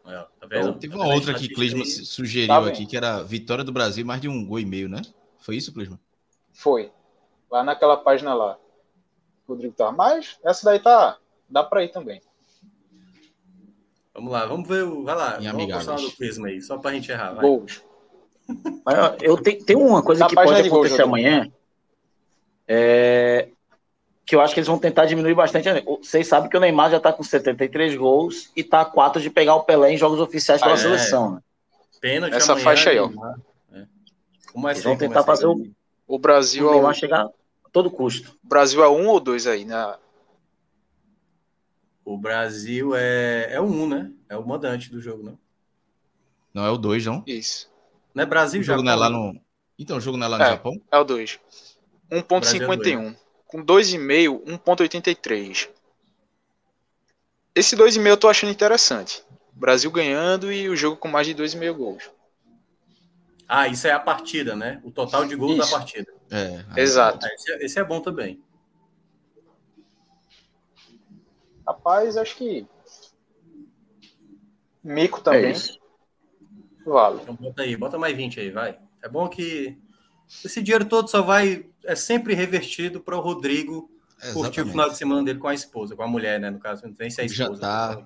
[0.06, 3.72] É, tá então, teve uma outra que Clisma sugeriu tá aqui, que era vitória do
[3.72, 5.02] Brasil, mais de um gol e meio, né?
[5.40, 6.00] Foi isso, Clisma?
[6.54, 6.92] Foi
[7.52, 8.58] lá naquela página lá.
[9.48, 9.92] Rodrigo tá.
[9.92, 11.18] Mas essa daí tá.
[11.50, 12.22] Dá para ir também.
[14.14, 15.04] Vamos lá, vamos ver o.
[15.04, 17.34] Vai lá, vamos postar do Prisma aí, só pra gente errar.
[17.34, 17.46] Vai.
[17.46, 17.84] Gols.
[19.22, 21.52] Eu tenho, tem uma coisa Na que pode acontecer amanhã.
[22.68, 23.50] É,
[24.28, 25.70] que eu acho que eles vão tentar diminuir bastante.
[25.86, 29.30] Vocês sabem que o Neymar já tá com 73 gols e tá a 4 de
[29.30, 30.78] pegar o Pelé em jogos oficiais pela ah, é.
[30.78, 31.36] seleção.
[31.36, 31.42] Né?
[32.02, 33.10] Pênalti Essa amanhã, faixa aí, ó.
[33.72, 33.86] É.
[34.70, 35.72] Eles vão tentar fazer o,
[36.06, 36.70] o Brasil.
[36.70, 38.38] O vai chegar a todo custo.
[38.44, 39.96] O Brasil é um ou dois aí, né?
[42.04, 44.12] O Brasil é, é o um, né?
[44.28, 45.40] É o mandante do jogo, não?
[46.54, 47.24] Não é o dois, não?
[47.26, 47.72] Isso.
[48.14, 48.76] Não é Brasil, já?
[48.76, 49.40] Não é lá no...
[49.80, 50.82] Então, o jogo não é lá no é, Japão?
[50.92, 51.40] É o 2.
[52.12, 53.16] 1.51.
[53.48, 55.70] É com 2,5, 1.83.
[57.56, 59.24] Esse 2,5 eu tô achando interessante.
[59.54, 62.12] Brasil ganhando e o jogo com mais de 2,5 gols.
[63.48, 64.82] Ah, isso é a partida, né?
[64.84, 65.72] O total de gols isso.
[65.72, 66.14] da partida.
[66.30, 67.26] É, Exato.
[67.26, 68.44] Ah, esse, é, esse, é, bom também.
[71.66, 72.68] Rapaz, acho que.
[74.84, 75.54] Mico também.
[75.54, 77.22] É vale.
[77.22, 78.78] Então bota aí, bota mais 20 aí, vai.
[79.02, 79.78] É bom que
[80.44, 81.66] esse dinheiro todo só vai.
[81.84, 84.34] É sempre revertido para o Rodrigo Exatamente.
[84.34, 86.50] curtir o final de semana dele com a esposa, com a mulher, né?
[86.50, 87.62] No caso, não tem se é a esposa.
[87.62, 88.06] Já tá.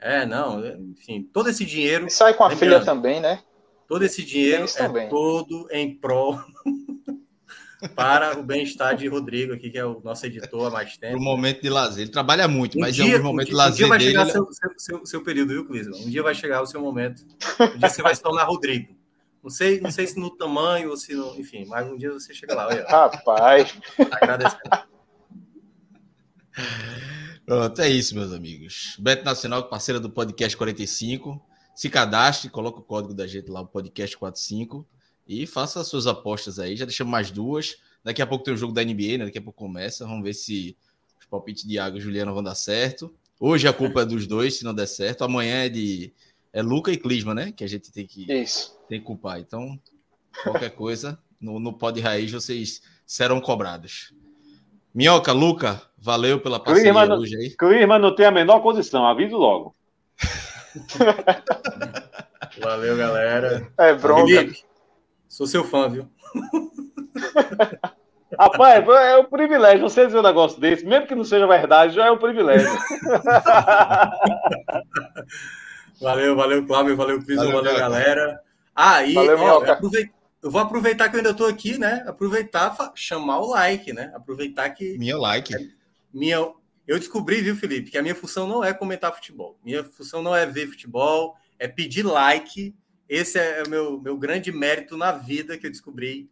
[0.00, 2.06] É, não, enfim, todo esse dinheiro.
[2.06, 3.42] E sai com a filha também, né?
[3.88, 6.38] Todo esse dinheiro é todo em prol
[7.94, 11.12] para o bem-estar de Rodrigo aqui, que é o nosso editor há mais tempo.
[11.12, 12.02] Para o momento de lazer.
[12.02, 13.74] Ele trabalha muito, um mas dia, em algum momento um dia, de lazer.
[13.74, 16.00] Um dia vai dele, chegar seu, seu, seu, seu, período, viu, Clisman?
[16.00, 17.24] Um dia vai chegar o seu momento.
[17.60, 18.94] Um dia você vai se tornar Rodrigo.
[19.44, 21.38] Não sei, não sei se no tamanho ou se no.
[21.38, 22.66] Enfim, mas um dia você chega lá.
[22.66, 23.76] Olha, Rapaz.
[24.10, 24.62] Agradecendo.
[27.44, 28.96] Pronto, é isso, meus amigos.
[28.98, 31.38] Beto Nacional, parceira do Podcast 45.
[31.74, 34.86] Se cadastre, coloca o código da gente lá, o podcast 45,
[35.28, 36.74] e faça as suas apostas aí.
[36.74, 37.76] Já deixamos mais duas.
[38.02, 39.24] Daqui a pouco tem o jogo da NBA, né?
[39.26, 40.06] Daqui a pouco começa.
[40.06, 40.74] Vamos ver se
[41.20, 43.14] os palpites de Iago e Juliano vão dar certo.
[43.38, 45.22] Hoje a culpa é dos dois, se não der certo.
[45.22, 46.14] Amanhã é de
[46.54, 47.52] é Luca e Clisma, né?
[47.54, 48.78] Que a gente tem que, Isso.
[48.88, 49.40] tem que culpar.
[49.40, 49.76] Então,
[50.44, 54.14] qualquer coisa, no, no Pod Raiz vocês serão cobrados.
[54.94, 57.50] Minhoca, Luca, valeu pela parceria Clisma hoje aí.
[57.56, 59.74] Clisma não tem a menor condição, aviso logo.
[62.60, 63.68] Valeu, galera.
[63.76, 64.26] É bronca.
[64.26, 64.64] Felipe,
[65.28, 66.08] sou seu fã, viu?
[68.38, 72.06] Rapaz, é um privilégio você dizer um negócio desse, mesmo que não seja verdade, já
[72.06, 72.68] é um privilégio.
[76.04, 78.40] valeu, valeu, Cláudio, valeu, Cris, valeu, valeu galera.
[78.74, 79.62] Ah, e valeu, eu,
[80.42, 82.04] eu vou aproveitar que eu ainda estou aqui, né?
[82.06, 84.12] Aproveitar, chamar o like, né?
[84.14, 84.98] Aproveitar que.
[84.98, 85.54] Minha like.
[86.12, 86.36] Minha,
[86.86, 89.58] eu descobri, viu, Felipe, que a minha função não é comentar futebol.
[89.64, 92.74] Minha função não é ver futebol, é pedir like
[93.08, 96.28] Esse é o meu, meu grande mérito na vida que eu descobri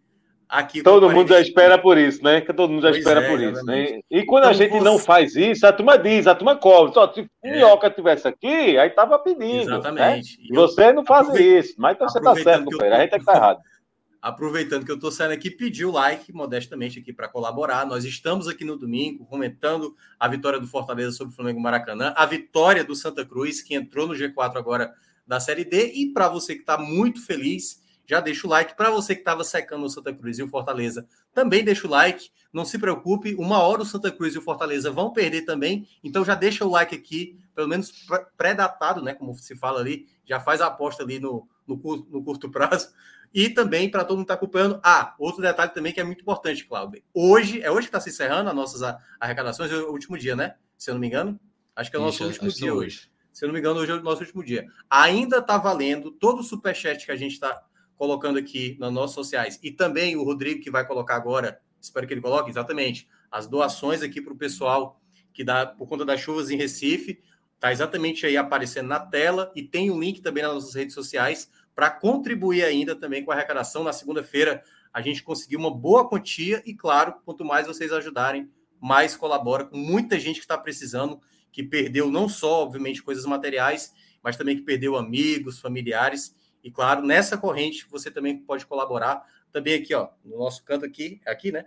[0.53, 0.83] aqui.
[0.83, 2.43] Todo mundo já espera por isso, né?
[2.43, 4.01] Todo mundo já pois espera é, por isso, né?
[4.11, 4.85] E quando então, a gente você...
[4.85, 6.93] não faz isso, a turma diz, a turma cobra.
[6.93, 7.53] Só se é.
[7.53, 9.71] Minhoca tivesse aqui, aí tava pedindo.
[9.71, 9.79] Né?
[9.79, 10.39] Exatamente.
[10.39, 10.49] Né?
[10.55, 12.69] Você não faz isso, mas então você tá certo.
[12.83, 13.61] A gente é que tá errado.
[14.21, 17.85] Aproveitando que eu estou saindo aqui, pedir o like modestamente aqui para colaborar.
[17.85, 22.25] Nós estamos aqui no domingo comentando a vitória do Fortaleza sobre o Flamengo Maracanã, a
[22.25, 24.93] vitória do Santa Cruz, que entrou no G4 agora
[25.27, 25.93] da Série D.
[25.95, 28.77] E para você que está muito feliz, já deixa o like.
[28.77, 32.31] Para você que estava secando o Santa Cruz e o Fortaleza, também deixa o like.
[32.53, 35.89] Não se preocupe, uma hora o Santa Cruz e o Fortaleza vão perder também.
[36.03, 37.93] Então já deixa o like aqui, pelo menos
[38.37, 39.15] pré-datado, né?
[39.15, 42.93] Como se fala ali, já faz a aposta ali no, no, no curto prazo
[43.35, 46.21] e também, para todo mundo estar tá acompanhando, ah, outro detalhe também que é muito
[46.21, 47.03] importante, Cláudio.
[47.15, 50.57] Hoje, é hoje que está se encerrando as nossas arrecadações, é o último dia, né?
[50.77, 51.41] Se eu não me engano.
[51.75, 52.87] Acho que é o nosso Ixi, último dia hoje.
[52.87, 53.13] hoje.
[53.33, 54.67] Se eu não me engano, hoje é o nosso último dia.
[54.91, 57.63] Ainda está valendo todo o superchat que a gente está
[58.03, 59.61] colocando aqui nas nossas sociais.
[59.63, 64.03] E também o Rodrigo, que vai colocar agora, espero que ele coloque, exatamente, as doações
[64.03, 65.01] aqui para o pessoal
[65.33, 67.23] que dá por conta das chuvas em Recife.
[67.55, 71.49] Está exatamente aí aparecendo na tela e tem um link também nas nossas redes sociais
[71.77, 73.85] para contribuir ainda também com a arrecadação.
[73.85, 78.51] Na segunda-feira, a gente conseguiu uma boa quantia e, claro, quanto mais vocês ajudarem,
[78.81, 81.21] mais colabora com muita gente que está precisando,
[81.53, 86.35] que perdeu não só, obviamente, coisas materiais, mas também que perdeu amigos, familiares.
[86.63, 89.25] E, claro, nessa corrente você também pode colaborar.
[89.53, 91.67] Também aqui, ó, no nosso canto aqui, aqui, né?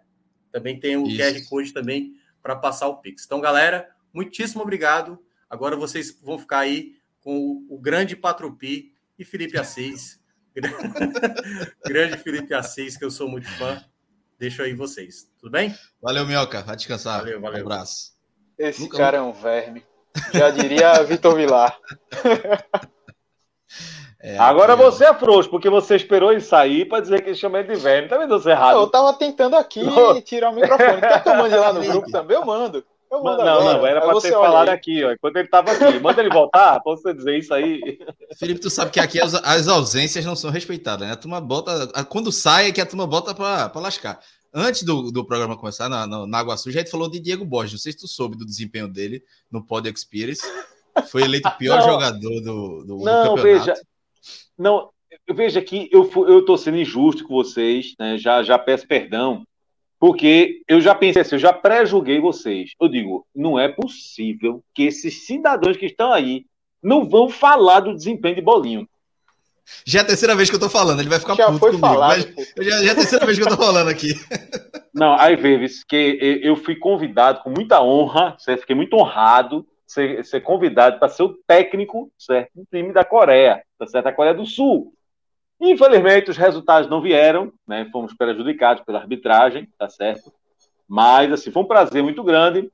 [0.52, 1.18] Também tem o Isso.
[1.18, 3.26] QR Code também para passar o Pix.
[3.26, 5.24] Então, galera, muitíssimo obrigado.
[5.50, 10.20] Agora vocês vão ficar aí com o, o grande Patropi, e Felipe Assis.
[11.86, 13.84] Grande Felipe Assis, que eu sou muito fã.
[14.38, 15.30] Deixo aí vocês.
[15.40, 15.76] Tudo bem?
[16.02, 16.62] Valeu, Minhoca.
[16.62, 17.20] Vai descansar.
[17.20, 17.60] Valeu, valeu.
[17.60, 18.14] Um abraço.
[18.58, 18.98] Esse Nunca...
[18.98, 19.84] cara é um verme.
[20.34, 21.78] Já diria Vitor Vilar.
[24.26, 24.76] É, Agora é...
[24.76, 27.80] você é frouxo, porque você esperou ele sair para dizer que ele chama ele de
[27.80, 28.10] verme.
[28.10, 28.80] Tá vendo você errado?
[28.80, 29.82] Eu tava tentando aqui
[30.26, 31.00] tirar o microfone.
[31.00, 32.36] Quer que eu mande lá no grupo também?
[32.36, 32.84] Eu mando.
[33.12, 33.78] Eu mando não, agora.
[33.78, 36.00] não, era para ter falado aqui, ó, enquanto ele estava aqui.
[36.00, 38.00] Manda ele voltar para você dizer isso aí.
[38.40, 41.14] Felipe, tu sabe que aqui as, as ausências não são respeitadas, né?
[41.14, 41.88] A turma bota.
[42.06, 44.20] Quando sai é que a turma bota para lascar.
[44.52, 47.46] Antes do, do programa começar, na, na, na Água Suja, a gente falou de Diego
[47.46, 47.74] Borges.
[47.74, 49.22] Não sei se tu soube do desempenho dele
[49.52, 50.42] no Pod Experience.
[51.12, 53.76] Foi eleito o pior não, jogador do, do, não, do Veja,
[54.58, 54.90] não,
[55.34, 58.18] veja que eu, eu tô sendo injusto com vocês, né?
[58.18, 59.46] Já, já peço perdão
[60.00, 62.72] porque eu já pensei assim, eu já pré-julguei vocês.
[62.80, 66.46] Eu digo, não é possível que esses cidadãos que estão aí
[66.84, 68.88] não vão falar do desempenho de Bolinho.
[69.84, 71.72] Já é a terceira vez que eu tô falando, ele vai ficar já puto foi
[71.72, 71.88] comigo.
[71.88, 72.22] Falado,
[72.60, 74.14] já, já, é a terceira vez que eu tô falando aqui.
[74.94, 78.62] Não, aí Veves, que eu fui convidado com muita honra, certo?
[78.62, 82.52] fiquei muito honrado ser, ser convidado para ser o técnico certo?
[82.56, 84.06] do time da Coreia, tá certo?
[84.06, 84.94] Da Coreia do Sul.
[85.60, 87.88] Infelizmente, os resultados não vieram, né?
[87.92, 90.34] Fomos prejudicados pela arbitragem, tá certo?
[90.88, 92.70] Mas, assim, foi um prazer muito grande.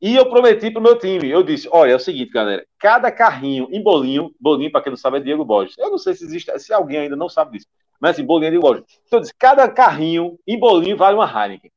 [0.00, 3.10] E eu prometi para o meu time, eu disse, olha, é o seguinte, galera, cada
[3.10, 5.76] carrinho em bolinho, bolinho, para quem não sabe, é Diego Borges.
[5.76, 7.66] Eu não sei se existe, se alguém ainda não sabe disso,
[8.00, 8.84] mas assim, bolinho é Diego Borges.
[9.06, 11.72] Então eu disse, cada carrinho em bolinho vale uma Heineken.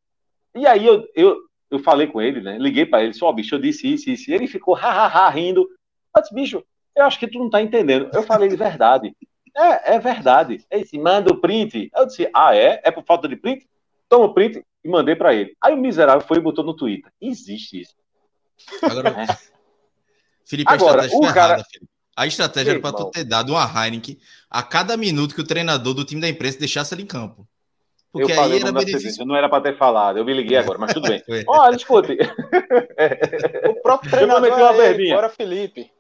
[0.54, 1.38] E aí eu, eu,
[1.72, 2.58] eu falei com ele, né?
[2.60, 4.30] Liguei para ele, só, oh, bicho, eu disse isso, isso.
[4.30, 5.68] E ele ficou, hahaha, rindo.
[6.16, 6.64] Eu disse, bicho,
[6.96, 8.10] eu acho que tu não tá entendendo.
[8.14, 9.16] Eu falei de verdade.
[9.56, 10.66] É, é verdade.
[10.70, 11.90] Ele disse, manda o print.
[11.96, 12.82] Eu disse, ah, é?
[12.84, 13.66] É por falta de print?
[14.10, 15.56] Toma o print e mandei para ele.
[15.62, 17.12] Aí o miserável foi e botou no Twitter.
[17.22, 17.96] Existe isso.
[18.84, 19.38] Agora, é.
[20.46, 21.54] Felipe, Agora, a estratégia o cara...
[21.54, 21.92] errada, Felipe.
[22.14, 24.18] A estratégia Ei, era para tu ter dado uma Heineken
[24.50, 27.48] a cada minuto que o treinador do time da imprensa deixasse ele em campo.
[28.12, 29.26] Porque eu aí era benefício.
[29.26, 31.24] Não era para ter falado, eu me liguei agora, mas tudo bem.
[31.48, 32.18] Olha, escute.
[33.70, 35.92] o próprio treinador eu uma é ele, Felipe.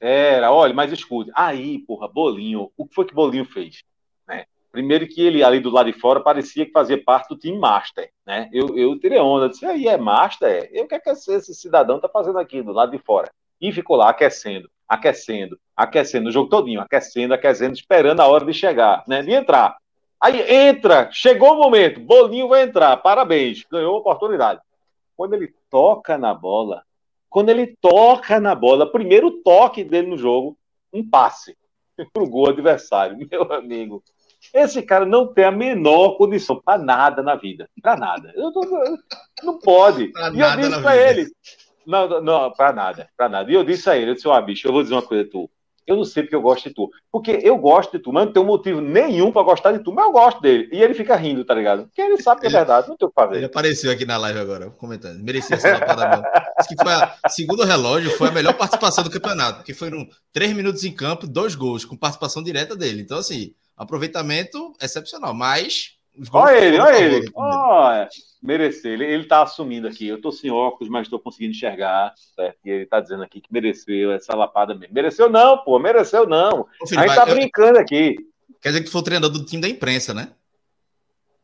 [0.00, 1.30] Era, olha, mas escute.
[1.32, 3.84] Aí, porra, Bolinho, o que foi que Bolinho fez?
[4.26, 4.46] Né?
[4.72, 8.10] Primeiro que ele ali do lado de fora parecia que fazia parte do time Master,
[8.26, 8.48] né?
[8.52, 10.68] Eu, eu tirei onda, disse, aí é Master?
[10.72, 13.30] Eu, o que é que esse cidadão tá fazendo aqui do lado de fora?
[13.60, 18.52] E ficou lá aquecendo, aquecendo, aquecendo, o jogo todinho, aquecendo, aquecendo, esperando a hora de
[18.52, 19.22] chegar, né?
[19.22, 19.76] De entrar.
[20.22, 24.60] Aí entra, chegou o momento, Bolinho vai entrar, parabéns, ganhou a oportunidade.
[25.16, 26.84] Quando ele toca na bola,
[27.28, 30.56] quando ele toca na bola, primeiro toque dele no jogo,
[30.92, 31.56] um passe
[32.14, 33.18] pro gol adversário.
[33.28, 34.00] Meu amigo,
[34.54, 37.68] esse cara não tem a menor condição para nada na vida.
[37.82, 38.32] Para nada.
[38.36, 38.60] Eu tô,
[39.42, 40.08] não pode.
[40.12, 41.26] Pra e eu disse para ele.
[41.84, 43.50] Não, não, para nada, para nada.
[43.50, 45.50] E eu disse a ele, eu disse, ó, bicho, eu vou dizer uma coisa tu.
[45.86, 46.90] Eu não sei porque eu gosto de tu.
[47.10, 50.04] Porque eu gosto de tu, mas não tenho motivo nenhum para gostar de tu, mas
[50.04, 50.68] eu gosto dele.
[50.72, 51.84] E ele fica rindo, tá ligado?
[51.84, 53.36] Porque ele sabe que é verdade, não tem o que fazer.
[53.36, 55.22] Ele apareceu aqui na live agora, comentando.
[55.22, 56.24] Merecia essa lapada mesmo.
[56.68, 60.52] que foi a, segundo o relógio, foi a melhor participação do campeonato, porque foram três
[60.52, 63.02] minutos em campo, dois gols, com participação direta dele.
[63.02, 65.96] Então, assim, aproveitamento excepcional, mas
[66.32, 67.30] Olha ele, olha ele.
[67.34, 68.08] Olha,
[68.42, 68.92] merecer.
[68.92, 70.08] Ele, ele tá assumindo aqui.
[70.08, 72.12] Eu tô sem óculos, mas estou conseguindo enxergar.
[72.34, 72.58] Certo?
[72.64, 74.94] E ele tá dizendo aqui que mereceu essa lapada mesmo.
[74.94, 75.78] Mereceu não, pô.
[75.78, 76.66] Mereceu não.
[76.80, 77.34] Ô, filho, a gente tá eu...
[77.34, 78.16] brincando aqui.
[78.60, 80.32] Quer dizer que tu foi o treinador do time da imprensa, né?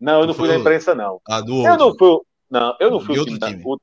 [0.00, 1.20] Não, eu não fui da imprensa, não.
[1.26, 2.20] Ah, do eu não fui.
[2.50, 3.62] Não, eu não fui o time, time.
[3.62, 3.68] Da...
[3.68, 3.78] o...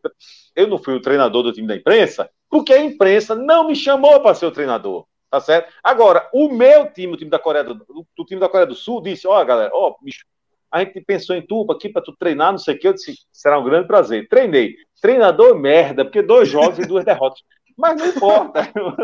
[0.55, 4.19] Eu não fui o treinador do time da imprensa, porque a imprensa não me chamou
[4.21, 5.05] para ser o treinador.
[5.29, 5.73] Tá certo?
[5.83, 7.85] Agora, o meu time, o time da Coreia do,
[8.17, 10.25] o time da Coreia do Sul, disse: ó, galera, ó, bicho,
[10.71, 12.87] a gente pensou em tu aqui para tu treinar, não sei o que.
[12.87, 14.27] Eu disse, será um grande prazer.
[14.27, 14.75] Treinei.
[15.01, 17.39] Treinador merda, porque dois jogos e duas derrotas.
[17.77, 18.71] Mas não importa.
[18.73, 18.95] o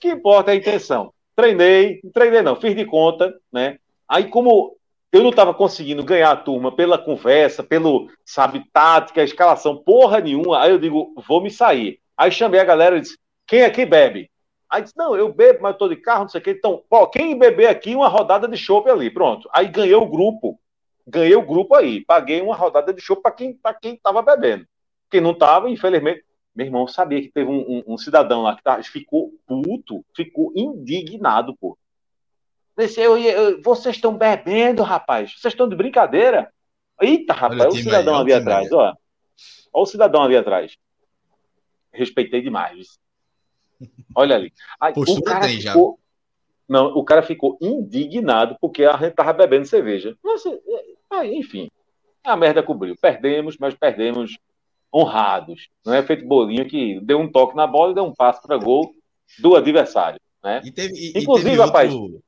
[0.00, 1.12] que importa é a intenção.
[1.34, 3.78] Treinei, treinei não, fiz de conta, né?
[4.08, 4.76] Aí, como
[5.12, 10.62] eu não estava conseguindo ganhar a turma pela conversa, pelo, sabe, tática, escalação, porra nenhuma,
[10.62, 12.00] aí eu digo, vou me sair.
[12.16, 14.30] Aí chamei a galera e disse, quem aqui bebe?
[14.72, 16.52] Aí disse, não, eu bebo, mas estou de carro, não sei o quê.
[16.52, 19.46] Então, ó, quem beber aqui, uma rodada de chopp ali, pronto.
[19.52, 20.58] Aí ganhei o grupo.
[21.06, 22.02] Ganhei o grupo aí.
[22.02, 24.66] Paguei uma rodada de chopp para quem quem estava bebendo.
[25.10, 26.24] Quem não estava, infelizmente.
[26.54, 30.50] Meu irmão sabia que teve um, um, um cidadão lá que tá, ficou puto, ficou
[30.56, 31.76] indignado, pô.
[32.74, 35.34] Disse, eu, eu, vocês estão bebendo, rapaz.
[35.38, 36.50] Vocês estão de brincadeira.
[36.98, 38.84] Eita, rapaz, olha o cidadão aí, ali atrás, ó.
[38.86, 38.96] Olha
[39.74, 40.78] o cidadão ali atrás.
[41.92, 42.98] Respeitei demais.
[44.14, 44.52] Olha ali.
[44.80, 45.98] Aí, o cara ficou...
[46.68, 50.16] Não, o cara ficou indignado porque a gente tava bebendo cerveja.
[50.22, 50.58] Mas, é,
[51.12, 51.70] é, enfim,
[52.24, 52.96] a merda cobriu.
[53.00, 54.38] Perdemos, mas perdemos
[54.94, 55.68] honrados.
[55.84, 58.56] Não é feito bolinho que deu um toque na bola e deu um passo para
[58.56, 58.94] gol
[59.38, 60.20] do adversário.
[60.42, 60.60] Né?
[60.64, 61.92] E teve, e, Inclusive, e teve rapaz.
[61.92, 62.22] Outro,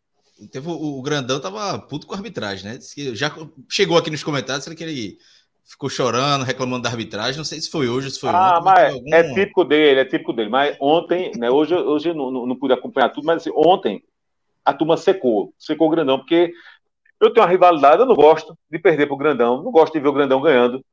[0.50, 2.78] teve o, o, Grandão tava puto com a arbitragem, né?
[3.14, 3.34] já
[3.68, 5.18] chegou aqui nos comentários que ele
[5.64, 7.36] ficou chorando, reclamando da arbitragem.
[7.36, 8.64] Não sei se foi hoje, se foi ah, ontem.
[8.64, 9.14] Mas algum...
[9.14, 10.50] é típico dele, é típico dele.
[10.50, 11.50] Mas ontem, né?
[11.50, 14.02] Hoje, hoje eu não, não, não pude acompanhar tudo, mas assim, ontem
[14.64, 16.52] a turma secou, secou o grandão, porque
[17.20, 20.08] eu tenho uma rivalidade, eu não gosto de perder pro grandão, não gosto de ver
[20.08, 20.84] o grandão ganhando.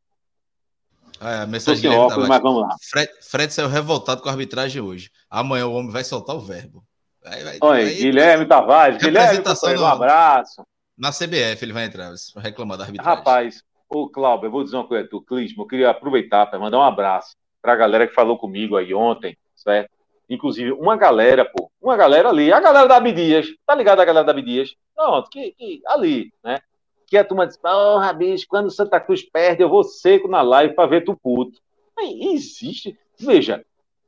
[1.22, 2.76] É, a mensagem Tô óculos, mas vamos lá.
[2.82, 5.12] Fred, Fred saiu revoltado com a arbitragem hoje.
[5.30, 6.84] Amanhã o homem vai soltar o verbo.
[7.24, 9.44] Vai, vai, Oi, vai, Guilherme Tavares, Guilherme,
[9.80, 10.66] um abraço.
[10.98, 13.16] Na CBF ele vai entrar, vai reclamar da arbitragem.
[13.16, 16.80] Rapaz, Ô, Cláudio, eu vou dizer uma coisa, tu, Clismo, eu queria aproveitar para mandar
[16.80, 19.92] um abraço para a galera que falou comigo aí ontem, certo?
[20.30, 24.26] Inclusive, uma galera, pô, uma galera ali, a galera da Abdias, tá ligado a galera
[24.26, 24.74] da Abdias?
[24.96, 26.60] Não, que, que, ali, né?
[27.06, 30.74] Que a turma diz, porra, bicho, quando Santa Cruz perde, eu vou seco na live
[30.74, 31.60] para ver tu puto.
[32.00, 32.98] Aí, existe.
[33.20, 33.62] Veja,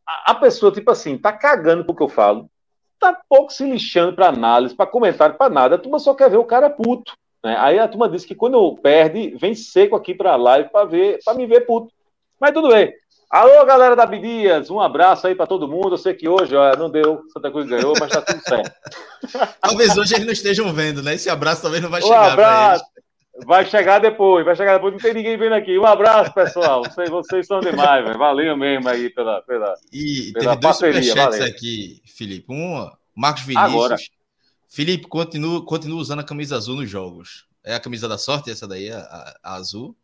[0.08, 2.50] a, a, pessoa, tipo assim, tá cagando pro que eu falo,
[2.98, 5.76] tá pouco se lixando para análise, para comentário, para nada.
[5.76, 7.12] A turma só quer ver o cara puto.
[7.44, 7.56] Né?
[7.60, 10.86] Aí a turma disse que quando eu perde, vem seco aqui para a live para
[10.86, 11.92] ver, para me ver puto.
[12.40, 12.94] Mas tudo bem.
[13.30, 15.94] Alô, galera da Bidias, um abraço aí para todo mundo.
[15.94, 18.72] Eu sei que hoje ó, não deu, Santa Cruz ganhou, mas tá tudo certo.
[19.60, 21.16] talvez hoje eles não estejam vendo, né?
[21.16, 22.34] Esse abraço talvez não vai um chegar.
[22.34, 22.86] Abraço.
[23.48, 24.94] Vai chegar depois, vai chegar depois.
[24.94, 25.80] Não tem ninguém vendo aqui.
[25.80, 26.84] Um abraço, pessoal.
[26.84, 28.20] Vocês, vocês são demais, velho.
[28.20, 32.54] Valeu mesmo aí pela, pela, e pela teve dois superchats aqui, Felipe.
[32.54, 33.74] Um, Marcos Vinícius.
[33.74, 33.96] Agora.
[34.74, 37.48] Felipe, continua, continua usando a camisa azul nos jogos.
[37.64, 39.96] É a camisa da sorte essa daí, a, a azul?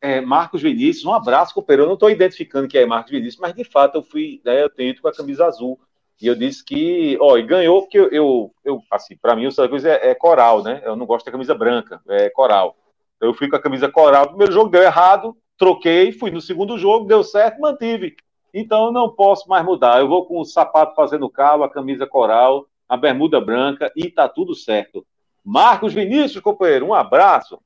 [0.00, 1.82] É, Marcos Vinícius, um abraço, companheiro.
[1.82, 4.70] Eu não estou identificando que é Marcos Vinícius, mas de fato eu fui, né, eu
[4.70, 5.76] tenho com a camisa azul.
[6.22, 9.50] E eu disse que, ó, e ganhou porque eu, eu, eu assim, para mim o
[9.50, 10.80] Santa Cruz é, é, coral, né?
[10.84, 12.76] Eu não gosto da camisa branca, é coral.
[13.20, 14.26] Eu fui com a camisa coral.
[14.26, 18.14] O primeiro jogo deu errado, troquei, fui no segundo jogo, deu certo, mantive.
[18.54, 19.98] Então eu não posso mais mudar.
[19.98, 24.28] Eu vou com o sapato fazendo calo, a camisa coral, a bermuda branca e tá
[24.28, 25.06] tudo certo.
[25.44, 27.58] Marcos Vinícius, companheiro, um abraço.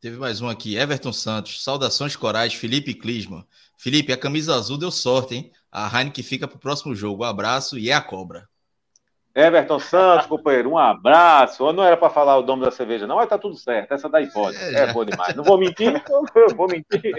[0.00, 1.62] Teve mais um aqui, Everton Santos.
[1.62, 3.46] Saudações corais, Felipe Clisma.
[3.76, 5.52] Felipe, a camisa azul deu sorte, hein?
[5.70, 7.22] A Heineken fica para o próximo jogo.
[7.22, 8.48] Um abraço e é a cobra.
[9.34, 11.72] Everton Santos, companheiro, um abraço.
[11.72, 13.92] Não era para falar o nome da cerveja, não, mas tá tudo certo.
[13.92, 14.56] Essa daí pode.
[14.56, 15.34] É, é bom demais.
[15.36, 17.00] Não vou mentir, não vou mentir.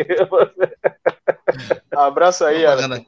[1.96, 3.06] abraço aí, Propaganda.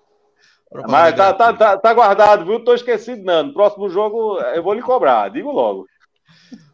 [0.88, 2.64] Mas tá, tá, tá, tá, guardado, viu?
[2.64, 3.44] Tô esquecido, não.
[3.44, 5.88] No próximo jogo eu vou lhe cobrar, digo logo.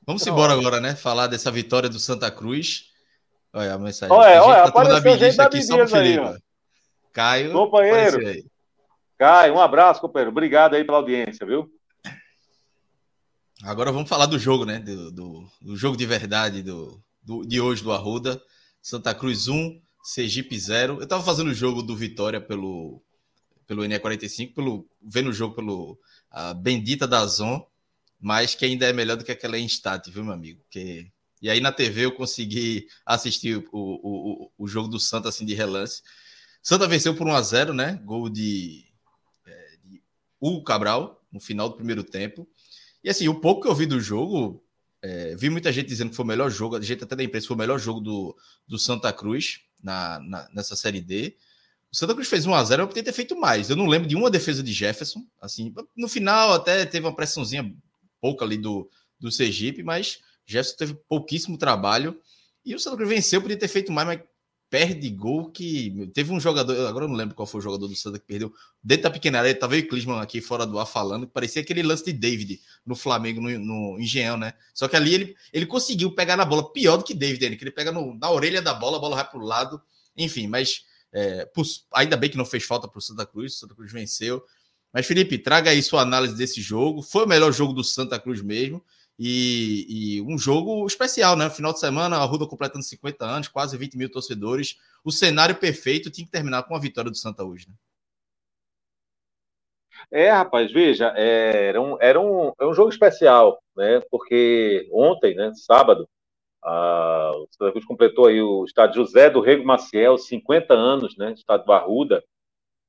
[0.06, 0.96] Vamos embora agora, né?
[0.96, 2.86] Falar dessa vitória do Santa Cruz.
[3.54, 4.16] Olha a mensagem.
[4.16, 6.36] Olha, olha, tá apareceu gente da aqui só aí, ó.
[7.12, 7.52] Caio.
[7.52, 8.44] Companheiro.
[9.18, 10.32] Caio, um abraço, companheiro.
[10.32, 11.70] Obrigado aí pela audiência, viu?
[13.64, 14.80] Agora vamos falar do jogo, né?
[14.80, 18.42] Do, do, do jogo de verdade do, do, de hoje do Arruda.
[18.82, 21.02] Santa Cruz 1, Sergipe 0.
[21.02, 23.02] Eu tava fazendo o jogo do Vitória pelo,
[23.70, 26.00] pelo NE45, pelo, vendo o jogo pelo
[26.32, 27.64] a bendita da Zon,
[28.20, 30.60] mas que ainda é melhor do que aquela em stat, viu, meu amigo?
[30.72, 31.12] Que...
[31.40, 35.46] E aí na TV eu consegui assistir o, o, o, o jogo do Santa assim
[35.46, 36.02] de relance.
[36.64, 38.02] Santa venceu por 1 a 0 né?
[38.04, 38.86] Gol de,
[39.46, 40.02] é, de
[40.42, 42.50] Hugo Cabral no final do primeiro tempo.
[43.04, 44.64] E assim, o pouco que eu vi do jogo,
[45.00, 47.46] é, vi muita gente dizendo que foi o melhor jogo, a gente até da imprensa
[47.46, 48.36] foi o melhor jogo do,
[48.68, 51.38] do Santa Cruz na, na, nessa Série D.
[51.92, 53.70] O Santa Cruz fez 1x0, eu poderia ter feito mais.
[53.70, 55.26] Eu não lembro de uma defesa de Jefferson.
[55.42, 57.76] Assim, no final até teve uma pressãozinha
[58.22, 58.90] pouca ali do,
[59.20, 62.20] do Sergipe, mas Jefferson teve pouquíssimo trabalho.
[62.64, 64.22] E o Santa Cruz venceu, podia ter feito mais, mas
[64.70, 66.10] perde gol que.
[66.14, 68.54] Teve um jogador, agora eu não lembro qual foi o jogador do Santa que perdeu.
[68.84, 71.82] Dentro da pequena área, tava o Clisman aqui fora do ar falando, que parecia aquele
[71.82, 74.54] lance de David no Flamengo, no, no Engenhão, né?
[74.74, 77.64] Só que ali ele, ele conseguiu pegar na bola, pior do que David, ele, que
[77.64, 79.82] ele pega no, na orelha da bola, a bola vai pro lado.
[80.16, 80.84] Enfim, mas
[81.14, 81.50] é,
[81.94, 84.44] ainda bem que não fez falta pro Santa Cruz, o Santa Cruz venceu.
[84.94, 87.02] Mas, Felipe, traga aí sua análise desse jogo.
[87.02, 88.84] Foi o melhor jogo do Santa Cruz mesmo.
[89.18, 91.50] E, e, um jogo especial, né?
[91.50, 94.78] Final de semana, a Ruda completando 50 anos, quase 20 mil torcedores.
[95.04, 97.76] O cenário perfeito tinha que terminar com a vitória do Santa hoje, né?
[100.12, 104.02] É, rapaz, veja, é, era, um, era, um, é um jogo especial, né?
[104.10, 106.08] Porque ontem, né, sábado,
[106.64, 111.34] a, o Santa Cruz completou aí o estádio José do Rego Maciel, 50 anos, né?
[111.34, 112.24] Estádio Barruda.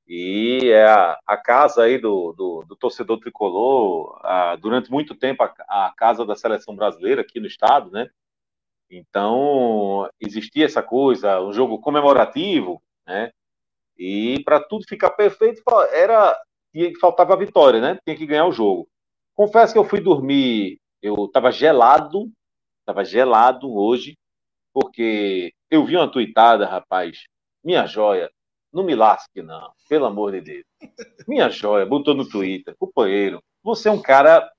[0.06, 5.44] E é a, a casa aí do, do, do torcedor tricolor, a, durante muito tempo,
[5.44, 8.10] a, a, casa da seleção brasileira aqui no estado, né?
[8.90, 13.30] Então, existia essa coisa, um jogo comemorativo, né?
[13.96, 16.36] E para tudo ficar perfeito, era
[17.00, 17.98] faltava a vitória, né?
[18.04, 18.88] Tinha que ganhar o jogo.
[19.34, 22.28] Confesso que eu fui dormir, eu estava gelado,
[22.80, 24.16] estava gelado hoje,
[24.72, 27.24] porque eu vi uma tuitada, rapaz,
[27.62, 28.30] minha joia,
[28.72, 29.72] não me lasque, não.
[29.88, 30.64] Pelo amor de Deus.
[31.26, 32.74] Minha joia, botou no Twitter.
[32.78, 34.50] Companheiro, você é um cara.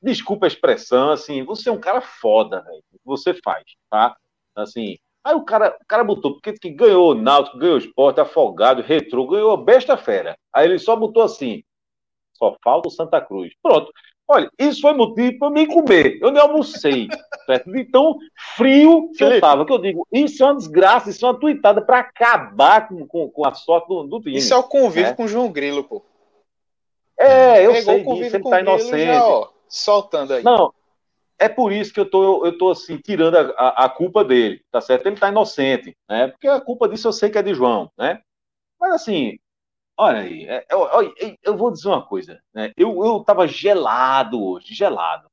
[0.00, 2.82] Desculpa a expressão, assim, você é um cara foda, velho.
[3.04, 4.16] Você faz, tá?
[4.54, 4.96] Assim.
[5.24, 8.80] Aí o cara, o cara botou, porque que ganhou o Náutico, ganhou o Esporte, Afogado,
[8.80, 10.38] Retrô, ganhou a besta fera.
[10.52, 11.62] Aí ele só botou assim:
[12.34, 13.52] só falta o Santa Cruz.
[13.60, 13.92] Pronto.
[14.30, 16.18] Olha, isso foi motivo para mim comer.
[16.20, 17.08] Eu nem almocei.
[17.46, 17.74] Certo?
[17.74, 18.18] Então,
[18.56, 19.64] frio que eu tava.
[19.64, 23.30] Que eu digo, isso é uma desgraça, isso é uma tuitada para acabar com, com,
[23.30, 24.36] com, a sorte do, do time.
[24.36, 25.14] Isso é o convívio é.
[25.14, 26.04] com o João Grilo, pô.
[27.18, 29.06] É, eu Pegou sei disso, ele tá inocente.
[29.06, 30.42] Já, ó, soltando aí.
[30.42, 30.74] Não,
[31.38, 34.62] é por isso que eu tô, eu tô assim, tirando a, a, a, culpa dele,
[34.70, 35.06] tá certo?
[35.06, 36.28] Ele tá inocente, né?
[36.28, 38.20] Porque a culpa disso eu sei que é de João, né?
[38.78, 39.38] Mas assim,
[40.00, 42.72] Olha aí, é, eu, eu, eu, vou dizer uma coisa, né?
[42.76, 45.28] Eu, eu tava gelado hoje, gelado.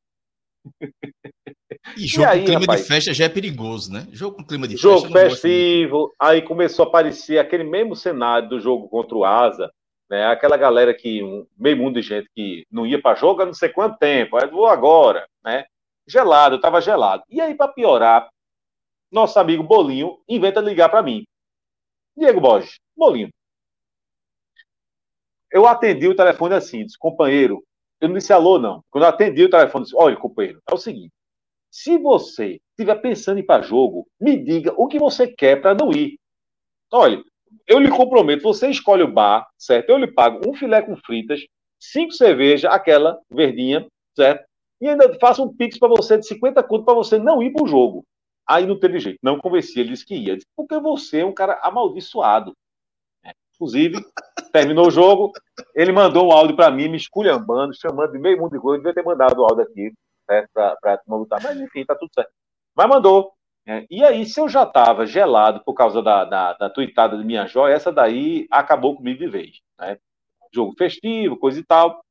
[1.96, 4.08] E jogo e aí, com clima rapaz, de festa já é perigoso, né?
[4.12, 5.20] Jogo com clima de jogo festa.
[5.20, 9.72] Jogo festivo, aí começou a aparecer aquele mesmo cenário do jogo contra o Asa,
[10.10, 10.26] né?
[10.26, 13.54] Aquela galera que, um, meio mundo de gente que não ia para jogo há não
[13.54, 15.66] sei quanto tempo, aí vou agora, né?
[16.08, 17.22] Gelado, eu tava gelado.
[17.30, 18.30] E aí, para piorar,
[19.12, 21.24] nosso amigo Bolinho inventa ligar para mim.
[22.18, 23.30] Diego Borges, Bolinho,
[25.56, 27.64] eu atendi o telefone assim, disse, companheiro,
[28.02, 28.84] eu não disse alô, não.
[28.92, 31.14] Quando eu atendi o telefone, disse, olha, companheiro, é o seguinte,
[31.72, 35.74] se você estiver pensando em ir para jogo, me diga o que você quer para
[35.74, 36.20] não ir.
[36.92, 37.24] Olha,
[37.66, 39.92] eu lhe comprometo, você escolhe o bar, certo?
[39.92, 41.46] Eu lhe pago um filé com fritas,
[41.80, 44.46] cinco cervejas, aquela verdinha, certo?
[44.82, 47.64] E ainda faço um pix para você de 50 conto para você não ir para
[47.64, 48.04] o jogo.
[48.46, 50.36] Aí não teve jeito, não convenci, ele disse que ia.
[50.36, 52.54] Disse, porque você é um cara amaldiçoado.
[53.56, 54.04] Inclusive,
[54.56, 55.34] terminou o jogo,
[55.76, 58.78] ele mandou um áudio para mim, me esculhambando, chamando de meio mundo de coisa.
[58.78, 59.92] Eu devia ter mandado o áudio aqui
[60.30, 62.32] né, para lutar, mas enfim, tá tudo certo.
[62.74, 63.34] Mas mandou.
[63.68, 67.26] É, e aí, se eu já estava gelado por causa da, da, da tuitada de
[67.26, 69.60] minha joia, essa daí acabou comigo de vez.
[69.78, 69.98] Né?
[70.54, 72.02] Jogo festivo, coisa e tal.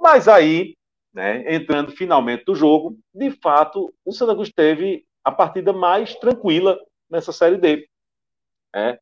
[0.00, 0.74] Mas aí,
[1.12, 6.78] né, entrando finalmente do jogo, de fato, o Santa Cruz teve a partida mais tranquila
[7.10, 7.86] nessa Série D.
[8.74, 8.98] É,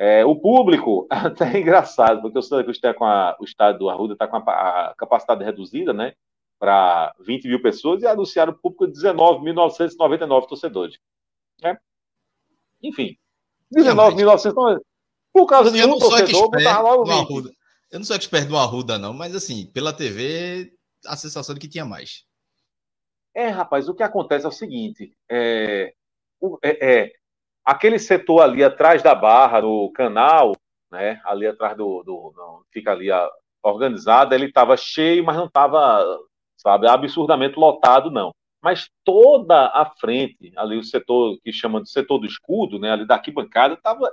[0.00, 3.80] é, o público, até é engraçado, porque o Santa Cruz está com a, o estádio
[3.80, 6.14] do Arruda está com a, a, capacidade reduzida, né?
[6.58, 10.98] Para 20 mil pessoas e anunciaram o público de 19.999 torcedores.
[11.62, 11.78] Né?
[12.82, 13.14] Enfim,
[13.74, 14.80] 19.999.
[15.34, 17.14] Por causa de um torcedor, botava logo 20.
[17.14, 17.50] Arruda.
[17.90, 20.72] Eu não sou expert do Arruda, não, mas assim, pela TV,
[21.06, 22.24] a sensação de que tinha mais.
[23.34, 25.92] É, rapaz, o que acontece é o seguinte: é,
[26.62, 27.12] é, é
[27.64, 30.56] aquele setor ali atrás da barra, no canal,
[30.90, 33.30] né, ali atrás do, do não, fica ali a,
[33.62, 36.04] organizado, ele estava cheio, mas não estava,
[36.56, 38.32] sabe, absurdamente lotado, não.
[38.62, 43.06] Mas toda a frente, ali o setor que chama de setor do escudo, né, ali
[43.06, 44.12] da arquibancada, estava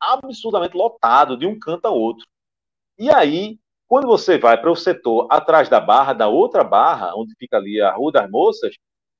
[0.00, 2.24] absurdamente lotado de um canto a outro.
[2.98, 3.58] E aí,
[3.88, 7.80] quando você vai para o setor atrás da barra, da outra barra, onde fica ali
[7.80, 8.76] a Rua das Moças,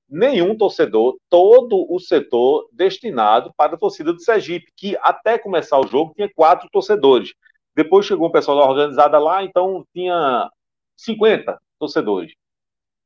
[0.09, 5.87] nenhum torcedor, todo o setor destinado para a torcida do Sergipe, que até começar o
[5.87, 7.35] jogo tinha quatro torcedores.
[7.77, 10.51] Depois chegou o pessoal da organizada lá, então tinha
[10.97, 12.33] 50 torcedores.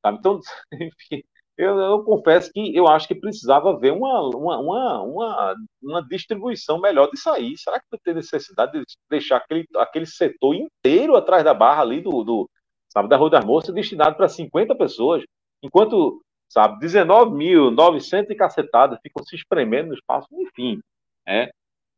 [0.07, 0.41] Então,
[0.73, 1.23] enfim,
[1.57, 6.81] eu, eu, confesso que eu acho que precisava haver uma, uma, uma, uma, uma distribuição
[6.81, 7.57] melhor disso aí.
[7.59, 12.01] Será que vai ter necessidade de deixar aquele, aquele setor inteiro atrás da barra ali
[12.01, 12.51] do, do
[12.89, 15.23] sabe, da Rua das Moças destinado para 50 pessoas?
[15.63, 16.23] Enquanto,
[16.53, 20.81] sabe, 19.900 e cacetadas ficam se espremendo no espaço, enfim.
[21.27, 21.51] É,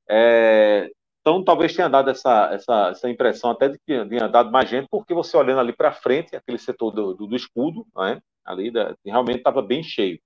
[0.09, 0.91] é,
[1.21, 4.87] então, talvez tenha dado essa, essa, essa impressão até de que tinha dado mais gente,
[4.89, 8.95] porque você olhando ali para frente, aquele setor do, do, do escudo, né, ali da,
[9.05, 10.21] realmente estava bem cheio.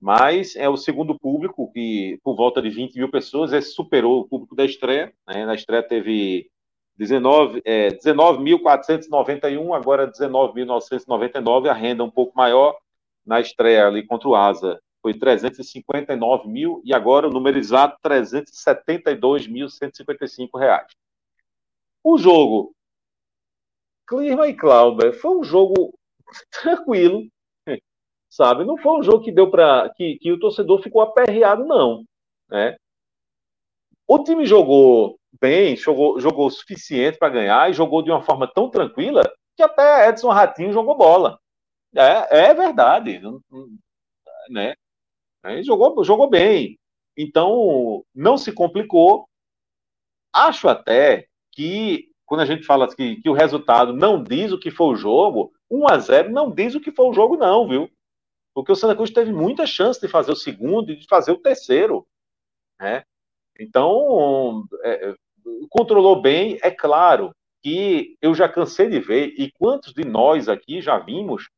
[0.00, 4.28] Mas é o segundo público, que por volta de 20 mil pessoas, esse superou o
[4.28, 5.12] público da estreia.
[5.28, 6.50] Né, na estreia teve
[6.98, 12.76] 19.491, é, 19 agora 19.999, a renda um pouco maior.
[13.28, 20.58] Na estreia ali contra o Asa, foi 359 mil e agora o número exato 372.155
[20.58, 20.90] reais.
[22.02, 22.74] O jogo
[24.08, 25.92] Clima e Clauber foi um jogo
[26.50, 27.28] tranquilo,
[28.30, 28.64] sabe?
[28.64, 32.06] Não foi um jogo que deu para que, que o torcedor ficou aperreado não,
[32.48, 32.78] né?
[34.06, 38.50] O time jogou bem, jogou, jogou o suficiente para ganhar e jogou de uma forma
[38.50, 39.22] tão tranquila
[39.54, 41.38] que até Edson Ratinho jogou bola.
[41.94, 43.20] É, é verdade,
[44.50, 44.74] né?
[45.44, 46.78] Ele jogou, jogou bem.
[47.16, 49.28] Então, não se complicou.
[50.32, 54.70] Acho até que, quando a gente fala que, que o resultado não diz o que
[54.70, 57.90] foi o jogo, 1 a 0 não diz o que foi o jogo, não, viu?
[58.54, 61.40] Porque o Santa Cruz teve muita chance de fazer o segundo e de fazer o
[61.40, 62.06] terceiro.
[62.80, 63.02] Né?
[63.58, 65.14] Então, é,
[65.68, 67.32] controlou bem, é claro
[67.62, 71.48] que eu já cansei de ver, e quantos de nós aqui já vimos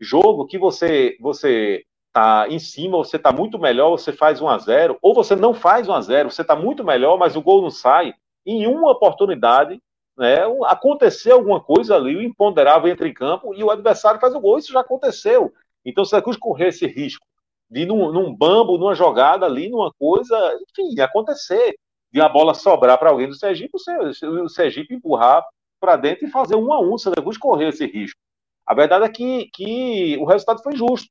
[0.00, 4.58] jogo que você você está em cima, você está muito melhor, você faz 1 a
[4.58, 7.62] 0 ou você não faz 1 a 0 você está muito melhor, mas o gol
[7.62, 8.14] não sai.
[8.44, 9.80] Em uma oportunidade,
[10.16, 14.40] né, aconteceu alguma coisa ali, o imponderável entra em campo e o adversário faz o
[14.40, 14.58] gol.
[14.58, 15.52] Isso já aconteceu.
[15.84, 17.26] Então, se a Cruz correr esse risco
[17.70, 20.36] de num, num bambo, numa jogada ali, numa coisa,
[20.70, 21.76] enfim, acontecer,
[22.12, 23.76] de a bola sobrar para alguém do Sergipe,
[24.22, 25.44] o Sergipe empurrar
[25.80, 28.18] para dentro e fazer um a um, se a Cruz correr esse risco.
[28.66, 31.08] A verdade é que, que o resultado foi justo.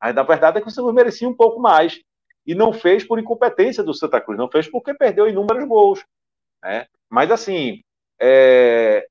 [0.00, 2.00] Na verdade, é que o Santa Cruz merecia um pouco mais.
[2.46, 6.04] E não fez por incompetência do Santa Cruz, não fez porque perdeu inúmeros gols.
[6.62, 6.86] Né?
[7.10, 7.82] Mas, assim,
[8.20, 9.06] é...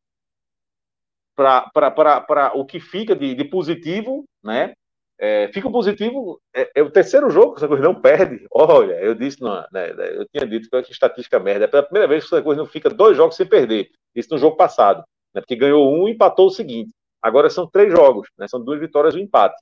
[1.36, 4.74] para o que fica de, de positivo, né?
[5.19, 8.45] É, fica positivo, é, é, o terceiro jogo que o Santa Cruz não perde.
[8.52, 11.65] Olha, eu disse, não, né, né eu tinha dito que estatística merda.
[11.65, 13.90] É pela primeira vez que o Santa Cruz não fica dois jogos sem perder.
[14.15, 15.03] Isso no jogo passado,
[15.34, 16.91] né, porque ganhou um e empatou o seguinte.
[17.22, 19.56] Agora são três jogos, né, são duas vitórias e um empate.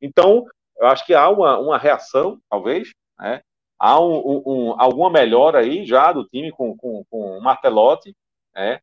[0.00, 0.44] Então,
[0.78, 3.40] eu acho que há uma, uma reação, talvez, né?
[3.78, 8.14] há um, um, alguma melhora aí já do time com, com, com o Martelotti,
[8.54, 8.80] né?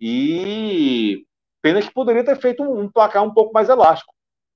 [0.00, 1.24] e
[1.60, 4.12] pena que poderia ter feito um, um placar um pouco mais elástico,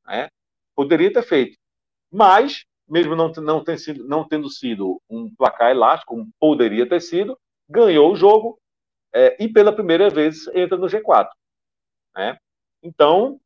[0.06, 0.28] né?
[0.74, 1.56] poderia ter feito,
[2.10, 7.39] mas mesmo não, não, ter sido, não tendo sido um placar elástico, poderia ter sido,
[7.68, 8.59] ganhou o jogo
[9.12, 11.28] é, e pela primeira vez entra no G4.
[12.14, 12.39] Né?
[12.87, 13.41] Então,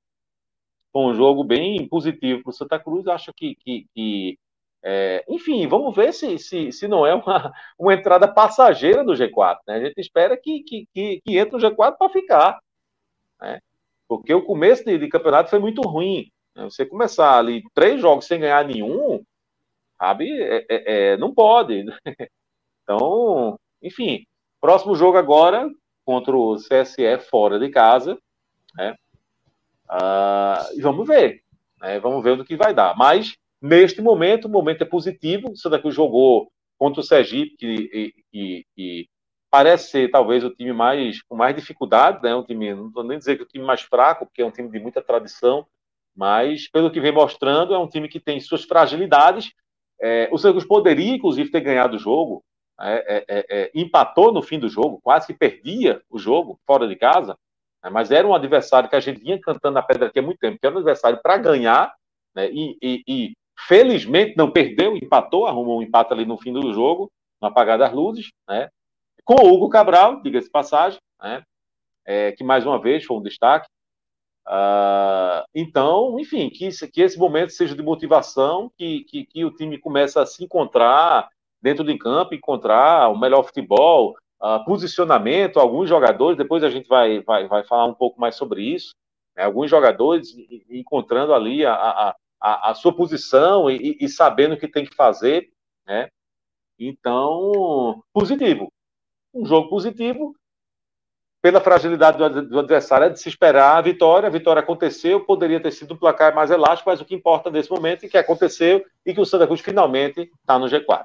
[0.93, 3.07] foi um jogo bem positivo para o Santa Cruz.
[3.07, 4.39] Acho que, que, que
[4.83, 9.59] é, enfim, vamos ver se, se, se não é uma, uma entrada passageira do G4.
[9.67, 9.75] Né?
[9.77, 12.61] A gente espera que, que, que, que entre o G4 para ficar.
[13.41, 13.61] Né?
[14.07, 16.31] Porque o começo de, de, campeonato foi muito ruim.
[16.55, 16.65] Né?
[16.65, 19.25] Você começar ali três jogos sem ganhar nenhum,
[19.99, 20.31] sabe?
[20.43, 21.87] É, é, é não pode.
[22.83, 24.27] Então, enfim,
[24.61, 25.71] próximo jogo agora
[26.05, 28.19] contra o CSE fora de casa.
[28.75, 28.97] Né?
[29.91, 31.43] Uh, e vamos ver.
[31.81, 31.99] Né?
[31.99, 32.97] Vamos ver no que vai dar.
[32.97, 35.51] Mas, neste momento, o momento é positivo.
[35.51, 39.09] O Santa Cruz jogou contra o Sergipe, que, que, que
[39.51, 42.35] parece ser talvez o time mais com mais dificuldade, né?
[42.35, 44.51] Um time, não estou nem dizer que é o time mais fraco, porque é um
[44.51, 45.67] time de muita tradição,
[46.17, 49.53] mas pelo que vem mostrando, é um time que tem suas fragilidades.
[50.01, 52.43] É, o Cruz poderia, inclusive, ter ganhado o jogo,
[52.81, 56.89] é, é, é, é empatou no fim do jogo, quase que perdia o jogo fora
[56.89, 57.37] de casa, né?
[57.90, 60.59] Mas era um adversário que a gente vinha cantando na pedra aqui há muito tempo,
[60.59, 61.94] que era um adversário para ganhar,
[62.35, 62.51] né?
[62.51, 63.32] e, e, e,
[63.66, 67.93] felizmente não perdeu, empatou, arrumou um empate ali no fim do jogo, no apagar das
[67.93, 68.69] luzes, né?
[69.24, 71.43] com o Hugo Cabral, diga-se passagem, né?
[72.05, 73.69] É, que mais uma vez foi um destaque.
[74.47, 79.78] Uh, então, enfim, que, que esse momento seja de motivação, que, que, que o time
[79.78, 81.28] comece a se encontrar
[81.62, 87.21] dentro de campo, encontrar o melhor futebol, uh, posicionamento, alguns jogadores, depois a gente vai,
[87.23, 88.95] vai, vai falar um pouco mais sobre isso,
[89.37, 89.45] né?
[89.45, 90.35] alguns jogadores
[90.71, 94.95] encontrando ali a, a, a, a sua posição e, e, sabendo o que tem que
[94.95, 95.51] fazer,
[95.87, 96.09] né?
[96.79, 98.73] Então, positivo.
[99.35, 100.35] Um jogo positivo,
[101.43, 104.27] pela fragilidade do, do adversário, é de se esperar a vitória.
[104.27, 107.71] A vitória aconteceu, poderia ter sido um placar mais elástico, mas o que importa nesse
[107.71, 111.05] momento é que aconteceu e que o Santa Cruz finalmente está no G4.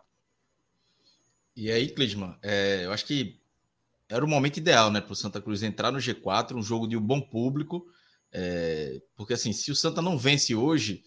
[1.56, 3.40] E aí, Clisman, é, eu acho que
[4.10, 6.98] era o momento ideal né, para o Santa Cruz entrar no G4, um jogo de
[6.98, 7.86] um bom público.
[8.32, 11.04] É, porque assim, se o Santa não vence hoje,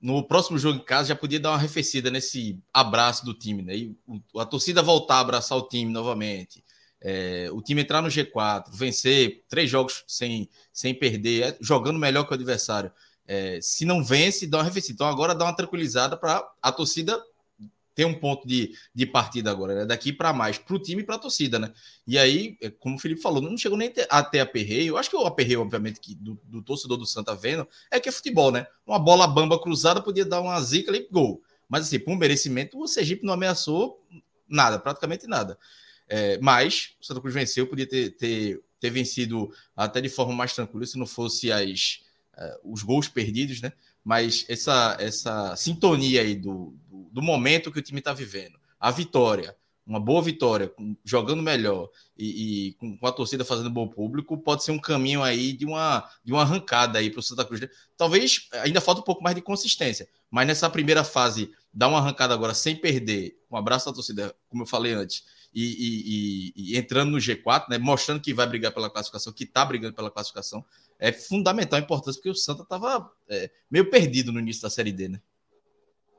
[0.00, 3.76] no próximo jogo em casa já podia dar uma arrefecida nesse abraço do time, né?
[3.76, 3.96] E
[4.36, 6.62] a torcida voltar a abraçar o time novamente.
[7.02, 12.24] É, o time entrar no G4, vencer três jogos sem, sem perder, é, jogando melhor
[12.24, 12.92] que o adversário.
[13.26, 14.94] É, se não vence, dá uma arrefecida.
[14.94, 17.18] Então agora dá uma tranquilizada para a torcida
[17.94, 19.84] tem um ponto de, de partida agora, né?
[19.84, 21.72] Daqui para mais, para o time e para a torcida, né?
[22.06, 24.94] E aí, é, como o Felipe falou, não chegou nem até aperreio.
[24.94, 28.08] Eu acho que o aperreio, obviamente, que do, do, torcedor do Santa vendo, é que
[28.08, 28.66] é futebol, né?
[28.86, 31.42] Uma bola bamba cruzada podia dar uma zica e gol.
[31.68, 34.04] Mas, assim, por um merecimento, o Sergipe não ameaçou
[34.48, 35.58] nada, praticamente nada.
[36.08, 40.52] É, mas o Santa Cruz venceu, podia ter, ter, ter vencido até de forma mais
[40.52, 42.00] tranquila se não fosse as,
[42.36, 43.72] uh, os gols perdidos, né?
[44.02, 46.74] Mas essa, essa sintonia aí do,
[47.10, 48.58] do momento que o time está vivendo.
[48.78, 49.56] A vitória,
[49.86, 50.72] uma boa vitória,
[51.04, 55.52] jogando melhor e, e, com a torcida fazendo bom público, pode ser um caminho aí
[55.52, 57.60] de uma, de uma arrancada aí para o Santa Cruz.
[57.96, 62.32] Talvez ainda falta um pouco mais de consistência, mas nessa primeira fase, dar uma arrancada
[62.32, 67.10] agora sem perder, um abraço à torcida, como eu falei antes, e, e, e entrando
[67.10, 70.64] no G4, né, mostrando que vai brigar pela classificação, que está brigando pela classificação,
[70.98, 74.92] é fundamental a importância, porque o Santa estava é, meio perdido no início da Série
[74.92, 75.20] D, né?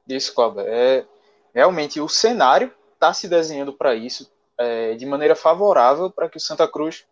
[0.08, 0.62] Isso, Cláudio.
[0.62, 1.06] É,
[1.54, 6.42] realmente o cenário está se desenhando para isso é, de maneira favorável para que o
[6.42, 7.06] Santa Cruz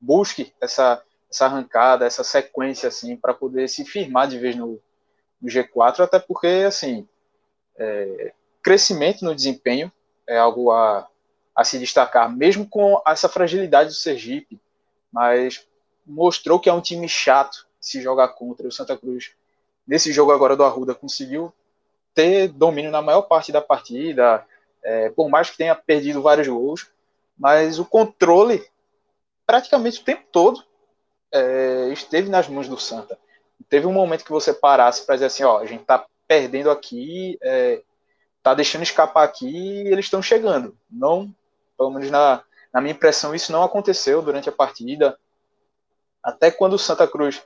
[0.00, 4.80] busque essa, essa arrancada, essa sequência assim, para poder se firmar de vez no,
[5.40, 7.06] no G4, até porque assim
[7.78, 8.32] é,
[8.62, 9.90] crescimento no desempenho
[10.26, 11.08] é algo a,
[11.54, 14.60] a se destacar, mesmo com essa fragilidade do Sergipe,
[15.12, 15.66] mas
[16.06, 18.66] mostrou que é um time chato se jogar contra.
[18.66, 19.32] O Santa Cruz,
[19.86, 21.52] nesse jogo agora do Arruda, conseguiu
[22.18, 24.44] ter domínio na maior parte da partida,
[24.82, 26.90] é, por mais que tenha perdido vários gols,
[27.38, 28.66] mas o controle
[29.46, 30.60] praticamente o tempo todo
[31.30, 33.16] é, esteve nas mãos do Santa.
[33.68, 37.38] Teve um momento que você parasse para dizer assim, ó, a gente tá perdendo aqui,
[37.40, 37.82] é,
[38.42, 40.76] tá deixando escapar aqui e eles estão chegando.
[40.90, 41.32] Não,
[41.76, 42.42] pelo menos na,
[42.72, 45.16] na minha impressão, isso não aconteceu durante a partida.
[46.20, 47.40] Até quando o Santa Cruz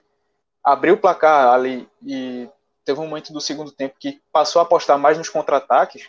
[0.64, 2.48] abriu o placar ali e
[2.84, 6.08] teve um momento do segundo tempo que passou a apostar mais nos contra-ataques,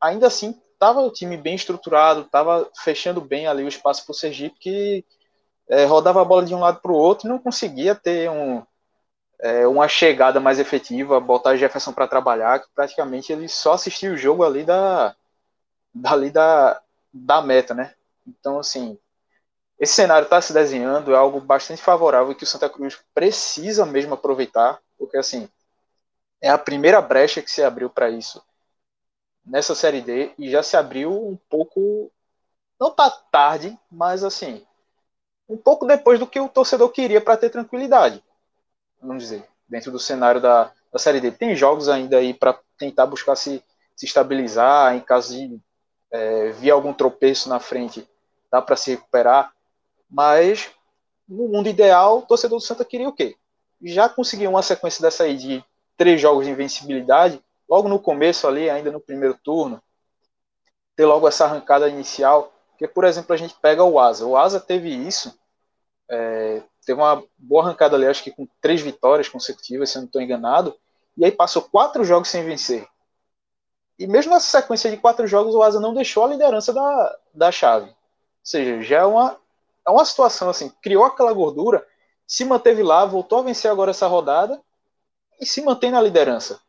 [0.00, 4.14] ainda assim estava o time bem estruturado, estava fechando bem ali o espaço para o
[4.14, 5.04] Sergipe, que
[5.68, 8.62] é, rodava a bola de um lado para o outro e não conseguia ter um,
[9.38, 14.16] é, uma chegada mais efetiva, botar Jefferson para trabalhar, que praticamente ele só assistia o
[14.16, 15.14] jogo ali da,
[15.94, 16.80] dali da,
[17.12, 17.94] da meta, né?
[18.26, 18.98] Então, assim,
[19.78, 24.14] esse cenário está se desenhando, é algo bastante favorável que o Santa Cruz precisa mesmo
[24.14, 25.48] aproveitar, porque, assim,
[26.42, 28.42] é a primeira brecha que se abriu para isso
[29.44, 32.10] nessa série D e já se abriu um pouco
[32.78, 34.64] não tá tarde, mas assim,
[35.48, 38.22] um pouco depois do que o torcedor queria para ter tranquilidade.
[39.00, 41.30] Vamos dizer, dentro do cenário da, da série D.
[41.30, 43.62] Tem jogos ainda aí para tentar buscar se,
[43.94, 45.60] se estabilizar em caso de
[46.10, 48.08] é, vir algum tropeço na frente,
[48.50, 49.52] dá para se recuperar,
[50.10, 50.70] mas
[51.28, 53.36] no mundo ideal, o torcedor do Santa queria o quê?
[53.80, 55.64] Já conseguiu uma sequência dessa aí de
[56.02, 59.80] três jogos de invencibilidade, logo no começo ali, ainda no primeiro turno,
[60.96, 64.26] ter logo essa arrancada inicial, porque, por exemplo, a gente pega o Asa.
[64.26, 65.32] O Asa teve isso,
[66.10, 70.06] é, teve uma boa arrancada ali, acho que com três vitórias consecutivas, se eu não
[70.06, 70.76] estou enganado,
[71.16, 72.84] e aí passou quatro jogos sem vencer.
[73.96, 77.52] E mesmo nessa sequência de quatro jogos, o Asa não deixou a liderança da, da
[77.52, 77.90] chave.
[77.90, 77.94] Ou
[78.42, 79.38] seja, já é uma,
[79.86, 81.86] é uma situação assim, criou aquela gordura,
[82.26, 84.60] se manteve lá, voltou a vencer agora essa rodada,
[85.42, 86.60] e se mantém na liderança.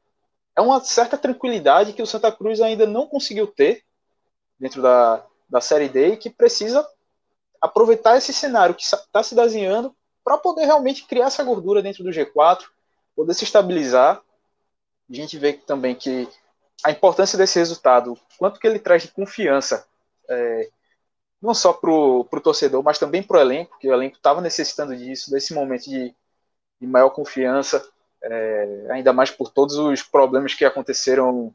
[0.56, 3.84] É uma certa tranquilidade que o Santa Cruz ainda não conseguiu ter
[4.60, 6.88] dentro da, da Série D e que precisa
[7.62, 12.10] aproveitar esse cenário que está se desenhando para poder realmente criar essa gordura dentro do
[12.10, 12.64] G4,
[13.16, 14.22] poder se estabilizar.
[15.10, 16.28] A gente vê também que
[16.84, 19.86] a importância desse resultado, quanto que ele traz de confiança,
[20.28, 20.70] é,
[21.40, 24.96] não só para o torcedor, mas também para o elenco, que o elenco estava necessitando
[24.96, 26.16] disso, desse momento de,
[26.82, 27.88] de maior confiança,
[28.24, 31.54] é, ainda mais por todos os problemas que aconteceram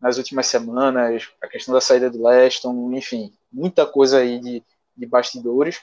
[0.00, 4.62] nas últimas semanas, a questão da saída do Leston, enfim, muita coisa aí de,
[4.96, 5.80] de bastidores.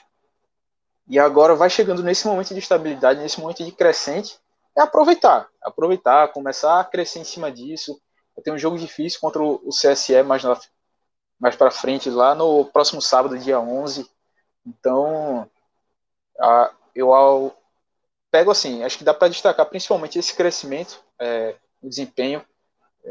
[1.08, 4.38] E agora vai chegando nesse momento de estabilidade, nesse momento de crescente,
[4.76, 8.00] é aproveitar, aproveitar, começar a crescer em cima disso.
[8.42, 10.42] Tem um jogo difícil contra o CSE mais,
[11.38, 14.08] mais para frente, lá no próximo sábado, dia 11.
[14.66, 15.48] Então,
[16.38, 17.14] a, eu
[18.36, 22.44] pego assim, acho que dá para destacar principalmente esse crescimento, é, o desempenho.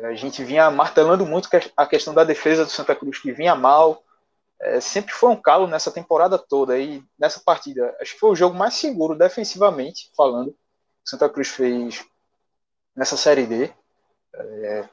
[0.03, 4.03] A gente vinha martelando muito a questão da defesa do Santa Cruz, que vinha mal,
[4.61, 6.77] é, sempre foi um calo nessa temporada toda.
[6.77, 11.47] E nessa partida, acho que foi o jogo mais seguro defensivamente, falando, que Santa Cruz
[11.47, 12.05] fez
[12.95, 13.73] nessa Série D.
[14.35, 14.87] É,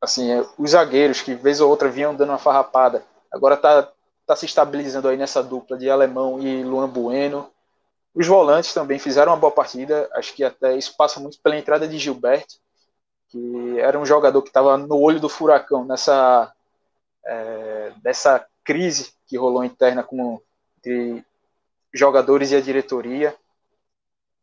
[0.00, 3.90] assim, é, os zagueiros que vez ou outra vinham dando uma farrapada, agora tá,
[4.24, 7.52] tá se estabilizando aí nessa dupla de Alemão e Luan Bueno.
[8.14, 11.88] Os volantes também fizeram uma boa partida, acho que até isso passa muito pela entrada
[11.88, 12.54] de Gilberto,
[13.28, 16.52] que era um jogador que estava no olho do furacão nessa
[17.26, 20.40] é, dessa crise que rolou interna com
[20.78, 21.24] entre
[21.92, 23.34] jogadores e a diretoria.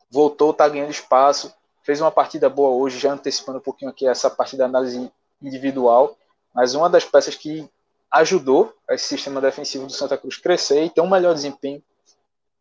[0.09, 1.53] Voltou, está ganhando espaço,
[1.83, 5.11] fez uma partida boa hoje, já antecipando um pouquinho aqui essa partida análise
[5.41, 6.17] individual,
[6.53, 7.69] mas uma das peças que
[8.11, 11.81] ajudou esse sistema defensivo do Santa Cruz crescer e ter um melhor desempenho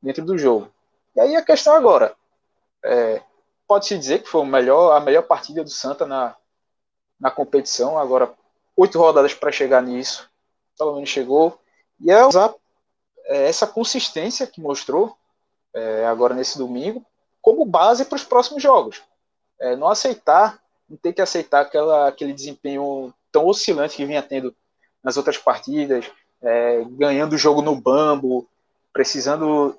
[0.01, 0.70] dentro do jogo.
[1.15, 2.15] E aí a questão agora,
[2.85, 3.23] é,
[3.66, 6.37] pode-se dizer que foi melhor, a melhor partida do Santa na,
[7.19, 8.32] na competição, agora
[8.77, 10.28] oito rodadas para chegar nisso,
[10.78, 11.59] pelo menos chegou,
[12.01, 12.55] e é usar
[13.27, 15.16] é, essa consistência que mostrou
[15.74, 17.05] é, agora nesse domingo
[17.43, 19.03] como base para os próximos jogos.
[19.61, 20.59] É, não aceitar,
[20.89, 24.55] não ter que aceitar aquela, aquele desempenho tão oscilante que vinha tendo
[25.03, 26.11] nas outras partidas,
[26.43, 28.49] é, ganhando o jogo no bambo,
[28.93, 29.78] precisando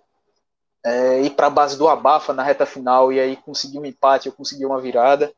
[0.84, 4.30] é, ir para a base do abafa na reta final e aí conseguir um empate
[4.30, 5.34] ou conseguir uma virada.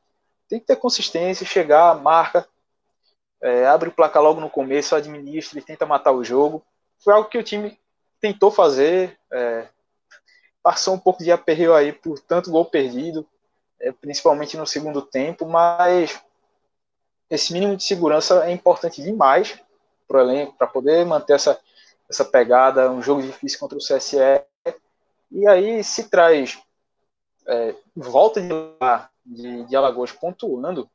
[0.48, 2.48] Tem que ter consistência, chegar, marca,
[3.42, 6.64] é, abre o placar logo no começo, administra e tenta matar o jogo.
[7.04, 7.78] Foi algo que o time
[8.22, 9.68] tentou fazer, é,
[10.62, 13.28] passou um pouco de aperreio aí por tanto gol perdido,
[13.82, 16.22] é, principalmente no segundo tempo, mas
[17.30, 19.60] esse mínimo de segurança é importante demais
[20.08, 21.60] para o elenco, para poder manter essa,
[22.10, 24.42] essa pegada, um jogo difícil contra o CSE.
[25.34, 26.62] E aí se traz
[27.48, 28.50] é, volta de
[28.80, 30.88] lá de, de Alagoas pontuando,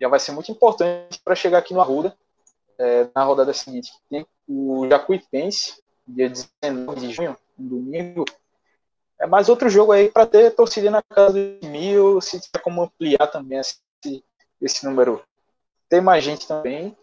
[0.00, 2.16] já vai ser muito importante para chegar aqui no Arruda,
[2.76, 3.92] é, na rodada seguinte.
[4.10, 8.24] Tem o Jacuipense, dia 19 de junho, domingo.
[9.20, 12.82] É mais outro jogo aí para ter torcida na casa de mil, se tiver como
[12.82, 13.78] ampliar também esse,
[14.60, 15.22] esse número.
[15.88, 16.96] Tem mais gente também.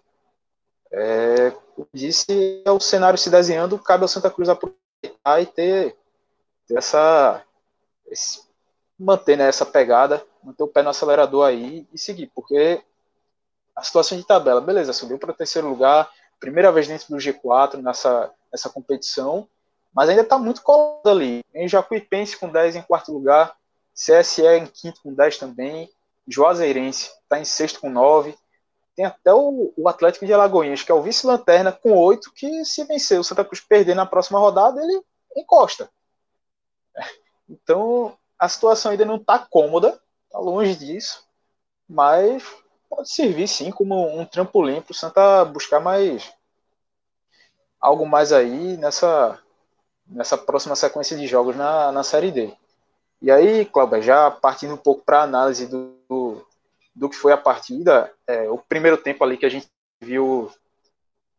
[0.92, 5.98] É, como disse, é o cenário se desenhando, cabe ao Santa Cruz aproveitar e ter
[6.74, 7.44] essa.
[8.08, 8.46] Esse,
[8.98, 12.82] manter né, essa pegada manter o pé no acelerador aí e seguir, porque
[13.76, 16.10] a situação de tabela, beleza, subiu para o terceiro lugar,
[16.40, 19.48] primeira vez dentro do G4 nessa, nessa competição,
[19.94, 21.44] mas ainda está muito colado ali.
[21.54, 23.56] Em Jacuipense com 10 em quarto lugar,
[23.94, 25.90] CSE em quinto com 10 também,
[26.28, 28.38] Juazeirense está em sexto com 9,
[28.96, 32.84] tem até o, o, Atlético de Alagoinhas, que é o vice-lanterna, com 8, que se
[32.86, 35.02] vencer o Santa Cruz perder na próxima rodada, ele
[35.36, 35.90] encosta.
[37.48, 40.02] Então, a situação ainda não está cômoda,
[40.36, 41.26] Está longe disso,
[41.88, 42.44] mas
[42.90, 46.34] pode servir sim como um trampolim para o Santa buscar mais
[47.80, 49.40] algo mais aí nessa,
[50.06, 52.54] nessa próxima sequência de jogos na, na Série D.
[53.22, 56.46] E aí, Cláudio, já partindo um pouco para a análise do,
[56.94, 59.70] do, que foi a partida, é, o primeiro tempo ali que a gente
[60.02, 60.52] viu o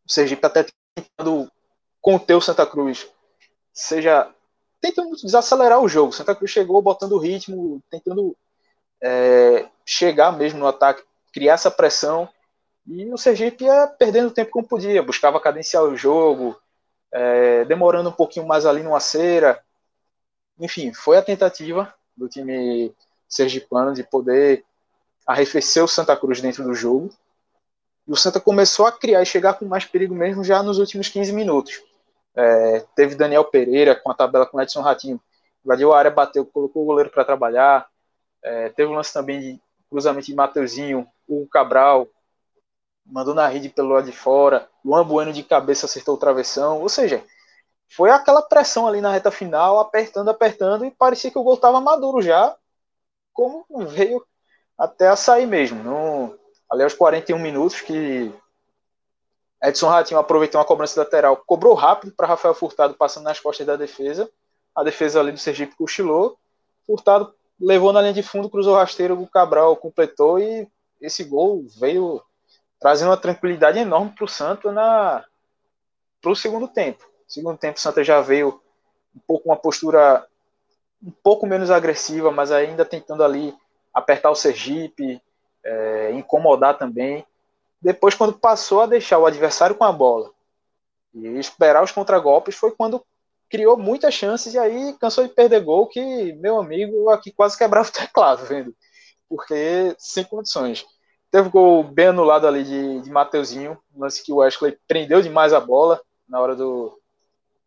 [0.07, 0.65] Sergipe até
[0.95, 1.53] tentando
[2.01, 3.07] conter o Santa Cruz,
[3.75, 4.33] seja
[4.87, 6.13] tentando desacelerar o jogo.
[6.13, 8.37] Santa Cruz chegou botando ritmo, tentando
[9.03, 11.03] é, chegar mesmo no ataque,
[11.33, 12.29] criar essa pressão.
[12.87, 16.57] E o Sergipe ia perdendo tempo como podia, buscava cadenciar o jogo,
[17.13, 19.61] é, demorando um pouquinho mais ali numa cera.
[20.59, 22.95] Enfim, foi a tentativa do time
[23.29, 24.65] sergipano de poder
[25.27, 27.11] arrefecer o Santa Cruz dentro do jogo.
[28.07, 31.09] E o Santa começou a criar e chegar com mais perigo mesmo já nos últimos
[31.09, 31.83] 15 minutos.
[32.37, 35.21] É, teve Daniel Pereira com a tabela com Edson Ratinho.
[35.65, 37.89] Invadiu a área, bateu, colocou o goleiro para trabalhar.
[38.43, 39.61] É, teve um lance também de
[39.91, 42.09] cruzamento de Mateuzinho, o Cabral,
[43.05, 46.89] mandou na rede pelo lado de fora, Luan Bueno de cabeça acertou o travessão, ou
[46.89, 47.25] seja,
[47.89, 51.81] foi aquela pressão ali na reta final, apertando, apertando, e parecia que o gol estava
[51.81, 52.57] maduro já,
[53.33, 54.25] como veio
[54.77, 55.83] até a sair mesmo.
[55.83, 56.37] No,
[56.71, 58.33] ali aos 41 minutos que
[59.63, 63.77] Edson Ratinho aproveitou uma cobrança lateral, cobrou rápido para Rafael Furtado passando nas costas da
[63.77, 64.31] defesa,
[64.75, 66.39] a defesa ali do Sergipe cochilou,
[66.87, 70.69] Furtado levou na linha de fundo, cruzou rasteiro, o Cabral completou e
[71.01, 72.23] esse gol veio
[72.79, 75.25] trazendo uma tranquilidade enorme para o Santa na
[76.21, 77.09] para o segundo tempo.
[77.27, 78.61] Segundo tempo, o Santa já veio
[79.15, 80.27] um pouco uma postura
[81.03, 83.55] um pouco menos agressiva, mas ainda tentando ali
[83.93, 85.21] apertar o Sergipe,
[85.65, 87.25] é, incomodar também.
[87.81, 90.31] Depois, quando passou a deixar o adversário com a bola
[91.15, 93.05] e esperar os contragolpes, foi quando
[93.49, 97.89] criou muitas chances e aí cansou de perder gol que, meu amigo, aqui quase quebrava
[97.89, 98.75] o teclado, vendo?
[99.29, 100.85] Porque sem condições.
[101.31, 105.61] Teve gol bem anulado ali de, de Mateuzinho, lance que o Wesley prendeu demais a
[105.61, 106.99] bola na hora do,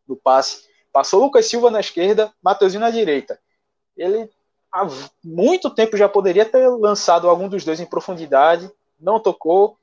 [0.07, 0.67] do passe.
[0.91, 3.39] Passou Lucas Silva na esquerda, Mateuzinho na direita.
[3.95, 4.29] Ele
[4.71, 4.87] há
[5.23, 9.77] muito tempo já poderia ter lançado algum dos dois em profundidade, não tocou.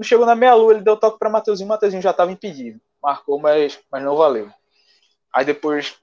[0.00, 2.80] Quando chegou na meia-lua, ele deu toque para Mateuzinho, Mateuzinho já estava impedido.
[3.02, 4.48] Marcou, mas, mas não valeu.
[5.30, 5.94] Aí depois,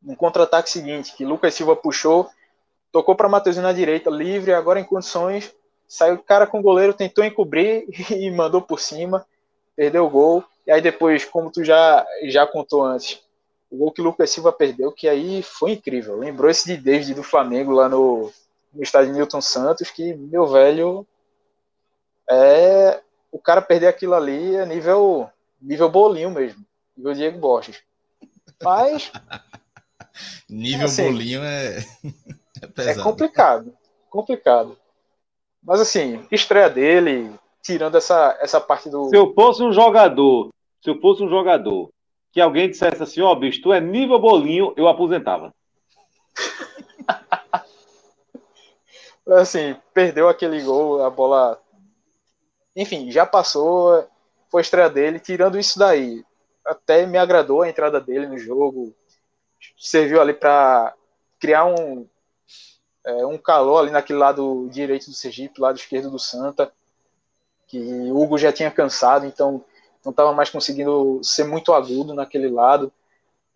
[0.00, 2.30] no contra-ataque seguinte, que Lucas Silva puxou,
[2.90, 5.54] tocou para Mateuzinho na direita, livre, agora em condições,
[5.86, 9.26] saiu o cara com o goleiro, tentou encobrir e mandou por cima,
[9.76, 10.42] perdeu o gol.
[10.66, 13.22] E aí depois, como tu já, já contou antes,
[13.70, 16.16] o gol que Lucas Silva perdeu, que aí foi incrível.
[16.16, 18.32] Lembrou esse de David do Flamengo lá no,
[18.72, 21.06] no estádio Newton Santos, que, meu velho,
[22.26, 25.30] é o cara perder aquilo ali é nível,
[25.60, 26.64] nível bolinho mesmo,
[26.96, 27.82] nível Diego Borges.
[28.62, 29.10] Mas.
[30.48, 31.78] nível assim, bolinho é,
[32.62, 33.00] é, pesado.
[33.00, 33.74] é complicado.
[34.08, 34.76] Complicado.
[35.62, 37.32] Mas assim, estreia dele,
[37.62, 39.08] tirando essa, essa parte do.
[39.08, 40.50] Se eu fosse um jogador,
[40.82, 41.90] se eu fosse um jogador
[42.32, 45.52] que alguém dissesse assim, ó, oh, bicho, tu é nível bolinho, eu aposentava.
[49.38, 51.60] assim, perdeu aquele gol, a bola.
[52.74, 54.08] Enfim, já passou,
[54.48, 55.20] foi a estreia dele.
[55.20, 56.24] Tirando isso daí,
[56.64, 58.94] até me agradou a entrada dele no jogo.
[59.78, 60.94] Serviu ali para
[61.38, 62.06] criar um,
[63.04, 66.72] é, um calor ali naquele lado direito do Sergipe, lado esquerdo do Santa,
[67.66, 69.64] que o Hugo já tinha cansado, então
[70.04, 72.92] não estava mais conseguindo ser muito agudo naquele lado.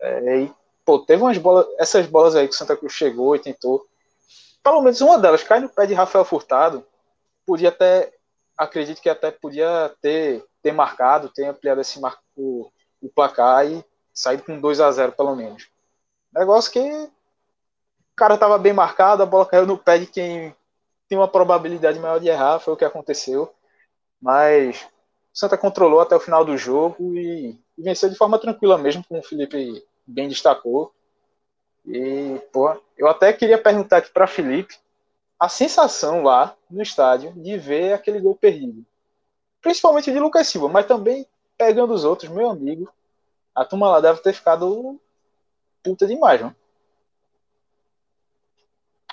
[0.00, 0.52] É, e,
[0.84, 3.86] pô, teve umas bolas, essas bolas aí que o Santa Cruz chegou e tentou.
[4.62, 6.84] Pelo menos uma delas cai no pé de Rafael Furtado.
[7.46, 8.12] Podia até,
[8.56, 12.70] acredito que até podia ter, ter marcado, ter ampliado esse marco, o,
[13.02, 15.68] o placar e saído com 2 a 0 pelo menos.
[16.32, 17.10] Negócio que o
[18.16, 20.54] cara estava bem marcado, a bola caiu no pé de quem
[21.08, 23.52] tem uma probabilidade maior de errar, foi o que aconteceu.
[24.20, 24.82] Mas
[25.34, 29.04] o Santa controlou até o final do jogo e, e venceu de forma tranquila mesmo,
[29.04, 30.92] como o Felipe bem destacou.
[31.84, 34.76] E, pô, eu até queria perguntar aqui para Felipe
[35.44, 38.84] a sensação lá no estádio de ver aquele gol perdido.
[39.60, 41.26] Principalmente de Lucas Silva, mas também
[41.58, 42.88] pegando os outros, meu amigo.
[43.54, 44.98] A turma lá deve ter ficado
[45.82, 46.54] puta demais, não?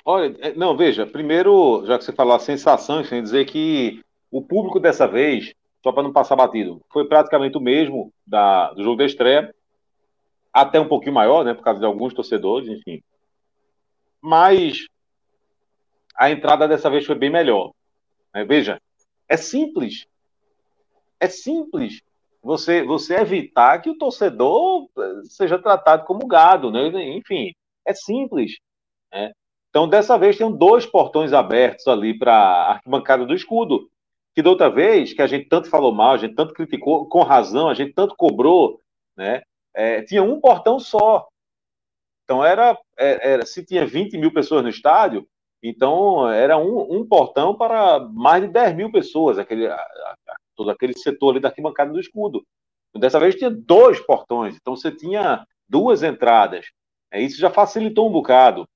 [0.04, 4.42] Olha, é, não, veja, primeiro, já que você falou a sensação, sem dizer que o
[4.42, 8.96] público dessa vez só para não passar batido, foi praticamente o mesmo da, do jogo
[8.96, 9.54] da estreia,
[10.52, 13.02] até um pouquinho maior, né, por causa de alguns torcedores, enfim.
[14.20, 14.86] Mas
[16.14, 17.72] a entrada dessa vez foi bem melhor.
[18.34, 18.44] Né?
[18.44, 18.80] Veja,
[19.28, 20.06] é simples.
[21.18, 22.02] É simples
[22.42, 26.88] você, você evitar que o torcedor eh, seja tratado como gado, né?
[27.16, 27.54] Enfim,
[27.86, 28.58] é simples.
[29.12, 29.32] Né?
[29.70, 33.88] Então, dessa vez, tem dois portões abertos ali para a arquibancada do escudo
[34.34, 37.22] que da outra vez, que a gente tanto falou mal, a gente tanto criticou, com
[37.22, 38.80] razão, a gente tanto cobrou,
[39.14, 39.42] né?
[39.74, 41.28] É, tinha um portão só.
[42.24, 45.28] Então, era, é, era, se tinha 20 mil pessoas no estádio,
[45.62, 50.16] então era um, um portão para mais de 10 mil pessoas, aquele, a, a,
[50.56, 52.44] todo aquele setor ali da arquibancada do escudo.
[52.96, 56.66] Dessa vez tinha dois portões, então você tinha duas entradas.
[57.10, 58.66] É, isso já facilitou um bocado.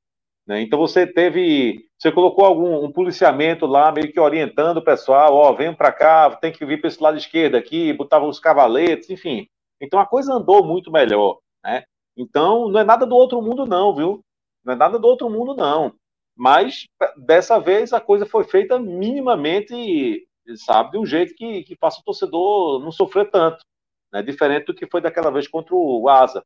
[0.46, 0.62] Né?
[0.62, 5.50] Então você teve, você colocou algum um policiamento lá, meio que orientando o pessoal, ó,
[5.50, 9.10] oh, vem para cá, tem que vir para esse lado esquerdo aqui, botava os cavaletes,
[9.10, 9.48] enfim.
[9.80, 11.84] Então a coisa andou muito melhor, né?
[12.16, 14.24] Então não é nada do outro mundo não, viu?
[14.64, 15.92] Não é nada do outro mundo não.
[16.36, 16.86] Mas
[17.16, 22.04] dessa vez a coisa foi feita minimamente, sabe, de um jeito que, que faça o
[22.04, 23.64] torcedor não sofrer tanto,
[24.12, 24.22] né?
[24.22, 26.44] Diferente do que foi daquela vez contra o Asa.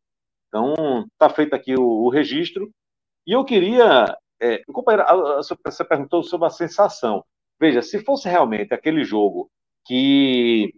[0.48, 2.70] Então, está feito aqui o, o registro.
[3.26, 4.16] E eu queria.
[4.40, 4.62] É,
[5.64, 7.24] você perguntou sobre a sensação.
[7.60, 9.50] Veja, se fosse realmente aquele jogo
[9.86, 10.72] que.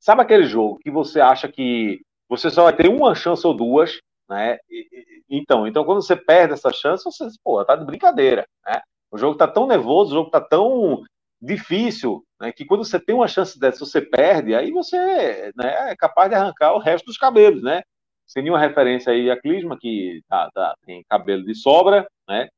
[0.00, 4.00] Sabe aquele jogo que você acha que você só vai ter uma chance ou duas,
[4.32, 4.58] né?
[5.30, 8.80] Então, então quando você perde essa chance, você, pô, tá de brincadeira, né?
[9.10, 11.02] O jogo tá tão nervoso, o jogo tá tão
[11.40, 14.96] difícil, né, que quando você tem uma chance dessa, você perde, aí você
[15.56, 17.82] né, é capaz de arrancar o resto dos cabelos, né?
[18.26, 22.48] sem nenhuma referência aí a Clisma, que tá, tá, tem cabelo de sobra, né?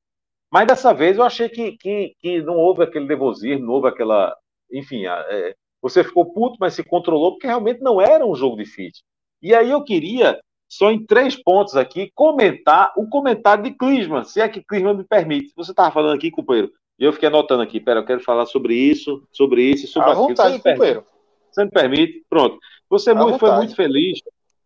[0.53, 4.37] Mas dessa vez eu achei que, que, que não houve aquele nervosismo, não houve aquela.
[4.73, 9.03] enfim, é, você ficou puto, mas se controlou, porque realmente não era um jogo difícil.
[9.43, 10.41] E aí eu queria,
[10.77, 15.05] só em três pontos aqui, comentar o comentário de Clisman, se é que Clisman me
[15.05, 15.53] permite.
[15.55, 18.75] Você estava falando aqui, companheiro, e eu fiquei anotando aqui, pera, eu quero falar sobre
[18.75, 20.29] isso, sobre isso, sobre aquilo.
[20.29, 21.07] Vontade, você, me permite,
[21.51, 22.27] você me permite?
[22.29, 22.59] Pronto.
[22.91, 24.19] Você muito, foi muito feliz.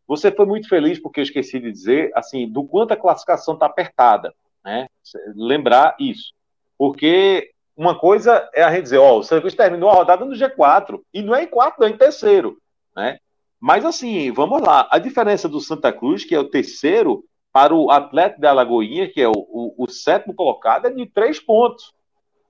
[0.06, 3.66] Você foi muito feliz porque eu esqueci de dizer, assim, do quanto a classificação está
[3.66, 4.86] apertada, né?
[5.34, 6.32] Lembrar isso.
[6.78, 10.24] Porque uma coisa é a gente dizer, ó, oh, o Santa Cruz terminou a rodada
[10.24, 12.56] no G4, e não é em quarto, não é em terceiro,
[12.96, 13.18] né?
[13.60, 17.90] Mas assim, vamos lá, a diferença do Santa Cruz, que é o terceiro, para o
[17.90, 21.92] Atlético da Alagoinha, que é o, o, o sétimo colocado, é de três pontos.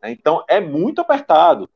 [0.04, 1.68] Então, é muito apertado.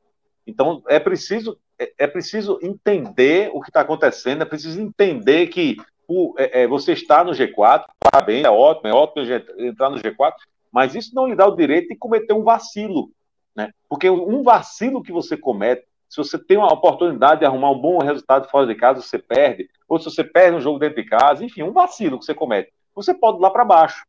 [0.45, 5.77] Então, é preciso, é, é preciso entender o que está acontecendo, é preciso entender que
[6.07, 9.25] o, é, é, você está no G4, parabéns, é ótimo, é ótimo
[9.57, 10.33] entrar no G4,
[10.71, 13.09] mas isso não lhe dá o direito de cometer um vacilo.
[13.55, 13.71] Né?
[13.87, 17.97] Porque um vacilo que você comete, se você tem uma oportunidade de arrumar um bom
[17.97, 21.43] resultado fora de casa, você perde, ou se você perde um jogo dentro de casa,
[21.43, 24.05] enfim, um vacilo que você comete, você pode ir lá para baixo.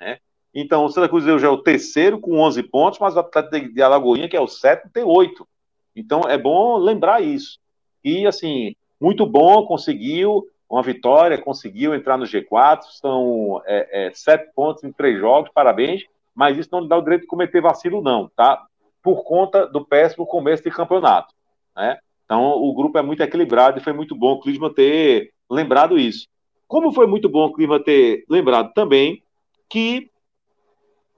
[0.00, 0.16] Né?
[0.54, 3.82] Então, o Santa Cruz já é o terceiro com 11 pontos, mas o Atlético de
[3.82, 5.46] Alagoinha, que é o sétimo, tem oito.
[5.94, 7.58] Então, é bom lembrar isso.
[8.02, 14.50] E, assim, muito bom, conseguiu uma vitória, conseguiu entrar no G4, são é, é, sete
[14.54, 16.04] pontos em três jogos, parabéns,
[16.34, 18.64] mas isso não lhe dá o direito de cometer vacilo, não, tá?
[19.04, 21.34] Por conta do péssimo começo de campeonato.
[21.76, 21.98] Né?
[22.24, 26.26] Então, o grupo é muito equilibrado e foi muito bom o Clisma ter lembrado isso.
[26.66, 29.22] Como foi muito bom o Clisma ter lembrado também
[29.68, 30.10] que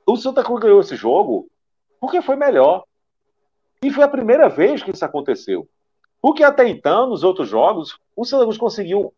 [0.05, 1.49] o Santa Cruz ganhou esse jogo
[2.01, 2.85] porque foi melhor.
[3.81, 5.69] E foi a primeira vez que isso aconteceu.
[6.21, 9.15] Porque até então, nos outros jogos, o Santa Cruz conseguiu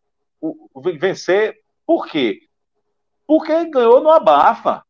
[1.01, 1.57] vencer.
[1.87, 2.41] Por quê?
[3.27, 4.85] Porque ganhou no abafa.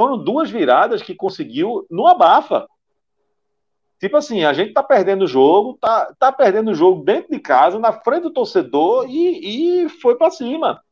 [0.00, 2.66] Foram duas viradas que conseguiu no abafa.
[3.98, 7.38] Tipo assim, a gente tá perdendo o jogo, tá, tá perdendo o jogo dentro de
[7.38, 10.82] casa, na frente do torcedor e, e foi para cima.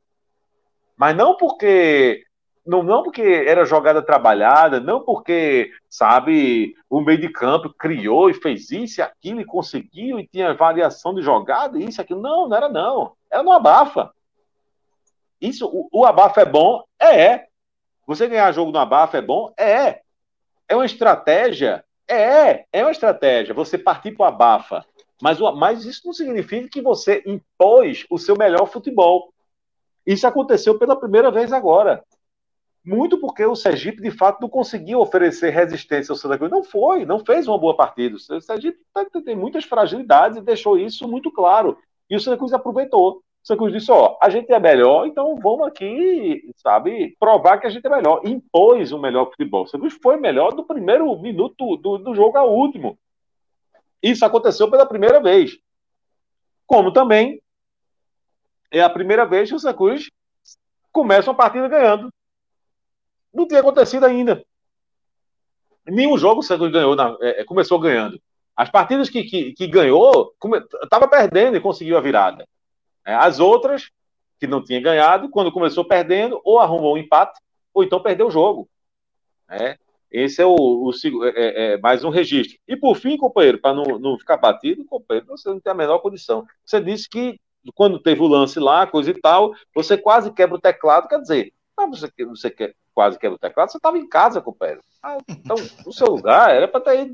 [0.94, 2.22] Mas não porque
[2.66, 8.34] não, não porque era jogada trabalhada, não porque, sabe, o meio de campo criou e
[8.34, 12.20] fez isso e aquilo e conseguiu e tinha variação de jogada, isso e aquilo.
[12.20, 13.14] Não, não era não.
[13.32, 14.12] Era no abafa.
[15.40, 16.84] Isso, o, o abafa é bom?
[17.00, 17.47] É.
[18.08, 19.52] Você ganhar jogo no abafa é bom?
[19.54, 20.00] É.
[20.66, 21.84] É uma estratégia?
[22.08, 22.64] É.
[22.72, 23.52] É uma estratégia.
[23.52, 24.82] Você partir para o abafa.
[25.20, 29.30] Mas, mas isso não significa que você impôs o seu melhor futebol.
[30.06, 32.02] Isso aconteceu pela primeira vez agora.
[32.82, 36.50] Muito porque o Sergipe, de fato, não conseguiu oferecer resistência ao Santa Cruz.
[36.50, 38.16] Não foi, não fez uma boa partida.
[38.16, 41.76] O Sergipe tá, tem muitas fragilidades e deixou isso muito claro.
[42.08, 43.22] E o Santa Cruz aproveitou.
[43.48, 47.86] Santa disse, ó, a gente é melhor, então vamos aqui, sabe, provar que a gente
[47.86, 48.20] é melhor.
[48.22, 49.66] Impôs o melhor futebol.
[49.66, 52.98] Santa Cruz foi melhor do primeiro minuto do, do jogo ao último.
[54.02, 55.58] Isso aconteceu pela primeira vez.
[56.66, 57.40] Como também
[58.70, 60.10] é a primeira vez que o Santa Cruz
[60.92, 62.12] começa uma partida ganhando.
[63.32, 64.44] Não tinha acontecido ainda.
[65.86, 68.20] Nenhum jogo o Santa Cruz ganhou, na, é, começou ganhando.
[68.54, 70.34] As partidas que, que, que ganhou,
[70.82, 72.46] estava perdendo e conseguiu a virada.
[73.08, 73.90] É, as outras,
[74.38, 77.40] que não tinha ganhado, quando começou perdendo, ou arrumou um empate,
[77.72, 78.68] ou então perdeu o jogo.
[79.48, 79.78] É,
[80.10, 80.90] esse é o, o
[81.24, 82.58] é, é, é, mais um registro.
[82.68, 86.00] E por fim, companheiro, para não, não ficar batido, companheiro, você não tem a menor
[86.00, 86.46] condição.
[86.66, 87.40] Você disse que
[87.74, 91.54] quando teve o lance lá, coisa e tal, você quase quebra o teclado, quer dizer,
[91.88, 94.82] você, você quer, quase quebra o teclado, você estava em casa, companheiro.
[95.02, 95.56] Ah, então,
[95.86, 97.10] o seu lugar era para ter,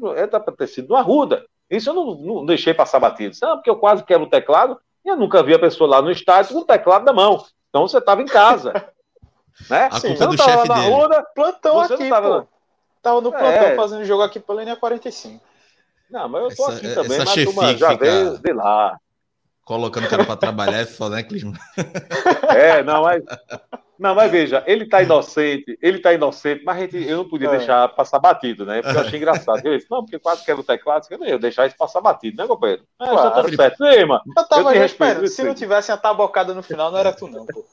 [0.58, 1.46] ter sido no Arruda.
[1.70, 3.36] Isso eu não, não deixei passar batido.
[3.40, 6.54] Não, porque eu quase quebro o teclado, eu nunca vi a pessoa lá no estádio
[6.54, 7.44] com o teclado na mão.
[7.68, 8.72] Então você estava em casa.
[9.68, 9.88] né?
[9.90, 10.88] A Sim, culpa do chefe dele.
[10.88, 12.42] Rua, plantão você aqui, tava...
[12.42, 12.48] pô.
[13.02, 13.76] Tava no plantão é.
[13.76, 15.44] fazendo jogo aqui pela linha 45.
[16.10, 18.98] Não, mas eu tô essa, aqui também, mas turma já veio de lá.
[19.64, 21.54] Colocando o cara para trabalhar é foda, né, Clisman?
[22.48, 23.22] É, não, mas
[23.98, 27.48] não, mas veja, ele tá inocente, ele tá inocente, mas a gente, eu não podia
[27.48, 27.58] é.
[27.58, 28.82] deixar passar batido, né?
[28.82, 29.64] Porque eu achei engraçado.
[29.64, 32.36] Eu disse, não, porque quase quebra o teclado, eu não ia deixar isso passar batido,
[32.36, 32.82] né, companheiro?
[33.00, 33.30] É, claro.
[33.30, 33.84] tá tudo certo.
[33.84, 37.12] Ei, mano, eu tava eu respeito, se não tivesse a tabocada no final, não era
[37.12, 37.64] tu, não, pô.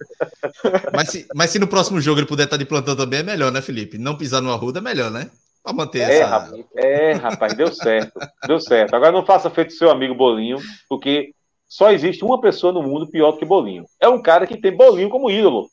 [0.93, 3.52] Mas se, mas se no próximo jogo ele puder estar de plantão também, é melhor,
[3.52, 3.98] né, Felipe?
[3.98, 5.30] Não pisar no arruda é melhor, né?
[5.64, 6.27] Pra manter é, essa.
[6.27, 8.19] Rapaz, é, rapaz, deu certo.
[8.48, 8.95] Deu certo.
[8.95, 10.57] Agora não faça feito seu amigo Bolinho,
[10.89, 11.34] porque
[11.68, 13.85] só existe uma pessoa no mundo pior do que Bolinho.
[13.99, 15.69] É um cara que tem Bolinho como ídolo.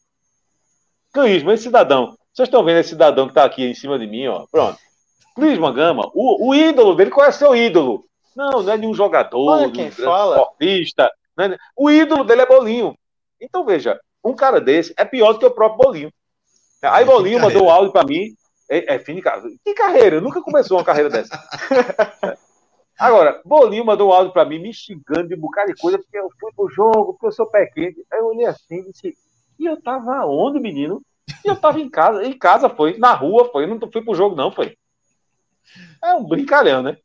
[1.19, 2.16] Clisma, esse cidadão.
[2.32, 4.47] Vocês estão vendo esse cidadão que está aqui em cima de mim, ó.
[4.51, 4.78] Pronto.
[5.35, 8.05] Clisma Gama, o, o ídolo dele, qual é seu ídolo?
[8.36, 10.36] Não, não é nenhum jogador, Olha quem fala.
[10.36, 11.11] esportista.
[11.40, 12.97] É, o ídolo dele é Bolinho.
[13.40, 16.12] Então, veja, um cara desse é pior do que o próprio Bolinho.
[16.82, 18.35] Aí Bolinho mandou um áudio para mim.
[18.70, 19.57] É, é fim de carreira.
[19.65, 20.20] Que carreira?
[20.20, 21.36] Nunca começou uma carreira dessa.
[22.99, 26.19] Agora, Bolinho mandou um áudio para mim me xingando de um bocado de coisa, porque
[26.19, 28.05] eu fui pro jogo, porque eu sou pé quente.
[28.12, 29.16] Aí eu olhei assim e disse,
[29.59, 31.03] e eu tava onde, menino?
[31.44, 34.15] E eu tava em casa, em casa foi, na rua foi, eu não fui pro
[34.15, 34.77] jogo não, foi.
[36.02, 36.97] É um brincalhão, né?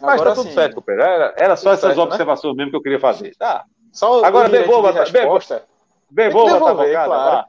[0.00, 1.08] Mas Agora, tá tudo sim, certo, companheiro.
[1.08, 2.02] Era, era só essas certo, né?
[2.04, 2.58] observações né?
[2.58, 3.34] mesmo que eu queria fazer.
[3.36, 3.64] Tá.
[3.92, 5.64] Só Agora, bebou, resposta.
[6.10, 7.46] Bebou, devolver, claro.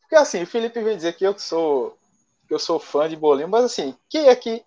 [0.00, 1.96] Porque assim, o Felipe vem dizer que eu sou
[2.48, 4.64] eu sou fã de Bolinho, mas assim, quem é que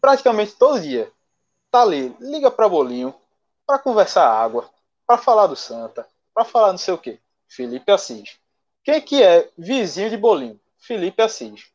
[0.00, 1.10] praticamente todo dia
[1.68, 3.12] tá ali, liga para Bolinho
[3.66, 4.70] para conversar água,
[5.04, 7.20] para falar do Santa, para falar não sei o que?
[7.48, 8.38] Felipe Assis.
[8.88, 10.58] Quem que é vizinho de Bolinho?
[10.78, 11.66] Felipe Assis.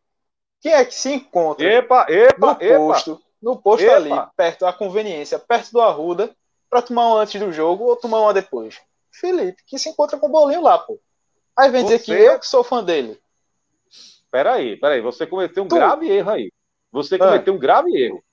[0.59, 4.73] Quem é que se encontra epa, epa, no posto, epa, no posto ali, perto da
[4.73, 6.35] conveniência, perto do Arruda,
[6.67, 8.81] para tomar uma antes do jogo ou tomar uma depois?
[9.11, 10.99] Felipe, que se encontra com o Bolinho lá, pô.
[11.55, 11.99] Aí vem Você...
[11.99, 13.19] dizer que eu que sou fã dele.
[14.31, 15.75] Peraí, peraí, você cometeu um tu...
[15.75, 16.51] grave erro aí.
[16.91, 17.19] Você ah.
[17.19, 17.55] cometeu ah.
[17.55, 18.23] um grave erro.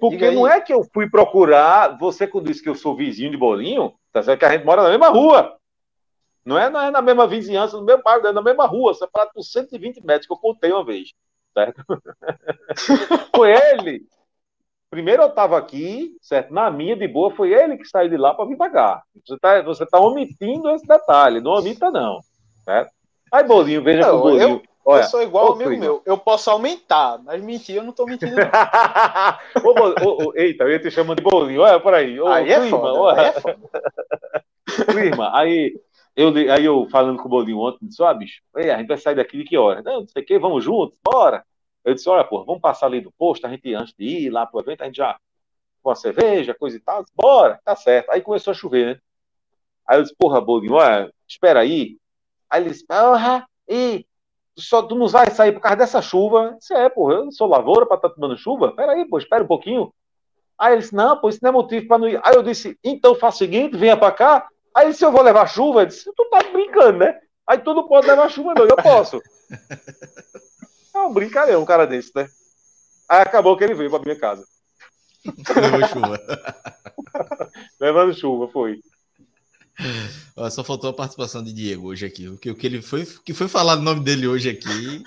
[0.00, 3.36] Porque não é que eu fui procurar, você quando disse que eu sou vizinho de
[3.36, 5.59] Bolinho, tá certo que a gente mora na mesma rua.
[6.44, 9.30] Não é, não é na mesma vizinhança, no mesmo bairro, é na mesma rua, separado
[9.34, 11.12] por 120 metros, que eu contei uma vez.
[11.52, 11.82] Certo?
[13.34, 14.02] foi ele.
[14.90, 16.52] Primeiro eu estava aqui, certo?
[16.52, 19.02] Na minha, de boa, foi ele que saiu de lá para vir pagar.
[19.24, 22.20] Você está você tá omitindo esse detalhe, não omita, não.
[22.64, 22.90] Certo?
[23.32, 24.48] Aí, Bolinho, veja não, o Bolinho.
[24.48, 24.62] Eu...
[24.84, 26.02] Olha, eu sou igual ao amigo meu.
[26.04, 28.34] Eu posso aumentar, mas mentir eu não tô mentindo.
[29.62, 31.60] ô, ô, ô, eita, eu ia te chamando de bolinho.
[31.60, 32.18] Olha por aí.
[32.18, 33.58] Ô, aí, é foda, aí é foda.
[34.90, 35.78] Clima, aí
[36.20, 39.14] eu, aí eu falando com o bolinho ontem, disse: ah, bicho, a gente vai sair
[39.14, 39.82] daqui de que hora?
[39.82, 41.44] Não, não sei o que, vamos juntos, bora.
[41.84, 44.46] Eu disse: Olha, pô, vamos passar ali do posto, a gente antes de ir lá
[44.46, 45.18] pro evento, a gente já
[45.82, 47.04] com a cerveja, coisa e tal.
[47.14, 48.10] Bora, tá certo.
[48.10, 49.00] Aí começou a chover, né?
[49.86, 51.96] Aí eu disse: Porra, bolinho, olha, espera aí.
[52.50, 54.04] Aí ele disse: Porra, e
[54.56, 56.56] só tu não vai sair por causa dessa chuva.
[56.60, 58.72] Isso é, porra, eu sou lavoura para estar tá tomando chuva.
[58.72, 59.92] Peraí, pô, espera um pouquinho.
[60.58, 62.20] Aí ele disse, não, pô, isso não é motivo para não ir.
[62.22, 64.48] Aí eu disse, então faça o seguinte, venha para cá.
[64.74, 65.82] Aí disse, eu vou levar chuva.
[65.82, 67.20] Eu disse, tu tá brincando, né?
[67.46, 69.20] Aí tu não pode levar chuva, não, eu posso.
[70.92, 72.28] É um brincadeira, um cara desse, né?
[73.08, 74.44] Aí acabou que ele veio para minha casa.
[75.24, 76.20] Levou chuva.
[77.80, 78.80] Levando chuva, foi.
[80.50, 82.28] Só faltou a participação de Diego hoje aqui.
[82.28, 85.02] O que, o que ele foi, que foi falar o nome dele hoje aqui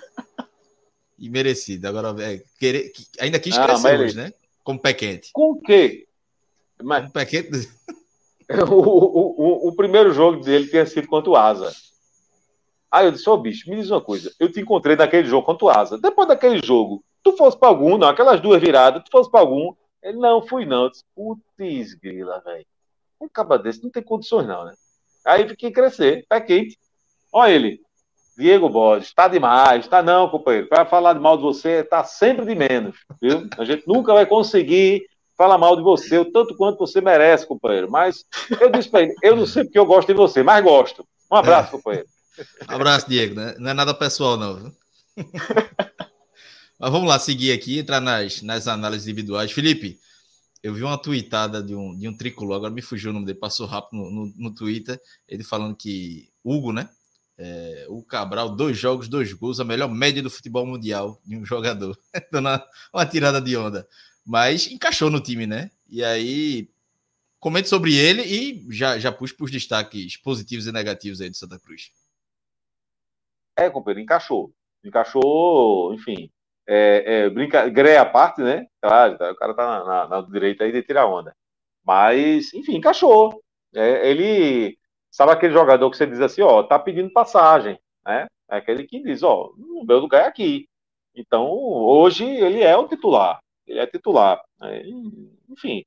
[1.18, 1.88] e merecido.
[1.88, 4.23] Agora, é, querer, ainda quis ah, crescer hoje, ele...
[4.23, 4.34] né?
[4.64, 5.30] Como pé quente.
[5.34, 6.07] Com o quê?
[6.81, 7.06] Mas...
[7.06, 7.69] Com pé quente?
[8.69, 11.71] o, o, o, primeiro jogo dele tinha sido contra o Asa.
[12.91, 14.31] Aí eu disse, ô oh, bicho, me diz uma coisa.
[14.39, 15.97] Eu te encontrei naquele jogo contra o Asa.
[15.97, 19.73] Depois daquele jogo, tu fosse para algum, não, aquelas duas viradas, tu fosse para algum.
[20.01, 20.83] Ele, não, fui não.
[20.83, 22.65] Eu disse, putz, grila, velho.
[23.19, 24.73] Um caba desse não tem condições, não, né?
[25.25, 26.77] Aí fiquei crescer, pé quente.
[27.31, 27.81] Olha ele,
[28.37, 30.67] Diego Borges, tá demais, tá não, companheiro.
[30.67, 33.47] Para falar de mal de você, tá sempre de menos, viu?
[33.57, 35.07] A gente nunca vai conseguir
[35.43, 37.91] falar mal de você, o tanto quanto você merece, companheiro.
[37.91, 38.25] Mas
[38.61, 41.05] eu disse para ele, eu não sei porque eu gosto de você, mas gosto.
[41.29, 41.71] Um abraço, é.
[41.71, 42.07] companheiro.
[42.67, 43.35] Abraço, Diego.
[43.35, 43.55] Né?
[43.59, 44.71] Não é nada pessoal, não.
[46.79, 49.51] mas vamos lá, seguir aqui, entrar nas, nas análises individuais.
[49.51, 49.99] Felipe,
[50.61, 53.37] eu vi uma tweetada de um, de um tricolor, agora me fugiu o nome dele,
[53.37, 56.89] passou rápido no, no, no Twitter, ele falando que Hugo, né?
[57.37, 61.43] É, o Cabral, dois jogos, dois gols, a melhor média do futebol mundial de um
[61.43, 61.97] jogador.
[62.31, 63.85] Dando uma, uma tirada de onda.
[64.25, 65.69] Mas encaixou no time, né?
[65.89, 66.69] E aí,
[67.39, 71.35] comente sobre ele e já, já puxe para os destaques positivos e negativos aí do
[71.35, 71.91] Santa Cruz.
[73.55, 74.53] É, companheiro, encaixou.
[74.83, 76.29] Encaixou, enfim,
[76.67, 78.67] é, é, brinca, greia à parte, né?
[78.81, 81.35] Claro, o cara tá na, na, na direita aí de tirar onda.
[81.85, 83.41] Mas, enfim, encaixou.
[83.75, 84.77] É, ele
[85.11, 88.27] sabe aquele jogador que você diz assim, ó, tá pedindo passagem, né?
[88.49, 90.67] É aquele que diz, ó, o meu lugar é aqui.
[91.15, 93.39] Então, hoje ele é o titular.
[93.68, 94.41] Ele é titular.
[94.60, 94.84] Né?
[95.49, 95.84] Enfim.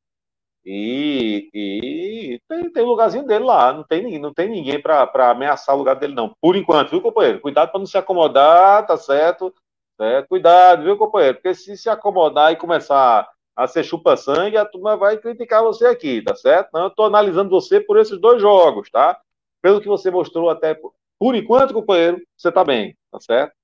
[0.64, 3.72] E, e tem, tem o lugarzinho dele lá.
[3.72, 6.32] Não tem, não tem ninguém para ameaçar o lugar dele, não.
[6.40, 7.40] Por enquanto, viu, companheiro?
[7.40, 9.54] Cuidado para não se acomodar, tá certo?
[9.98, 10.22] Né?
[10.28, 11.36] Cuidado, viu, companheiro?
[11.36, 16.20] Porque se se acomodar e começar a ser chupa-sangue, a turma vai criticar você aqui,
[16.22, 16.68] tá certo?
[16.74, 19.18] Não, eu estou analisando você por esses dois jogos, tá?
[19.62, 20.74] Pelo que você mostrou até
[21.18, 23.55] por enquanto, companheiro, você está bem, tá certo?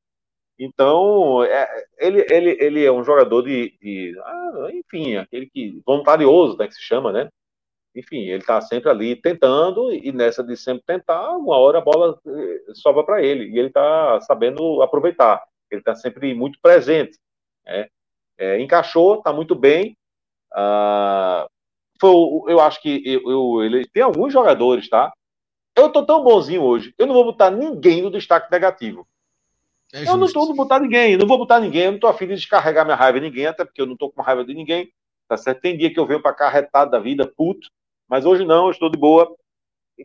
[0.65, 6.57] Então, é, ele, ele, ele é um jogador de, de ah, enfim, aquele que voluntarioso,
[6.59, 7.29] né, que se chama, né?
[7.95, 12.19] Enfim, ele está sempre ali tentando e nessa de sempre tentar, uma hora a bola
[12.27, 15.43] eh, sobra para ele e ele está sabendo aproveitar
[15.75, 17.19] ele está sempre muito presente.
[17.65, 17.89] Né?
[18.39, 19.97] É, encaixou, está muito bem.
[20.53, 21.47] Ah,
[22.01, 22.11] foi,
[22.49, 25.13] eu acho que eu, eu, ele tem alguns jogadores, tá?
[25.77, 29.07] Eu tô tão bonzinho hoje, eu não vou botar ninguém no destaque negativo.
[29.93, 32.35] É eu não estou botar ninguém, não vou botar ninguém, eu não estou afim de
[32.35, 34.91] descarregar minha raiva em ninguém, até porque eu não estou com raiva de ninguém,
[35.29, 35.61] tá certo?
[35.61, 37.69] Tem dia que eu venho para cá retado da vida, puto,
[38.09, 39.35] mas hoje não, eu estou de boa.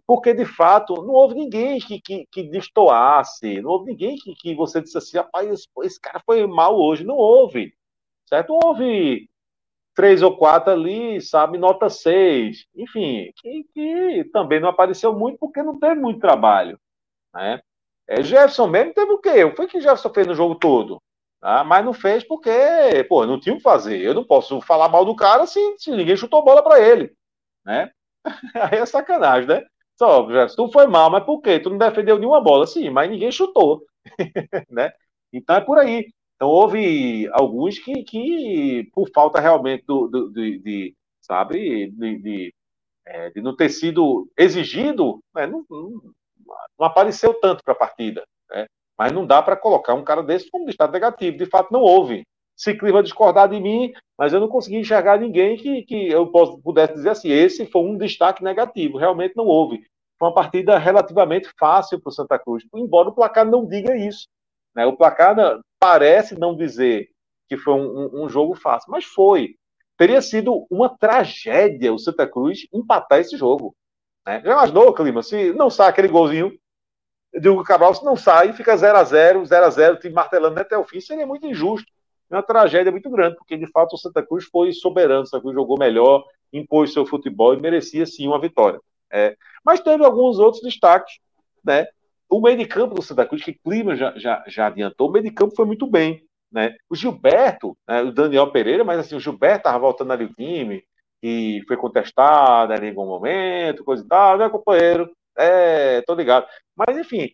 [0.06, 4.54] Porque, de fato, não houve ninguém que, que, que destoasse, não houve ninguém que, que
[4.54, 7.06] você disse assim, rapaz, esse, esse cara foi mal hoje.
[7.06, 7.74] Não houve,
[8.28, 8.58] certo?
[8.64, 9.30] Houve
[9.96, 12.68] três ou quatro ali, sabe, nota seis.
[12.76, 16.80] Enfim, que, que também não apareceu muito porque não teve muito trabalho,
[17.34, 17.62] né?
[18.08, 19.44] É, Jefferson mesmo teve o quê?
[19.44, 21.02] O que que Jefferson fez no jogo todo?
[21.42, 22.50] Ah, mas não fez porque,
[23.10, 24.02] pô, não tinha o que fazer.
[24.02, 27.14] Eu não posso falar mal do cara se, se ninguém chutou bola para ele,
[27.66, 27.92] né?
[28.72, 29.66] Aí é sacanagem, né?
[29.98, 31.60] Só, Jefferson, tu foi mal, mas por quê?
[31.60, 33.84] Tu não defendeu nenhuma bola, sim, mas ninguém chutou,
[34.70, 34.92] né?
[35.34, 36.08] Então é por aí.
[36.36, 42.56] Então houve alguns que, que por falta realmente do, do de, de, sabe, de, de,
[43.06, 45.48] é, de, não ter sido exigido, né?
[45.48, 45.66] não,
[46.80, 48.24] não apareceu tanto para a partida.
[48.50, 48.66] Né?
[48.98, 51.38] Mas não dá para colocar um cara desse como estado negativo.
[51.38, 52.24] De fato, não houve.
[52.56, 56.32] Ciclismo vai discordar de mim, mas eu não consegui enxergar ninguém que, que eu
[56.64, 58.98] pudesse dizer assim: esse foi um destaque negativo.
[58.98, 59.86] Realmente não houve.
[60.18, 64.28] Foi uma partida relativamente fácil para o Santa Cruz, embora o placar não diga isso.
[64.76, 64.86] Né?
[64.88, 65.36] O placar
[65.80, 67.08] parece não dizer
[67.48, 69.56] que foi um, um, jogo fácil, mas foi.
[69.96, 73.76] Teria sido uma tragédia o Santa Cruz empatar esse jogo.
[74.26, 74.42] Né?
[74.44, 75.22] Já imaginou, Clima?
[75.22, 76.58] Se não sai aquele golzinho
[77.40, 80.60] de Hugo Cabral, se não sai, fica 0 a 0 0 a 0 time martelando
[80.60, 81.92] até o fim, seria muito injusto.
[82.30, 85.42] É uma tragédia muito grande, porque de fato o Santa Cruz foi soberano, o Santa
[85.42, 88.80] Cruz jogou melhor, impôs seu futebol e merecia sim uma vitória.
[89.12, 91.20] É, mas teve alguns outros destaques,
[91.64, 91.88] né?
[92.30, 95.24] O meio de campo do Santa Cruz, que Clima já, já, já adiantou, o meio
[95.24, 96.22] de campo foi muito bem.
[96.52, 96.76] Né?
[96.90, 100.84] O Gilberto, né, o Daniel Pereira, mas assim, o Gilberto estava voltando ali o time,
[101.22, 105.10] e foi contestado em algum momento, coisa e tal, né, companheiro?
[105.38, 106.48] É, tô ligado.
[106.76, 107.32] Mas, enfim,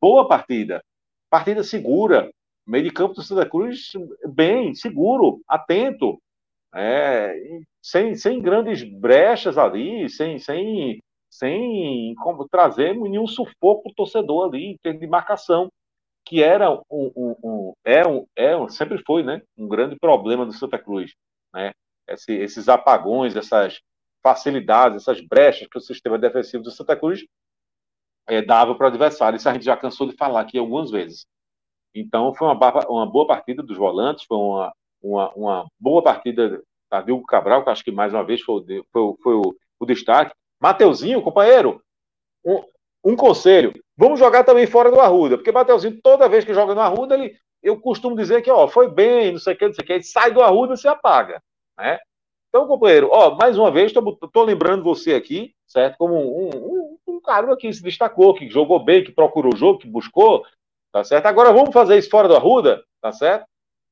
[0.00, 0.82] boa partida.
[1.30, 2.30] Partida segura.
[2.66, 3.92] Meio de campo do Santa Cruz,
[4.26, 6.20] bem, seguro, atento.
[6.74, 7.34] É,
[7.82, 11.00] sem, sem grandes brechas ali, sem, sem,
[11.30, 15.70] sem como, trazer nenhum sufoco torcedor ali, em termos de marcação,
[16.26, 16.82] que era um,
[17.16, 21.14] um, um, é, um, é sempre foi né, um grande problema do Santa Cruz.
[21.54, 21.72] Né?
[22.08, 23.80] esse, esses apagões, essas
[24.22, 27.24] facilidades, essas brechas que o sistema defensivo do Santa Cruz
[28.28, 29.36] é, dava para o adversário.
[29.36, 31.26] Isso a gente já cansou de falar aqui algumas vezes.
[31.94, 34.72] Então, foi uma, uma boa partida dos volantes, foi uma,
[35.02, 38.62] uma, uma boa partida da Vilgo Cabral, que acho que mais uma vez foi,
[38.92, 40.34] foi, foi o, o, destaque.
[40.60, 41.82] Mateuzinho, companheiro,
[42.44, 42.62] um,
[43.04, 46.80] um, conselho: vamos jogar também fora do Arruda, porque Mateuzinho, toda vez que joga no
[46.80, 49.84] Arruda, ele, eu costumo dizer que ó, foi bem, não sei o que, não sei
[49.84, 51.42] o que, sai do Arruda e se apaga.
[51.78, 51.98] Né?
[52.48, 55.98] Então, companheiro, ó, mais uma vez, estou lembrando você aqui, certo?
[55.98, 59.80] Como um, um, um cara que se destacou, que jogou bem, que procurou o jogo,
[59.80, 60.44] que buscou,
[60.90, 61.26] tá certo?
[61.26, 63.46] Agora vamos fazer isso fora do Arruda, tá certo?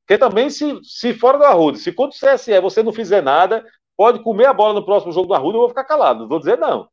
[0.06, 3.66] Porque também, se, se fora do Arruda, se contra o CSE você não fizer nada,
[3.96, 6.38] pode comer a bola no próximo jogo do Arruda, eu vou ficar calado, não vou
[6.38, 6.88] dizer não.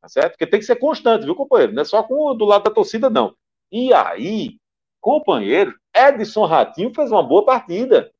[0.00, 0.32] Tá certo?
[0.32, 1.72] Porque tem que ser constante, viu, companheiro?
[1.72, 3.34] Não é só com, do lado da torcida, não.
[3.72, 4.56] E aí,
[5.00, 8.12] companheiro, Edson Ratinho fez uma boa partida.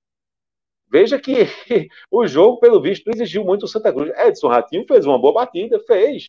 [0.90, 1.32] Veja que
[2.10, 4.10] o jogo, pelo visto, exigiu muito o Santa Cruz.
[4.18, 6.28] Edson Ratinho fez uma boa partida, fez.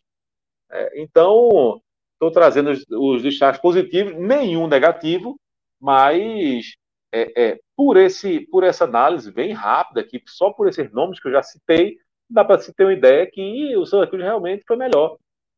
[0.70, 1.80] É, então,
[2.14, 5.36] estou trazendo os, os destaques positivos, nenhum negativo,
[5.80, 6.74] mas
[7.12, 11.28] é, é, por, esse, por essa análise bem rápida aqui, só por esses nomes que
[11.28, 14.76] eu já citei, dá para se ter uma ideia que o Santa Cruz realmente foi
[14.76, 15.16] melhor.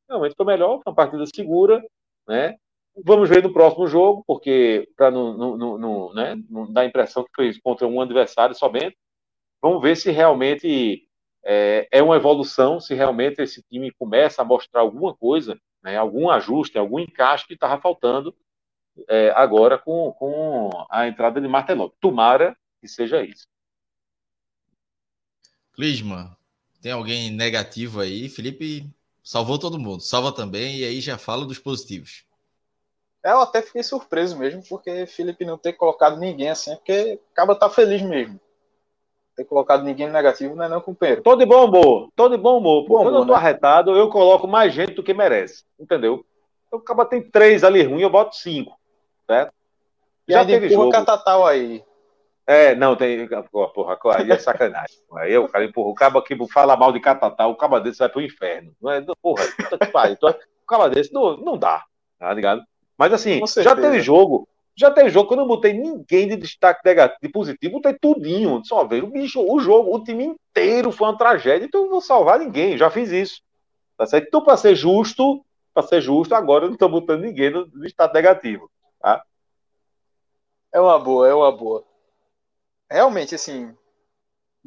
[0.08, 1.82] Realmente foi melhor, foi uma partida segura,
[2.26, 2.56] né?
[3.04, 7.24] Vamos ver no próximo jogo, porque para não, não, não, né, não dar a impressão
[7.24, 8.96] que foi contra um adversário somente.
[9.62, 11.08] Vamos ver se realmente
[11.44, 16.28] é, é, uma evolução, se realmente esse time começa a mostrar alguma coisa, né, algum
[16.28, 18.34] ajuste, algum encaixe que estava faltando
[19.08, 21.96] é, agora com, com a entrada de Martelotto.
[22.00, 23.46] Tomara que seja isso.
[25.72, 26.36] Clisma,
[26.82, 28.28] tem alguém negativo aí?
[28.28, 28.86] Felipe
[29.22, 32.26] salvou todo mundo, salva também, e aí já fala dos positivos.
[33.24, 37.70] Eu até fiquei surpreso mesmo, porque Felipe não ter colocado ninguém assim, porque acaba tá
[37.70, 38.40] feliz mesmo.
[39.36, 41.22] Ter colocado ninguém negativo não é não, companheiro.
[41.22, 42.86] Tô de bom humor, tô de bom humor.
[42.86, 43.38] Bom Quando eu tô né?
[43.38, 46.24] arretado, eu coloco mais gente do que merece, entendeu?
[46.66, 48.76] Então acaba tem três ali ruim, eu boto cinco,
[49.26, 49.52] certo?
[50.26, 50.90] E Já teve jogo.
[50.90, 51.84] Catatal aí.
[52.46, 53.28] É, não, tem.
[53.50, 54.96] Porra, aí é sacanagem.
[55.16, 55.90] Aí o cara empurra.
[55.90, 58.74] O cabo aqui fala mal de catatal, o cabo desse vai pro inferno.
[58.80, 60.16] Não é, porra, puta que pariu.
[60.20, 61.84] O cabo desse não, não dá,
[62.18, 62.62] tá ligado?
[63.02, 66.82] Mas assim, já teve jogo, já teve jogo que eu não botei ninguém de destaque
[66.84, 68.64] negativo, de positivo, botei tudinho.
[68.64, 71.92] Só ver o bicho, o jogo, o time inteiro foi uma tragédia, então eu não
[71.94, 73.42] vou salvar ninguém, já fiz isso.
[73.98, 74.28] Tá certo?
[74.28, 78.14] Então, para ser justo, para ser justo, agora eu não estou botando ninguém no destaque
[78.14, 78.70] negativo.
[79.00, 79.24] Tá?
[80.72, 81.82] É uma boa, é uma boa.
[82.88, 83.76] Realmente, assim,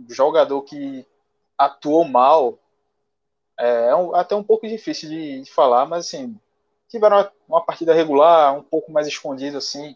[0.09, 1.05] jogador que
[1.57, 2.59] atuou mal,
[3.57, 6.37] é, é um, até um pouco difícil de, de, falar, mas assim,
[6.89, 9.95] tiveram uma, partida regular, um pouco mais escondido assim.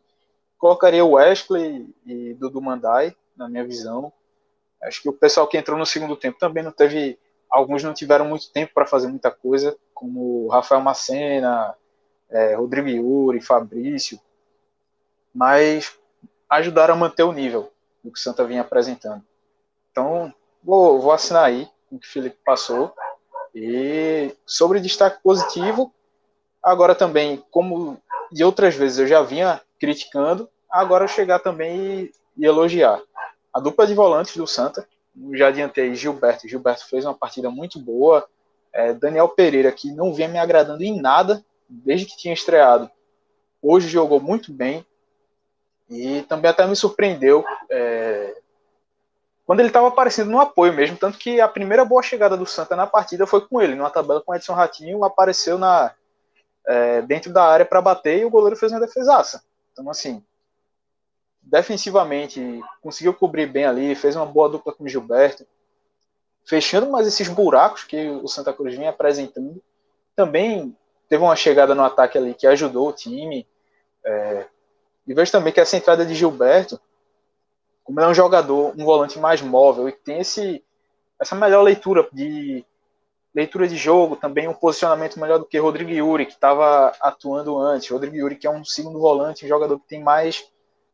[0.58, 4.12] Colocaria o Wesley e Dudu Mandai, na minha visão.
[4.82, 7.18] Acho que o pessoal que entrou no segundo tempo também não teve.
[7.50, 11.76] Alguns não tiveram muito tempo para fazer muita coisa, como Rafael Macena,
[12.30, 14.20] é, Rodrigo Yuri, Fabrício,
[15.34, 15.98] mas
[16.48, 17.72] ajudaram a manter o nível
[18.04, 19.24] do que o Santa vinha apresentando.
[19.92, 22.94] Então, vou, vou assinar aí o que o Felipe passou.
[23.54, 25.94] E sobre destaque positivo,
[26.64, 27.98] agora também, como
[28.31, 33.02] de outras vezes eu já vinha criticando, agora chegar também e, e elogiar.
[33.53, 34.88] A dupla de volantes do Santa,
[35.34, 36.48] já adiantei Gilberto.
[36.48, 38.27] Gilberto fez uma partida muito boa.
[38.72, 42.90] É, Daniel Pereira, que não vinha me agradando em nada desde que tinha estreado,
[43.61, 44.86] hoje jogou muito bem.
[45.90, 48.36] E também até me surpreendeu é,
[49.44, 50.95] quando ele estava aparecendo no apoio mesmo.
[50.98, 54.22] Tanto que a primeira boa chegada do Santa na partida foi com ele, numa tabela
[54.22, 55.91] com Edson Ratinho, apareceu na,
[56.70, 59.44] é, dentro da área para bater e o goleiro fez uma defesaça.
[59.74, 60.24] Então, assim,
[61.41, 65.48] defensivamente, conseguiu cobrir bem ali, fez uma boa dupla com o Gilberto,
[66.46, 69.60] fechando mais esses buracos que o Santa Cruz vinha apresentando.
[70.16, 70.78] Também
[71.08, 73.48] teve uma chegada no ataque ali que ajudou o time.
[74.06, 74.46] É,
[75.08, 76.80] e vejo também que essa entrada de Gilberto,
[77.84, 80.64] como é um jogador, um volante mais móvel e que tem esse,
[81.20, 82.64] essa melhor leitura de
[83.34, 87.90] leitura de jogo, também um posicionamento melhor do que Rodrigo Yuri, que estava atuando antes.
[87.90, 90.44] Rodrigo Yuri, que é um segundo volante, um jogador que tem mais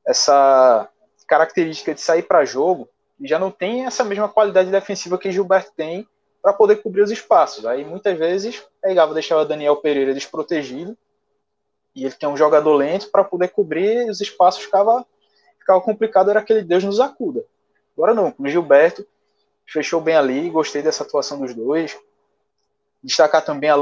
[0.06, 0.90] essa
[1.28, 2.88] característica de sair para jogo,
[3.20, 6.08] e já não tem essa mesma qualidade defensiva que Gilberto tem
[6.42, 7.66] para poder cobrir os espaços.
[7.66, 10.96] Aí muitas vezes pegava, deixava Daniel Pereira desprotegido,
[11.96, 15.06] e ele tem um jogador lento para poder cobrir os espaços ficava,
[15.58, 17.44] ficava complicado, era aquele Deus nos acuda.
[17.98, 19.08] Agora não, com o Gilberto
[19.66, 21.98] fechou bem ali, gostei dessa atuação dos dois.
[23.06, 23.76] Destacar também a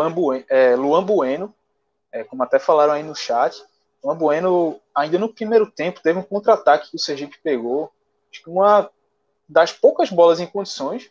[0.50, 1.56] é, Luan Bueno,
[2.12, 3.64] é, como até falaram aí no chat.
[4.04, 7.90] Luan Bueno, ainda no primeiro tempo, teve um contra-ataque que o Sergipe pegou.
[8.30, 8.90] Acho que uma
[9.48, 11.10] das poucas bolas em condições,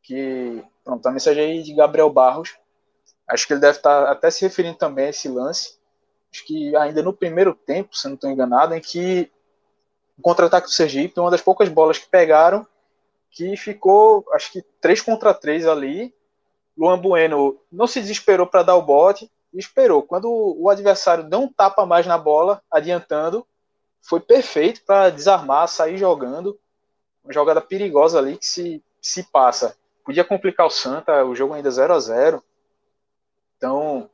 [0.00, 2.56] que, pronto, a mensagem aí de Gabriel Barros.
[3.26, 5.76] Acho que ele deve estar até se referindo também a esse lance.
[6.32, 9.28] Acho que ainda no primeiro tempo, se não estou enganado, em que
[10.16, 12.64] o contra-ataque do Sergipe, uma das poucas bolas que pegaram,
[13.32, 16.14] que ficou, acho que 3 contra 3 ali,
[16.80, 20.02] Luan Bueno não se desesperou para dar o bote esperou.
[20.02, 23.46] Quando o adversário deu um tapa mais na bola, adiantando,
[24.00, 26.58] foi perfeito para desarmar, sair jogando.
[27.22, 29.76] Uma jogada perigosa ali que se, se passa.
[30.04, 32.42] Podia complicar o Santa, o jogo ainda 0 a 0
[33.56, 34.08] Então,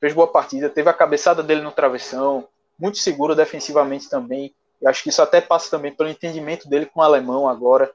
[0.00, 0.68] fez boa partida.
[0.68, 4.54] Teve a cabeçada dele no travessão, muito seguro defensivamente também.
[4.80, 7.92] E acho que isso até passa também pelo entendimento dele com o alemão agora,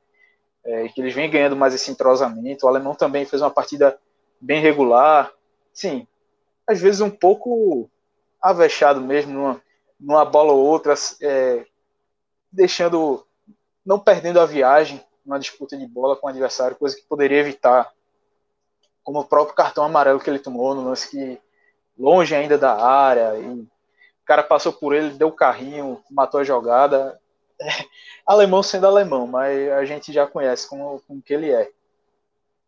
[0.65, 2.65] é, que eles vêm ganhando mais esse entrosamento.
[2.65, 3.97] O alemão também fez uma partida
[4.43, 5.31] bem regular.
[5.73, 6.05] Sim,
[6.67, 7.89] às vezes um pouco
[8.41, 9.61] avexado mesmo, numa,
[9.99, 11.65] numa bola ou outra, é,
[12.51, 13.25] deixando,
[13.85, 17.89] não perdendo a viagem numa disputa de bola com o adversário, coisa que poderia evitar,
[19.03, 21.39] como o próprio cartão amarelo que ele tomou no lance que
[21.97, 23.67] longe ainda da área, e o
[24.25, 27.19] cara passou por ele, deu o carrinho, matou a jogada.
[27.61, 27.69] É,
[28.25, 31.71] alemão sendo alemão, mas a gente já conhece como, como que ele é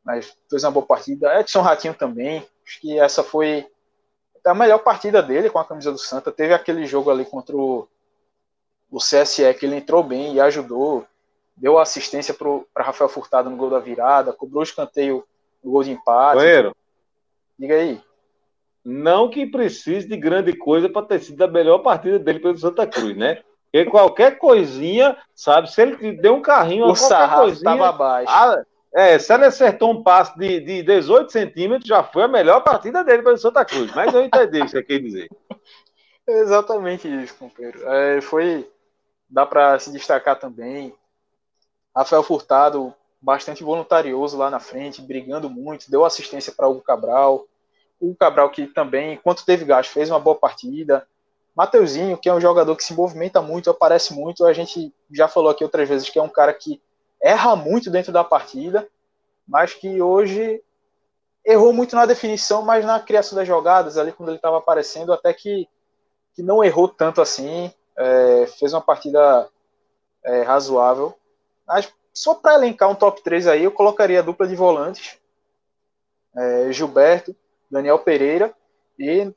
[0.06, 1.40] mas fez uma boa partida.
[1.40, 3.68] Edson Ratinho também, acho que essa foi
[4.46, 6.32] a melhor partida dele com a camisa do Santa.
[6.32, 7.88] Teve aquele jogo ali contra o,
[8.92, 11.06] o CSE que ele entrou bem e ajudou,
[11.58, 15.26] deu assistência para Rafael Furtado no gol da virada, cobrou o escanteio
[15.64, 16.38] no gol de empate.
[16.38, 16.76] Coelho.
[17.58, 18.00] Diga aí.
[18.84, 22.86] Não que precise de grande coisa para ter sido a melhor partida dele pelo Santa
[22.86, 23.42] Cruz, né?
[23.72, 25.72] Porque qualquer coisinha, sabe?
[25.72, 28.32] Se ele deu um carrinho, o sarrafo estava abaixo.
[28.96, 33.04] É, se ele acertou um passe de, de 18 centímetros, já foi a melhor partida
[33.04, 33.94] dele pelo Santa Cruz.
[33.94, 35.30] Mas eu entendi o que você quer dizer.
[36.26, 37.86] Exatamente isso, companheiro.
[37.88, 38.72] É, foi.
[39.30, 40.96] Dá para se destacar também.
[41.94, 47.46] Rafael Furtado, bastante voluntarioso lá na frente, brigando muito, deu assistência para o Cabral.
[48.00, 51.06] O Cabral, que também, enquanto teve gás, fez uma boa partida.
[51.54, 54.46] Mateuzinho, que é um jogador que se movimenta muito, aparece muito.
[54.46, 56.82] A gente já falou aqui outras vezes que é um cara que
[57.26, 58.88] erra muito dentro da partida,
[59.48, 60.62] mas que hoje
[61.44, 65.34] errou muito na definição, mas na criação das jogadas, ali quando ele estava aparecendo, até
[65.34, 65.68] que,
[66.36, 69.50] que não errou tanto assim, é, fez uma partida
[70.24, 71.16] é, razoável.
[71.68, 75.18] Mas só para elencar um top 3 aí, eu colocaria a dupla de volantes,
[76.38, 77.36] é, Gilberto,
[77.72, 78.54] Daniel Pereira
[79.00, 79.34] e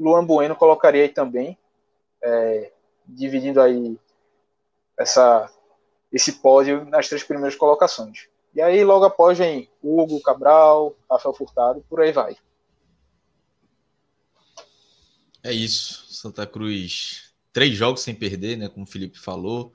[0.00, 1.58] Luan Bueno colocaria aí também,
[2.22, 2.72] é,
[3.06, 3.98] dividindo aí
[4.98, 5.50] essa
[6.12, 8.28] esse pódio nas três primeiras colocações.
[8.54, 12.36] E aí, logo após, vem Hugo, Cabral, Rafael Furtado, por aí vai.
[15.42, 16.06] É isso.
[16.08, 18.68] Santa Cruz, três jogos sem perder, né?
[18.68, 19.72] Como o Felipe falou.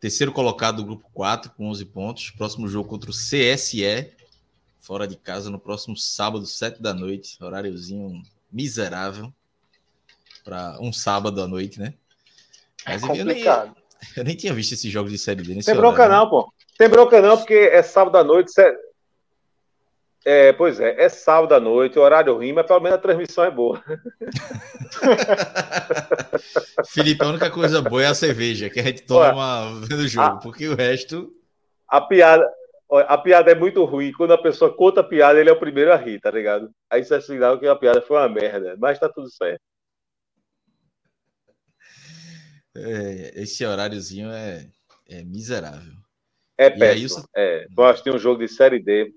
[0.00, 2.30] Terceiro colocado do grupo 4, com 11 pontos.
[2.30, 4.12] Próximo jogo contra o CSE,
[4.80, 7.42] fora de casa, no próximo sábado, 7 da noite.
[7.42, 9.32] Horáriozinho miserável
[10.42, 11.94] para um sábado à noite, né?
[12.84, 13.79] Mas é complicado.
[14.16, 15.62] Eu nem, tinha visto esses jogos de Série D.
[15.62, 16.16] Tem bronca horário.
[16.16, 16.52] não, pô.
[16.78, 18.52] Tem bronca não, porque é sábado à noite.
[20.24, 23.42] É, pois é, é sábado à noite, o horário ruim, mas pelo menos a transmissão
[23.42, 23.82] é boa.
[26.88, 30.26] Felipe, a única coisa boa é a cerveja, que a gente toma vendo o jogo,
[30.26, 31.32] a, porque o resto.
[31.88, 32.46] A piada,
[32.90, 34.12] a piada é muito ruim.
[34.12, 36.70] Quando a pessoa conta a piada, ele é o primeiro a rir, tá ligado?
[36.90, 39.62] Aí isso é sinal que a piada foi uma merda, mas tá tudo certo.
[42.76, 44.68] É, esse horáriozinho é,
[45.08, 45.94] é miserável.
[46.56, 47.24] É péssimo.
[47.34, 49.14] É, tu acha que tem um jogo de Série D.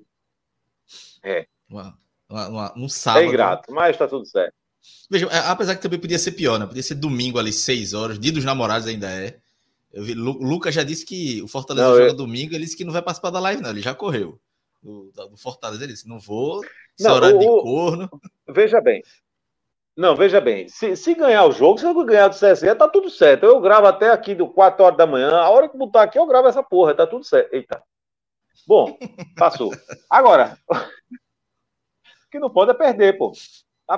[1.24, 1.46] É.
[1.70, 1.98] Uma,
[2.30, 3.24] uma, uma, um sábado.
[3.24, 4.54] É ingrato, mas tá tudo certo.
[5.10, 6.66] Veja, é, apesar que também podia ser pior, né?
[6.66, 8.20] Podia ser domingo ali, 6 horas.
[8.20, 9.38] Dia dos namorados ainda é.
[9.92, 12.16] Eu vi, Lu, Lucas já disse que o Fortaleza não, joga eu...
[12.16, 12.54] domingo.
[12.54, 13.70] Ele disse que não vai participar da live, não.
[13.70, 14.40] Ele já correu.
[14.82, 16.62] Do, do Fortaleza, ele disse: não vou.
[17.00, 18.10] Não, horário o, de corno.
[18.50, 19.02] Veja bem,
[19.95, 23.11] não, veja bem, se, se ganhar o jogo, se eu ganhar do CSE, tá tudo
[23.11, 23.45] certo.
[23.45, 25.32] Eu gravo até aqui do 4 horas da manhã.
[25.38, 27.53] A hora que botar aqui, eu gravo essa porra, tá tudo certo.
[27.53, 27.84] Eita.
[28.68, 28.98] Bom,
[29.38, 29.72] passou.
[30.10, 33.32] Agora, o que não pode é perder, pô.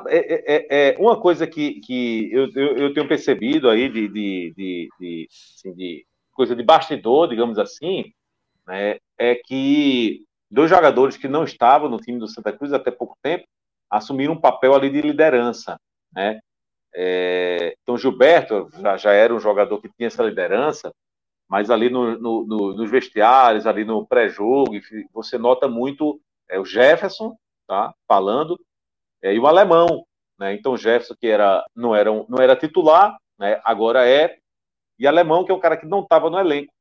[0.07, 4.07] É, é, é, é uma coisa que, que eu, eu, eu, tenho percebido aí de,
[4.09, 8.11] de, de, de, assim, de coisa de bastidor, digamos assim,
[8.67, 13.15] né, é que dois jogadores que não estavam no time do Santa Cruz até pouco
[13.21, 13.45] tempo
[13.89, 15.79] assumiram um papel ali de liderança,
[16.15, 16.39] né?
[16.95, 20.93] É, então, Gilberto já, já, era um jogador que tinha essa liderança,
[21.49, 24.71] mas ali no, no, no, nos vestiários, ali no pré-jogo,
[25.13, 26.19] você nota muito
[26.49, 27.35] é, o Jefferson
[27.67, 28.57] tá, falando
[29.21, 30.05] é, e o alemão.
[30.39, 30.53] Né?
[30.53, 33.59] Então, Jefferson, que era, não, era, não era titular, né?
[33.63, 34.37] agora é,
[34.97, 36.73] e alemão, que é um cara que não estava no elenco.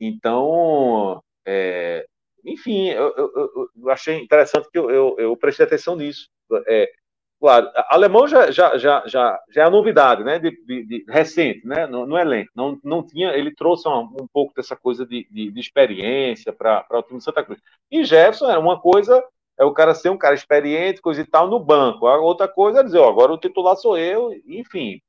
[0.00, 2.06] Então, é,
[2.44, 6.28] enfim, eu, eu, eu, achei interessante que eu, eu, eu prestei atenção nisso.
[6.66, 6.90] É,
[7.38, 10.38] claro, alemão já, já, já, já, já é novidade, né?
[10.38, 11.86] De, de, de, recente, né?
[11.86, 12.50] No, no, elenco.
[12.54, 16.86] Não, não tinha, ele trouxe um, um pouco dessa coisa de, de, de experiência para
[16.90, 17.60] o time de Santa Cruz.
[17.90, 19.24] E Jefferson era uma coisa,
[19.58, 22.06] é o cara ser um cara experiente, coisa e tal, no banco.
[22.06, 25.00] A outra coisa é dizer, ó, agora o titular sou eu, enfim.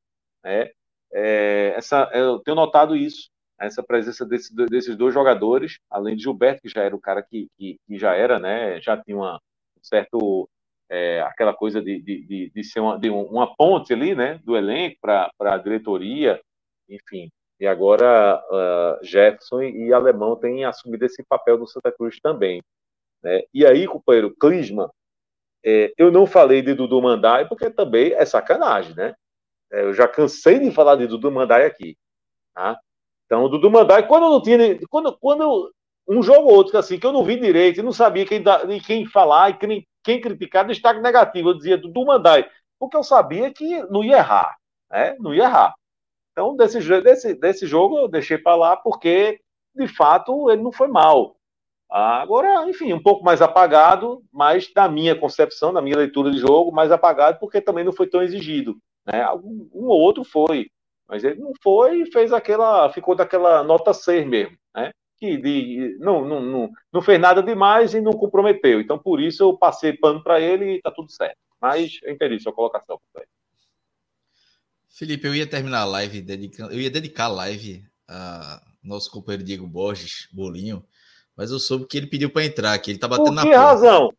[0.44, 0.70] Né?
[1.12, 3.30] É, essa, eu tenho notado isso
[3.60, 7.48] essa presença desse, desses dois jogadores, além de Gilberto, que já era o cara que,
[7.58, 9.40] que, que já era, né, já tinha uma
[9.82, 10.50] certo
[10.90, 14.98] é, aquela coisa de, de, de, ser uma, de uma ponte ali, né, do elenco
[15.02, 16.42] para a diretoria,
[16.90, 17.30] enfim.
[17.60, 22.64] E agora uh, Jefferson e, Alemão têm assumido esse papel do Santa Cruz também.
[23.22, 23.42] Né?
[23.54, 24.90] E aí, companheiro, Clisma,
[25.64, 29.14] é, eu não falei de Dudu Mandai porque também é sacanagem, né?
[29.72, 31.98] É, eu já cansei de falar de Dudu Mandai aqui.
[32.56, 32.80] Tá?
[33.26, 34.80] Então, Dudu Mandai, quando eu não tinha.
[34.90, 35.72] Quando, quando
[36.08, 38.42] um jogo ou outro assim, que eu não vi direito, e não sabia quem,
[38.82, 41.50] quem falar e quem, quem criticar, destaque negativo.
[41.50, 42.50] Eu dizia Dudu Mandai,
[42.80, 44.58] porque eu sabia que não ia errar.
[44.90, 45.16] Né?
[45.20, 45.76] Não ia errar.
[46.32, 49.40] Então, desse, desse, desse jogo eu deixei para lá, porque,
[49.76, 51.36] de fato, ele não foi mal.
[51.90, 56.72] Agora, enfim, um pouco mais apagado, mas na minha concepção, na minha leitura de jogo,
[56.72, 58.78] mais apagado, porque também não foi tão exigido.
[59.06, 59.28] Né?
[59.34, 60.70] Um, um ou outro foi.
[61.08, 64.92] Mas ele não foi e fez aquela, ficou daquela nota 6 mesmo, né?
[65.20, 68.80] Que de, não, não, não, não fez nada demais e não comprometeu.
[68.80, 71.38] Então, por isso, eu passei pano para ele e tá tudo certo.
[71.62, 73.00] Mas eu entendi sua colocação.
[74.90, 79.44] Felipe, eu ia terminar a live dedicando, eu ia dedicar a live a nosso companheiro
[79.44, 80.84] Diego Borges, Bolinho,
[81.36, 83.48] mas eu soube que ele pediu para entrar, que ele tá batendo na porta.
[83.48, 84.14] Por que razão?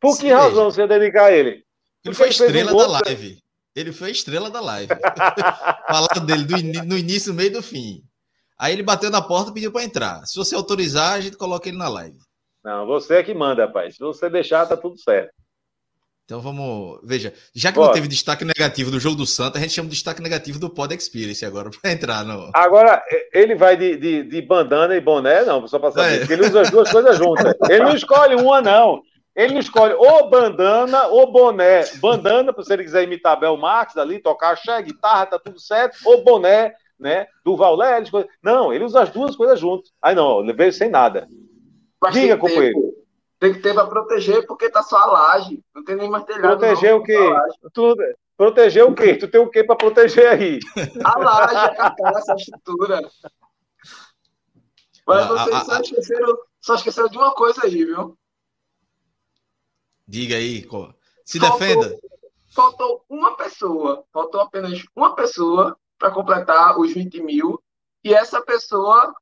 [0.00, 1.64] Por que razão você ia dedicar a ele?
[2.04, 3.42] Ele foi estrela um da live.
[3.74, 4.92] Ele foi a estrela da live.
[5.88, 8.04] Falando dele do no início, meio do fim.
[8.64, 10.24] Aí ele bateu na porta e pediu para entrar.
[10.24, 12.16] Se você autorizar, a gente coloca ele na live.
[12.64, 13.96] Não, você é que manda, rapaz.
[13.96, 15.34] Se você deixar, tá tudo certo.
[16.24, 16.98] Então vamos.
[17.04, 17.88] Veja, já que Bora.
[17.88, 20.70] não teve destaque negativo do jogo do Santa, a gente chama de destaque negativo do
[20.70, 22.50] Pod Experience agora, para entrar no.
[22.54, 23.02] Agora,
[23.34, 26.18] ele vai de, de, de bandana e boné, não, só para saber, é.
[26.20, 27.54] porque ele usa as duas coisas juntas.
[27.68, 29.02] Ele não escolhe uma, não.
[29.36, 31.84] Ele escolhe ou bandana ou boné.
[31.96, 35.98] Bandana, se ele quiser imitar Bel Marques ali, tocar axé, guitarra, tá tudo certo.
[36.06, 37.26] Ou boné, né?
[37.44, 38.08] Do Valério.
[38.42, 39.92] Não, ele usa as duas coisas juntas.
[40.00, 41.28] Aí não, veio sem nada.
[42.00, 42.94] Mas Diga, companheiro.
[43.38, 45.62] Tem que ter para proteger, porque tá só a laje.
[45.74, 46.58] Não tem nem mais telhado.
[46.58, 47.18] Proteger não, o quê?
[47.72, 48.02] Tudo.
[48.36, 49.16] Proteger o quê?
[49.16, 50.58] Tu tem o quê para proteger aí?
[51.04, 53.00] A laje, a carcaça, a estrutura.
[55.06, 58.16] Mas vocês só, esqueceram, só esqueceram de uma coisa aí, viu?
[60.06, 60.66] Diga aí,
[61.24, 61.98] se faltou, defenda.
[62.50, 67.58] Faltou uma pessoa, faltou apenas uma pessoa para completar os 20 mil,
[68.04, 69.14] e essa pessoa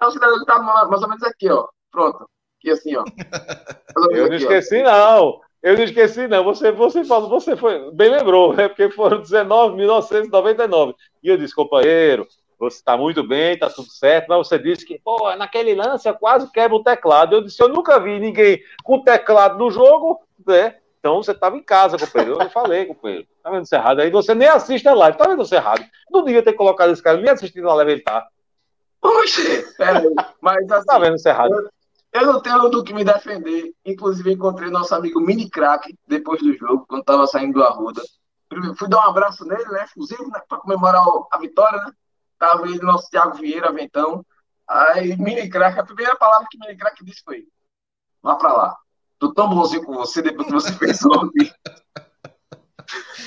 [0.00, 1.66] é um cidadão que está mais ou menos aqui, ó.
[1.90, 2.24] Pronto.
[2.58, 3.04] Aqui assim, ó.
[4.12, 4.84] Eu não esqueci, ó.
[4.84, 5.40] não.
[5.60, 6.44] Eu não esqueci, não.
[6.44, 8.68] Você, você falou, você foi, bem lembrou, né?
[8.68, 10.94] Porque foram 19.999.
[11.22, 12.26] E eu disse, companheiro,
[12.58, 16.14] você está muito bem, está tudo certo, mas você disse que, pô, naquele lance eu
[16.14, 17.34] quase quebra o teclado.
[17.34, 20.76] Eu disse, eu nunca vi ninguém com teclado no jogo, né?
[21.00, 22.40] Então você estava em casa, companheiro.
[22.40, 23.26] Eu falei, companheiro.
[23.42, 24.00] Tá vendo isso errado?
[24.00, 25.82] Aí você nem assiste a live, tá vendo isso errado?
[26.10, 28.28] Não devia ter colocado esse cara, nem assistindo a live ele tá.
[29.02, 30.14] Oxe, peraí.
[30.40, 31.54] Mas assim, tá vendo isso errado?
[31.54, 31.70] Eu,
[32.20, 33.72] eu não tenho do que me defender.
[33.84, 38.02] Inclusive, encontrei nosso amigo Mini Crack depois do jogo, quando estava saindo do Arruda.
[38.76, 39.84] Fui dar um abraço nele, né?
[39.84, 40.42] Exclusivo, né?
[40.46, 41.92] Para comemorar a vitória, né?
[42.38, 44.24] Tava ele, nosso Thiago Vieira, Ventão.
[44.68, 47.46] Aí, Mini Crack, a primeira palavra que Mini Crack disse foi:
[48.22, 48.76] Vá para lá.
[49.20, 51.52] Tô tão bonzinho com você depois que você pensou ontem.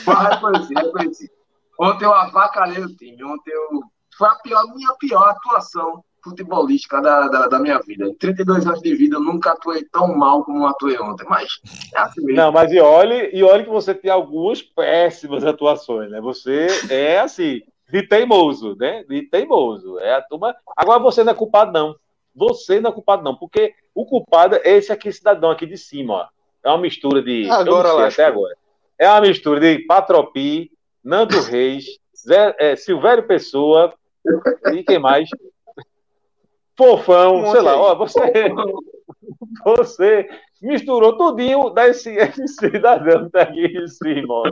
[0.06, 1.32] Mas reconheci, reconheci.
[1.80, 3.24] Ontem eu avacalhei o time.
[3.24, 3.84] Ontem eu.
[4.18, 8.08] Foi a pior, minha pior atuação futebolística da, da, da, minha vida.
[8.08, 11.60] Em 32 anos de vida, eu nunca atuei tão mal como atuei ontem, mas
[11.94, 12.42] é assim mesmo.
[12.42, 16.22] Não, mas e olhe, e olhe que você tem algumas péssimas atuações, né?
[16.22, 17.62] Você é assim,
[17.92, 19.04] de teimoso, né?
[19.04, 20.00] De teimoso.
[20.00, 20.56] É a turma.
[20.78, 21.96] Agora você não é culpado, não.
[22.36, 26.14] Você não é culpado, não, porque o culpado é esse aqui, cidadão aqui de cima,
[26.14, 26.28] ó.
[26.64, 27.50] É uma mistura de.
[27.50, 28.56] Agora eu sei, até agora.
[28.98, 30.72] É uma mistura de Patropi,
[31.04, 33.94] Nando Reis, Zé, é, Silvério Pessoa
[34.72, 35.30] e quem mais?
[36.78, 38.22] fofão, sei lá, ó, você,
[39.64, 40.30] você
[40.62, 44.44] misturou tudinho desse esse cidadão tá aqui em cima.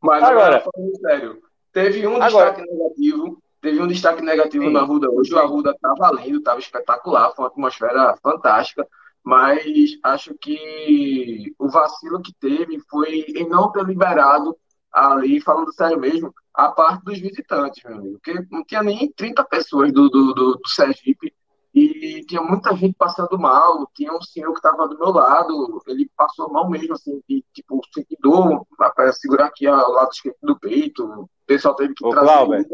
[0.00, 0.62] Mas agora, agora
[1.00, 1.42] sério,
[1.72, 5.74] teve um agora, destaque negativo, teve um destaque negativo sim, na Arruda hoje, o Arruda
[5.80, 8.86] tava lindo, tava espetacular, foi uma atmosfera fantástica,
[9.24, 9.62] mas
[10.02, 14.54] acho que o vacilo que teve foi em não ter liberado
[14.92, 18.14] ali, falando sério mesmo, a parte dos visitantes, meu amigo.
[18.14, 21.32] Porque não tinha nem 30 pessoas do, do, do, do Sergipe
[21.74, 23.88] e tinha muita gente passando mal.
[23.94, 27.80] Tinha um senhor que estava do meu lado, ele passou mal mesmo, assim, de, tipo,
[27.94, 31.04] sentir dor para segurar aqui ao lado esquerdo do peito.
[31.04, 32.26] O pessoal teve que Ô, trazer.
[32.26, 32.66] Cláudio,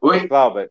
[0.00, 0.28] Oi?
[0.28, 0.70] Cláudio,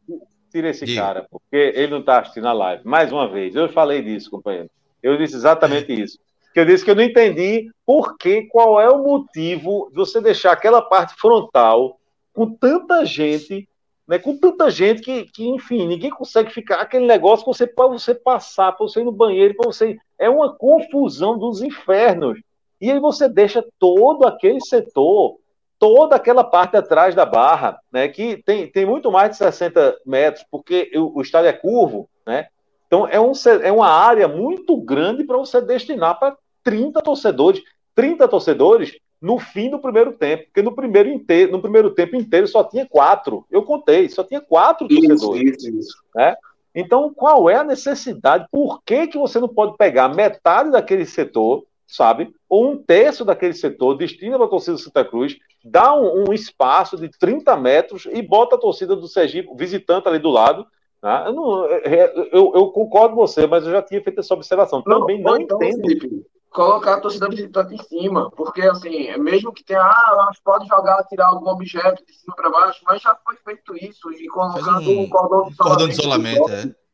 [0.51, 1.01] tira esse Diga.
[1.01, 2.83] cara, porque ele não está assistindo a live.
[2.85, 4.69] Mais uma vez, eu falei disso, companheiro.
[5.03, 6.17] Eu disse exatamente isso
[6.57, 10.19] que eu disse que eu não entendi por que, qual é o motivo de você
[10.19, 11.99] deixar aquela parte frontal
[12.33, 13.69] com tanta gente,
[14.07, 18.15] né, com tanta gente que, que enfim, ninguém consegue ficar aquele negócio para você, você
[18.15, 19.99] passar, para você ir no banheiro, para você.
[20.17, 22.39] É uma confusão dos infernos.
[22.81, 25.37] E aí você deixa todo aquele setor,
[25.79, 30.45] toda aquela parte atrás da barra, né, que tem, tem muito mais de 60 metros,
[30.49, 32.47] porque o, o estádio é curvo, né?
[32.87, 37.61] Então é, um, é uma área muito grande para você destinar para 30 torcedores,
[37.93, 42.47] 30 torcedores no fim do primeiro tempo, porque no primeiro, inteiro, no primeiro tempo inteiro
[42.47, 43.45] só tinha quatro.
[43.49, 45.63] Eu contei, só tinha quatro isso, torcedores.
[45.63, 45.97] Isso, isso.
[46.15, 46.35] Né?
[46.73, 48.45] Então, qual é a necessidade?
[48.51, 52.31] Por que, que você não pode pegar metade daquele setor, sabe?
[52.47, 55.35] Ou um terço daquele setor, destina para a torcida do Santa Cruz,
[55.69, 60.19] dá um, um, espaço de 30 metros e bota a torcida do Sergipe, visitante ali
[60.19, 60.65] do lado.
[61.01, 61.23] Né?
[61.27, 64.81] Eu, não, eu, eu, concordo com você, mas eu já tinha feito essa observação.
[64.81, 65.81] Também não, não então, entendo.
[65.81, 70.67] Felipe, colocar a torcida visitante em cima, porque assim, mesmo que tenha, ah, elas podem
[70.67, 74.89] jogar, tirar algum objeto de cima para baixo, mas já foi feito isso, e colocando
[74.89, 75.57] um, um, cordão de isolamento.
[75.57, 76.86] Cordão de isolamento, é.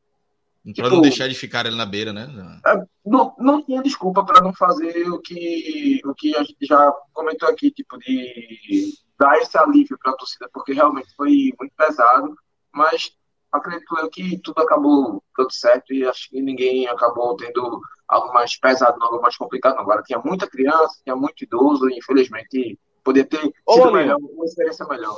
[0.66, 2.28] Tipo, para não deixar de ficar ali na beira, né?
[2.66, 2.76] É,
[3.06, 7.50] não, não tinha desculpa para não fazer o que, o que a gente já comentou
[7.50, 12.34] aqui, tipo, de dar esse alívio para a torcida, porque realmente foi muito pesado,
[12.74, 13.12] mas
[13.52, 18.58] acredito eu que tudo acabou tudo certo e acho que ninguém acabou tendo algo mais
[18.58, 19.78] pesado, algo mais complicado.
[19.78, 24.86] Agora tinha muita criança, tinha muito idoso, e infelizmente poder ter Ô, melhor, uma experiência
[24.88, 25.18] melhor.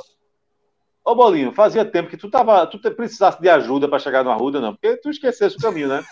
[1.06, 4.60] Ô Bolinho, fazia tempo que tu tava, tu precisasse de ajuda para chegar no Arruda,
[4.60, 4.74] não?
[4.74, 6.04] Porque tu esquecesse o caminho, né?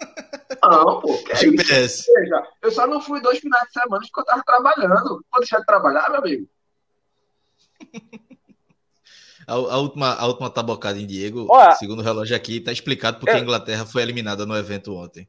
[0.64, 2.04] Não, pô, é isso?
[2.60, 5.24] eu só não fui dois finais de semana porque eu tava trabalhando.
[5.30, 6.48] Vou deixar de trabalhar, meu amigo.
[9.44, 13.18] A, a, última, a última tabocada em Diego, Olha, segundo o relógio aqui, tá explicado
[13.18, 13.38] porque é.
[13.38, 15.28] a Inglaterra foi eliminada no evento ontem.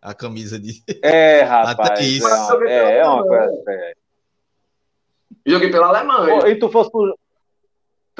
[0.00, 0.82] A camisa de.
[1.04, 1.90] É, rapaz.
[1.90, 2.26] Até isso.
[2.66, 3.62] É, é uma coisa.
[3.68, 3.94] É.
[5.46, 6.48] Joguei pela Alemanha.
[6.48, 7.14] e tu fosse pro,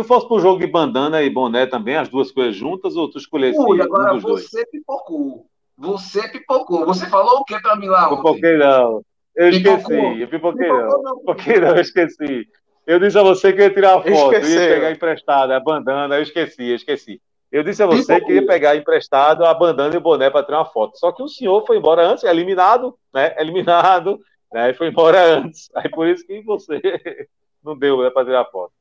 [0.01, 3.19] tu fosse pro jogo de bandana e boné também, as duas coisas juntas, ou tu
[3.19, 4.71] escolhesse Ui, agora um você dois?
[4.71, 5.47] pipocou.
[5.77, 6.87] Você pipocou.
[6.87, 8.09] Você falou o que pra mim lá?
[8.09, 9.03] Pipoquei não.
[9.37, 9.79] Eu pipocou.
[9.79, 10.21] esqueci.
[10.21, 11.03] Eu pipoquei não.
[11.03, 11.19] não.
[11.19, 12.49] Pipoquei não, eu esqueci.
[12.87, 16.17] Eu disse a você que ia tirar a foto, eu ia pegar emprestada, a bandana,
[16.17, 17.21] eu esqueci, eu esqueci.
[17.53, 20.59] Eu disse a você que ia pegar emprestado a bandana e o boné para tirar
[20.59, 20.99] uma foto.
[20.99, 23.35] Só que o senhor foi embora antes, eliminado, né?
[23.39, 24.19] Eliminado,
[24.53, 24.73] né?
[24.75, 25.69] Foi embora antes.
[25.75, 26.81] Aí por isso que você
[27.63, 28.73] não deu né, para tirar foto.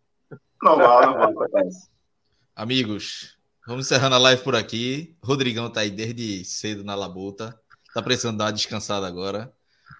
[0.62, 1.70] Não vale, não vale.
[2.56, 5.16] Amigos, vamos encerrando a live por aqui.
[5.24, 7.60] Rodrigão tá aí desde cedo na labuta.
[7.94, 9.52] Tá precisando dar uma descansada agora.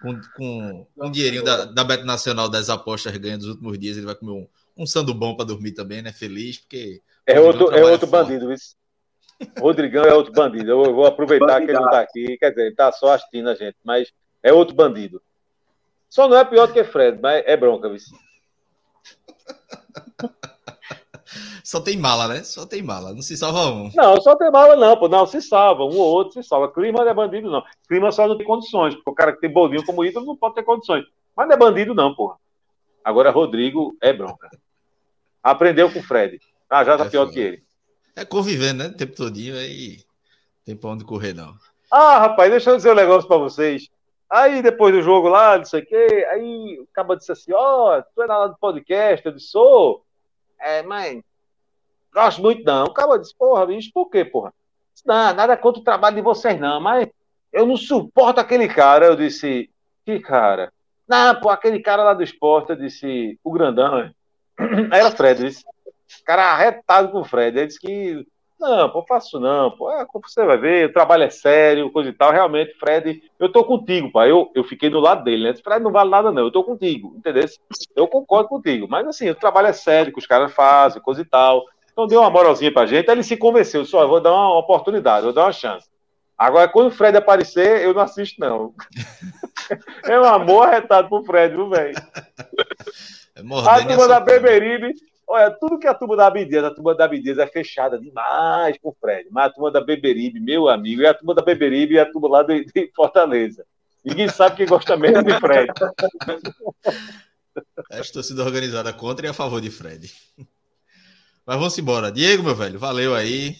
[0.02, 4.06] Com, com um dinheirinho da, da Beto Nacional das apostas ganha dos últimos dias, ele
[4.06, 6.12] vai comer um, um sando bom para dormir também, né?
[6.12, 8.76] Feliz, porque é outro, é outro bandido, isso.
[9.58, 10.70] Rodrigão é outro bandido.
[10.70, 12.36] Eu vou aproveitar que ele não está aqui.
[12.36, 14.12] Quer dizer, ele está só assistindo a gente, mas
[14.42, 15.22] é outro bandido.
[16.08, 17.98] Só não é pior do que Fred, mas é bronca, viu?
[21.62, 22.42] Só tem mala, né?
[22.42, 23.90] Só tem mala, não se salva um.
[23.94, 25.08] Não, só tem mala não, pô.
[25.08, 25.84] Não, se salva.
[25.84, 26.72] Um ou outro se salva.
[26.72, 27.62] Clima não é bandido, não.
[27.86, 28.94] Clima só não tem condições.
[28.94, 31.04] Porque o cara que tem bolinho como ídolo não pode ter condições.
[31.36, 32.36] Mas não é bandido, não, porra.
[33.04, 34.50] Agora, Rodrigo é bronca.
[35.42, 36.40] Aprendeu com o Fred.
[36.68, 37.62] Ah, já tá é pior que ele.
[38.16, 38.88] É convivendo, né?
[38.88, 39.98] O tempo todinho aí.
[40.64, 41.54] Tem pra onde correr, não.
[41.90, 43.88] Ah, rapaz, deixa eu dizer um negócio pra vocês.
[44.28, 47.98] Aí, depois do jogo lá, não sei o quê, aí o cara disse assim: Ó,
[47.98, 49.24] oh, tu é na do podcast?
[49.24, 50.04] Eu disse: Sou.
[50.60, 51.22] É, mãe,
[52.12, 52.84] gosto muito não.
[52.84, 54.52] O cara disse: Porra, bicho, por quê, porra?
[54.92, 57.08] Disse, não, nada contra o trabalho de vocês, não, mas
[57.52, 59.06] eu não suporto aquele cara.
[59.06, 59.70] Eu disse:
[60.04, 60.72] Que cara?
[61.08, 62.70] Não, pô, aquele cara lá do esporte.
[62.70, 64.12] Eu disse: O grandão, né?
[64.92, 65.64] Era Fred, eu disse
[66.24, 67.56] cara arretado com o Fred.
[67.56, 68.26] Ele disse que,
[68.60, 72.12] não, pô, faço não, pô, é, você vai ver, o trabalho é sério, coisa e
[72.12, 72.30] tal.
[72.30, 74.30] Realmente, Fred, eu tô contigo, pai.
[74.30, 75.54] Eu, eu fiquei do lado dele, né?
[75.54, 77.44] Fred não vale nada, não, eu tô contigo, entendeu?
[77.96, 81.24] Eu concordo contigo, mas assim, o trabalho é sério, que os caras fazem, coisa e
[81.24, 81.64] tal.
[81.90, 85.24] Então deu uma moralzinha pra gente, aí ele se convenceu, só vou dar uma oportunidade,
[85.24, 85.88] vou dar uma chance.
[86.36, 88.72] Agora, quando o Fred aparecer, eu não assisto, não.
[90.04, 91.94] é um amor arretado pro Fred, viu, velho?
[93.36, 94.94] É a turma da Beberibe
[95.32, 98.88] Olha, tudo que a turma da Abdias, a turma da Abdias é fechada demais com
[98.88, 99.28] o Fred.
[99.30, 102.28] Mas a turma da Beberibe, meu amigo, e a turma da Beberibe e a turma
[102.28, 103.64] lá de, de Fortaleza.
[104.04, 105.72] Ninguém sabe quem gosta menos de Fred.
[107.90, 110.10] A torcida organizada contra e a favor de Fred.
[111.44, 112.10] Mas vamos embora.
[112.10, 113.56] Diego, meu velho, valeu aí.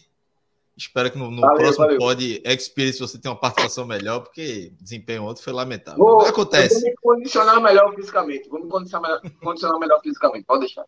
[0.76, 1.98] Espero que no, no valeu, próximo valeu.
[1.98, 5.98] Pod Experience você tenha uma participação melhor, porque desempenho ontem foi lamentável.
[5.98, 6.80] Vou, acontece.
[6.80, 8.48] Vamos condicionar melhor fisicamente.
[8.48, 10.44] Vamos condicionar, condicionar melhor fisicamente.
[10.46, 10.84] Pode deixar.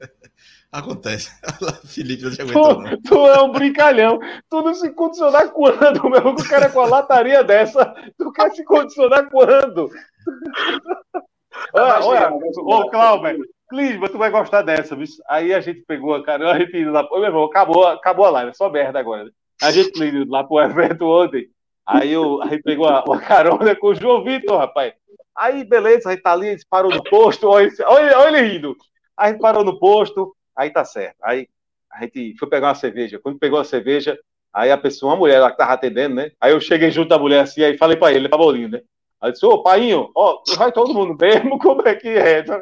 [0.72, 1.30] Acontece.
[1.86, 2.84] Felipe já aguentou.
[2.84, 4.18] Tu, tu, é um brincalhão.
[4.48, 6.00] Tu não se condicionar quando,
[6.36, 9.90] que o cara com a lataria dessa, tu quer se condicionar quando?
[11.74, 15.06] olha, olha, ô Cláudio, Clisma, tu vai gostar dessa, viu?
[15.28, 18.30] Aí a gente pegou a cara, a gente indo lá, meu irmão, acabou, acabou a
[18.30, 19.24] live, é só merda agora.
[19.24, 19.30] Né?
[19.62, 21.48] A gente indo lá pro evento ontem,
[21.86, 24.94] aí eu, aí pegou a, a carona com o João Vitor, rapaz.
[25.36, 28.76] Aí, beleza, aí tá ali, parou no posto, olha, olha, olha ele rindo.
[29.20, 31.18] Aí a gente parou no posto, aí tá certo.
[31.22, 31.46] Aí
[31.92, 33.18] a gente foi pegar uma cerveja.
[33.18, 34.18] Quando pegou a cerveja,
[34.50, 36.32] aí a pessoa, uma mulher lá que tava atendendo, né?
[36.40, 38.82] Aí eu cheguei junto da mulher assim, aí falei pra ele, ele tava olhando, né?
[39.20, 42.42] Aí disse, ô, painho, ó, vai todo mundo mesmo, como é que é?
[42.42, 42.58] Tá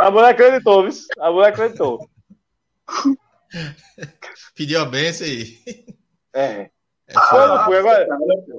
[0.00, 0.92] a mulher acreditou, viu?
[1.20, 2.10] A mulher acreditou.
[4.56, 5.56] Pediu a benção aí.
[6.32, 6.70] É.
[7.06, 7.78] é foi ou não foi?
[7.78, 8.06] Agora,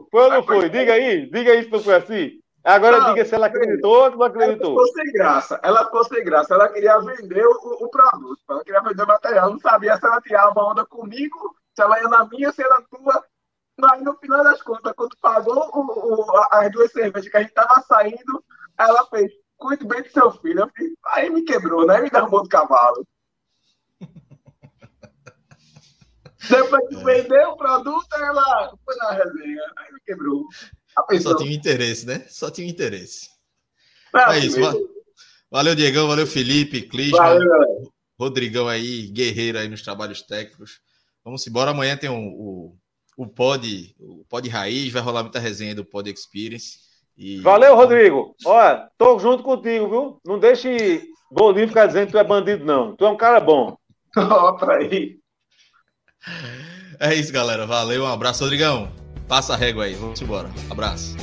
[0.09, 0.69] foi ou não foi?
[0.69, 2.40] Diga aí, diga aí se não foi assim.
[2.63, 4.71] Agora não, diga se ela acreditou ou não acreditou.
[4.71, 5.59] Ela ficou sem graça.
[5.63, 6.53] Ela ficou sem graça.
[6.53, 8.39] Ela queria vender o, o produto.
[8.47, 9.49] Ela queria vender o material.
[9.49, 12.81] Não sabia se ela tirava onda comigo, se ela ia na minha, se era na
[12.81, 13.25] tua.
[13.79, 17.53] Mas no final das contas, quando pagou o, o, as duas cervejas que a gente
[17.53, 18.43] tava saindo,
[18.77, 20.71] ela fez, cuide bem do seu filho.
[21.07, 21.99] Aí me quebrou, né?
[21.99, 23.07] Me derrubou do cavalo.
[26.47, 29.63] Depois que vendeu o produto, ela foi na resenha.
[29.77, 30.45] Aí me quebrou.
[31.21, 32.25] Só tinha interesse, né?
[32.29, 33.29] Só tinha interesse.
[34.13, 34.59] é isso.
[35.49, 36.07] Valeu, Diegão.
[36.07, 37.37] Valeu, Felipe, Clisma.
[38.19, 40.79] Rodrigão aí, guerreiro aí nos trabalhos técnicos.
[41.23, 41.71] Vamos embora.
[41.71, 42.75] Amanhã tem um, o,
[43.17, 46.79] o pod, o pod raiz, vai rolar muita resenha do Pod Experience.
[47.17, 47.39] E...
[47.41, 48.35] Valeu, Rodrigo.
[48.45, 50.21] Olha, tô junto contigo, viu?
[50.25, 52.95] Não deixe Boninho ficar dizendo que tu é bandido, não.
[52.95, 53.77] Tu é um cara bom.
[54.17, 55.17] Ó, pra aí.
[56.99, 57.65] É isso, galera.
[57.65, 58.91] Valeu, um abraço, Rodrigão.
[59.27, 59.93] Passa a régua aí.
[59.95, 60.49] Vamos embora.
[60.69, 61.15] Abraço.